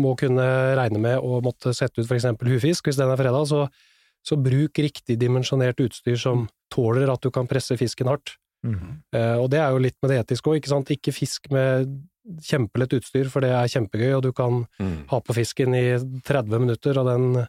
må 0.00 0.14
kunne 0.20 0.48
regne 0.80 1.00
med 1.02 1.20
å 1.20 1.40
måtte 1.44 1.74
sette 1.76 2.00
ut 2.00 2.10
eksempel 2.16 2.48
hufisk, 2.56 2.88
hvis 2.88 2.98
den 3.00 3.12
er 3.12 3.20
freda, 3.20 3.44
så, 3.46 3.66
så 4.24 4.36
bruk 4.40 4.80
riktig 4.80 5.18
dimensjonert 5.20 5.80
utstyr 5.84 6.16
som 6.20 6.46
tåler 6.72 7.10
at 7.12 7.20
du 7.24 7.30
kan 7.34 7.48
presse 7.50 7.76
fisken 7.80 8.08
hardt. 8.12 8.36
Mhm. 8.66 8.96
Eh, 9.16 9.36
og 9.40 9.50
det 9.52 9.60
er 9.60 9.70
jo 9.72 9.84
litt 9.84 9.96
med 10.02 10.10
det 10.12 10.22
etiske 10.24 10.50
òg, 10.52 10.60
ikke 10.60 10.72
sant. 10.72 10.90
Ikke 10.96 11.12
fisk 11.16 11.48
med 11.52 11.92
kjempelett 12.44 12.92
utstyr, 12.98 13.28
for 13.32 13.40
det 13.44 13.48
er 13.56 13.70
kjempegøy, 13.72 14.10
og 14.18 14.22
du 14.26 14.32
kan 14.36 14.66
Mm. 14.78 15.06
ha 15.08 15.18
på 15.20 15.34
fisken 15.34 15.74
i 15.74 15.96
30 16.24 16.60
minutter, 16.60 16.98
og 17.00 17.06
den, 17.08 17.46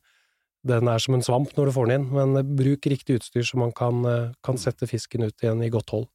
den 0.67 0.87
er 0.91 1.01
som 1.01 1.15
en 1.17 1.23
svamp 1.25 1.55
når 1.57 1.69
du 1.71 1.73
får 1.75 1.87
den 1.89 2.01
inn. 2.01 2.07
Men 2.13 2.37
eh, 2.37 2.43
bruk 2.45 2.85
riktig 2.91 3.19
utstyr 3.21 3.45
så 3.47 3.57
man 3.61 3.71
kan, 3.77 4.03
eh, 4.05 4.29
kan 4.45 4.59
sette 4.61 4.87
fisken 4.89 5.25
ut 5.25 5.41
igjen 5.41 5.63
i 5.65 5.71
godt 5.73 5.89
hold. 5.95 6.07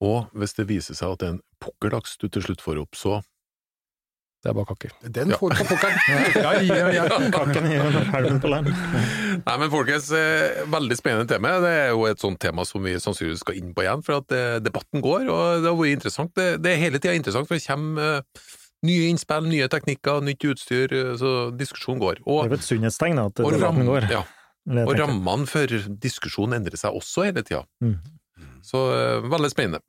Og 0.00 0.30
hvis 0.38 0.54
det 0.56 0.68
viser 0.70 0.96
seg 0.96 1.12
at 1.12 1.20
det 1.20 1.28
er 1.28 1.34
en 1.36 1.42
pukkellaks 1.60 2.16
du 2.22 2.28
til 2.32 2.42
slutt 2.46 2.62
får 2.64 2.80
opp, 2.82 2.96
så 2.96 3.20
Det 4.40 4.48
er 4.48 4.54
bare 4.56 4.70
kakker. 4.70 4.90
Den 5.12 5.28
Ja. 5.28 5.36
får 5.36 5.50
du 5.52 5.56
på 5.60 5.64
pukkelen. 5.68 5.98
Ja, 6.40 6.52
ja, 6.64 6.86
ja. 6.96 7.02
Kaken 7.36 7.66
i 7.68 8.38
på 8.40 8.48
land. 8.48 8.70
Nei, 9.44 9.56
men 9.60 9.68
folkens, 9.68 10.06
eh, 10.16 10.62
veldig 10.64 10.96
spennende 10.96 11.28
tema. 11.28 11.58
Det 11.60 11.68
er 11.68 11.90
jo 11.92 12.06
et 12.08 12.18
sånt 12.22 12.40
tema 12.40 12.64
som 12.64 12.80
vi 12.82 12.94
sannsynligvis 12.96 13.42
skal 13.44 13.58
inn 13.60 13.74
på 13.76 13.84
igjen, 13.84 14.00
for 14.02 14.22
at 14.22 14.32
debatten 14.64 15.02
går, 15.04 15.28
og 15.28 15.60
det 15.60 15.68
har 15.68 15.76
vært 15.76 15.92
interessant. 15.98 16.32
Det, 16.34 16.48
det 16.64 16.72
er 16.72 16.80
hele 16.86 16.96
tida 16.98 17.12
interessant, 17.20 17.46
for 17.50 17.60
det 17.60 17.66
kommer 17.68 18.24
nye 18.86 19.10
innspill, 19.10 19.48
nye 19.50 19.68
teknikker, 19.72 20.22
nytt 20.24 20.46
utstyr, 20.52 20.92
eh, 20.96 21.12
så 21.20 21.50
diskusjonen 21.56 22.00
går. 22.02 22.22
Det 22.24 22.36
er 22.36 22.54
jo 22.54 22.58
et 22.58 22.66
sunnhetstegn 22.66 23.20
at 23.22 23.42
og, 23.44 23.52
debatten 23.54 23.88
går. 23.88 24.08
ja, 24.12 24.24
og 24.84 24.94
rammene 24.98 25.48
for 25.50 25.78
diskusjonen 26.02 26.60
endrer 26.60 26.80
seg 26.80 26.96
også 26.96 27.28
hele 27.28 27.44
tida. 27.44 27.64
Mm. 27.84 27.98
Så 28.64 28.84
eh, 28.94 29.26
veldig 29.30 29.52
spennende. 29.52 29.82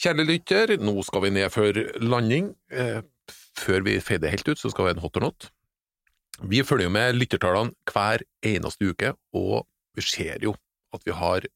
Kjære 0.00 0.26
lytter, 0.26 0.76
nå 0.82 0.96
skal 1.06 1.22
vi 1.26 1.34
ned 1.36 1.52
for 1.54 1.82
landing. 2.02 2.54
Eh, 2.72 3.02
før 3.54 3.84
vi 3.86 4.00
fader 4.02 4.32
helt 4.32 4.48
ut, 4.48 4.58
så 4.58 4.72
skal 4.72 4.86
vi 4.86 4.92
ha 4.92 4.96
en 4.96 5.04
hot 5.04 5.20
or 5.20 5.28
not. 5.28 5.50
Vi 6.42 6.64
følger 6.66 6.88
jo 6.88 6.94
med 6.96 7.14
lyttertallene 7.14 7.76
hver 7.92 8.24
eneste 8.44 8.90
uke, 8.90 9.12
og 9.38 9.68
vi 9.94 10.02
ser 10.02 10.42
jo 10.42 10.56
at 10.94 11.04
vi 11.06 11.14
har 11.14 11.46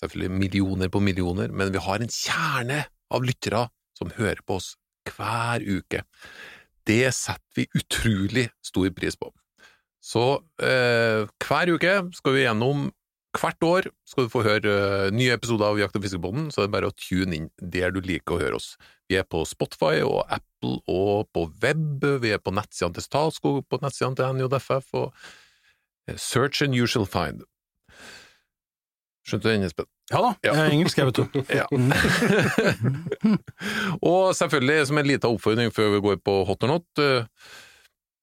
selvfølgelig 0.00 0.32
millioner 0.32 0.92
på 0.92 1.02
millioner, 1.04 1.52
men 1.52 1.72
vi 1.72 1.82
har 1.84 2.00
en 2.00 2.12
kjerne 2.12 2.84
av 3.12 3.24
lyttere 3.24 3.66
som 3.96 4.12
hører 4.16 4.40
på 4.44 4.56
oss 4.60 4.74
hver 5.14 5.64
uke. 5.64 6.02
Det 6.86 7.10
setter 7.14 7.58
vi 7.58 7.66
utrolig 7.74 8.48
stor 8.64 8.90
pris 8.94 9.18
på. 9.18 9.32
Så 10.02 10.26
eh, 10.62 11.26
hver 11.42 11.74
uke 11.74 11.98
skal 12.14 12.36
vi 12.36 12.46
gjennom 12.46 12.88
Hvert 13.36 13.64
år 13.68 13.86
skal 14.08 14.24
du 14.24 14.30
få 14.32 14.40
høre 14.46 14.70
eh, 14.72 15.10
nye 15.12 15.34
episoder 15.34 15.68
av 15.68 15.80
Jakt- 15.80 15.96
og 15.98 16.04
Fiskebonden, 16.06 16.46
så 16.48 16.62
det 16.62 16.70
er 16.70 16.76
bare 16.76 16.88
å 16.88 16.94
tune 16.96 17.36
inn 17.36 17.48
der 17.60 17.92
du 17.92 17.98
liker 18.00 18.36
å 18.36 18.40
høre 18.40 18.56
oss. 18.56 18.70
Vi 19.10 19.18
er 19.18 19.26
på 19.28 19.42
Spotify 19.44 20.00
og 20.06 20.22
Apple 20.32 20.78
og 20.88 21.28
på 21.36 21.44
web, 21.62 22.06
vi 22.22 22.32
er 22.32 22.40
på 22.40 22.54
nettsidene 22.56 22.96
til 22.96 23.04
Statskog, 23.04 23.58
på 23.68 23.80
nettsidene 23.82 24.16
til 24.16 24.38
NJFF, 24.38 24.88
og 25.02 25.10
eh, 26.08 26.16
Search 26.16 26.64
and 26.64 26.78
you 26.78 26.88
shall 26.88 27.04
find. 27.04 27.44
Skjønte 29.26 29.42
du 29.42 29.48
den, 29.50 29.64
Espen? 29.66 29.86
Ja 30.12 30.20
da, 30.22 30.28
Ja. 30.46 30.52
jeg 30.54 30.62
er 30.62 30.70
engelsk, 30.76 30.96
jeg, 31.00 31.06
vet 31.08 31.18
du. 31.18 31.24
Ja. 31.58 31.66
og 34.10 34.22
selvfølgelig, 34.38 34.86
som 34.88 35.00
en 35.00 35.08
liten 35.08 35.32
oppfordring 35.34 35.72
før 35.74 35.92
vi 35.96 36.02
går 36.04 36.20
på 36.24 36.34
hot 36.48 36.64
or 36.66 36.70
not, 36.76 36.86
eh, 37.02 37.26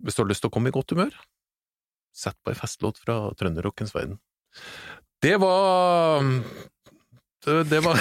hvis 0.03 0.17
du 0.17 0.23
har 0.23 0.29
lyst 0.31 0.43
til 0.45 0.51
å 0.51 0.55
komme 0.55 0.71
i 0.71 0.75
godt 0.75 0.93
humør, 0.95 1.13
sett 2.15 2.37
på 2.45 2.53
ei 2.53 2.57
festlåt 2.59 2.97
fra 3.01 3.17
trønderrockens 3.39 3.93
verden. 3.95 4.19
Det 5.23 5.35
var 5.41 6.21
Det, 7.43 7.55
det 7.71 7.81
var 7.83 7.97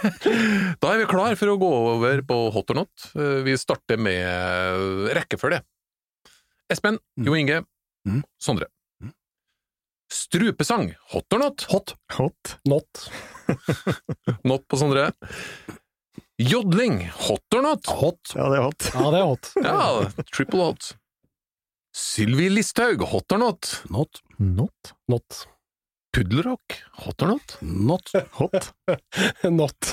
Da 0.80 0.92
er 0.94 1.00
vi 1.02 1.08
klar 1.10 1.34
for 1.36 1.50
å 1.52 1.58
gå 1.60 1.70
over 1.92 2.22
på 2.24 2.36
hot 2.54 2.70
or 2.72 2.78
not. 2.82 2.94
Eh, 3.16 3.40
Vi 3.44 3.56
starter 3.60 3.98
med 4.00 5.12
rekkefølge. 5.16 5.60
Espen, 6.72 6.96
Mm. 7.18 7.26
Jo 7.26 7.34
Inge, 7.36 7.58
Mm. 8.08 8.22
Sondre. 8.40 8.64
Strupesang, 10.12 10.94
hot 11.12 11.32
or 11.32 11.38
not? 11.38 11.66
Hot. 11.70 11.94
Hot. 12.16 12.56
Not. 12.68 13.10
Not 14.44 14.66
på 14.68 14.76
Sondre. 14.80 15.10
Jodling, 16.40 17.04
hot 17.28 17.54
or 17.54 17.62
not? 17.62 17.86
Hot. 17.86 18.32
Ja, 18.34 18.48
det 18.50 18.58
er 18.58 18.64
hot. 18.64 18.88
Ja, 18.94 19.06
det 19.12 19.20
er 19.20 19.28
hot. 19.28 19.50
Ja, 19.68 20.24
triple 20.32 20.64
hot. 20.70 20.90
Sylvi 21.96 22.48
Listhaug, 22.50 23.02
hot 23.12 23.32
or 23.34 23.42
not? 23.42 23.70
Not. 23.90 24.22
Not. 24.38 24.92
Not. 25.10 25.44
Puddelrock, 26.16 26.78
hot 27.04 27.22
or 27.22 27.34
not? 27.34 27.56
Not. 27.62 28.10
Hot. 28.40 28.70
Not. 29.60 29.90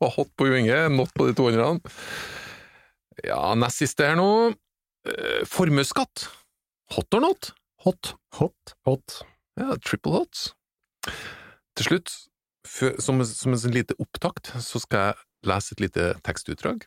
Og 0.00 0.08
hot 0.16 0.30
på 0.34 0.48
Jo 0.48 0.56
Inge, 0.58 0.78
not 0.90 1.12
på 1.14 1.28
de 1.28 1.34
to 1.38 1.46
andre. 1.50 1.68
Ja, 3.22 3.52
nest 3.54 3.84
siste 3.84 4.08
her 4.08 4.16
nå. 4.18 4.26
Eh, 5.06 5.44
Formuesskatt, 5.46 6.26
hot 6.96 7.14
or 7.14 7.22
not? 7.28 7.52
Hot. 7.84 8.14
Hot. 8.38 8.74
Hot. 8.88 9.20
Ja, 9.60 9.74
triple 9.84 10.12
hot. 10.16 10.54
Til 11.76 11.88
slutt, 11.88 12.12
som, 12.64 13.20
som 13.28 13.52
en 13.52 13.60
sånn 13.60 13.74
lite 13.74 13.96
opptakt, 14.00 14.54
så 14.64 14.80
skal 14.80 15.10
jeg 15.10 15.50
lese 15.50 15.74
et 15.76 15.82
lite 15.84 16.06
tekstutdrag. 16.24 16.86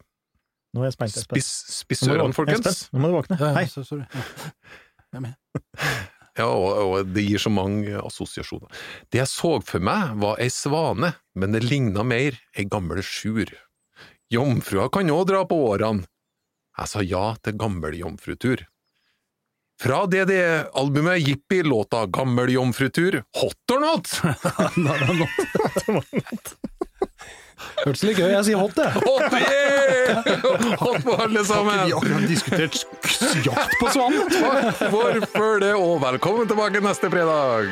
Nå 0.74 0.82
er 0.82 0.90
jeg 0.90 0.98
spent, 0.98 1.20
Espen. 1.22 1.44
Spiss, 1.46 2.04
ørene, 2.10 2.34
folkens. 2.36 2.88
Nå 2.92 3.02
må 3.04 3.12
du 3.12 3.18
våkne. 3.20 3.38
Hei. 3.40 3.68
Ja, 3.70 3.84
sorry. 3.86 4.08
Ja. 4.10 4.26
Jeg 5.08 5.20
er 5.20 5.24
med. 5.24 5.38
Ja, 6.38 6.48
og, 6.52 6.66
og 6.82 7.14
det 7.16 7.24
gir 7.26 7.42
så 7.42 7.50
mange 7.50 7.98
assosiasjoner. 7.98 8.70
Det 9.10 9.22
jeg 9.22 9.30
så 9.32 9.56
for 9.66 9.82
meg 9.82 10.18
var 10.22 10.42
ei 10.44 10.50
svane, 10.54 11.14
men 11.38 11.56
det 11.56 11.64
ligna 11.66 12.04
mer 12.06 12.38
ei 12.58 12.66
gammel 12.70 13.02
sjur. 13.06 13.54
Jomfrua 14.34 14.90
kan 14.94 15.10
òg 15.14 15.30
dra 15.30 15.46
på 15.50 15.58
årene. 15.70 16.06
Jeg 16.78 16.92
sa 16.92 17.02
ja 17.06 17.24
til 17.42 17.58
gammel 17.58 17.96
jomfrutur. 17.98 18.66
Fra 19.82 20.06
DDE-albumet 20.10 21.20
Jippi-låta 21.28 22.06
Gammel 22.06 22.50
jomfrutur, 22.50 23.24
hot 23.38 23.72
or 23.76 23.80
not? 23.86 24.08
Hørtes 27.86 28.02
litt 28.08 28.18
gøy, 28.18 28.32
jeg 28.34 28.46
sier 28.48 28.58
hot, 28.58 28.74
jeg. 28.78 28.90
Hot, 29.06 29.36
yeah! 29.38 30.18
Hot 30.82 31.04
på 31.06 31.14
alle 31.14 31.20
Har 31.20 31.30
ikke 31.30 31.46
sammen! 31.46 31.80
vi 31.86 31.94
akkurat 31.94 32.26
diskutert 32.32 32.74
sk- 32.80 33.46
jakt 33.46 33.78
på 33.82 33.92
svanen? 33.94 34.26
Takk 34.34 34.82
for 34.96 35.22
følget, 35.36 35.76
og 35.78 36.02
velkommen 36.02 36.50
tilbake 36.50 36.82
neste 36.86 37.10
fredag! 37.14 37.70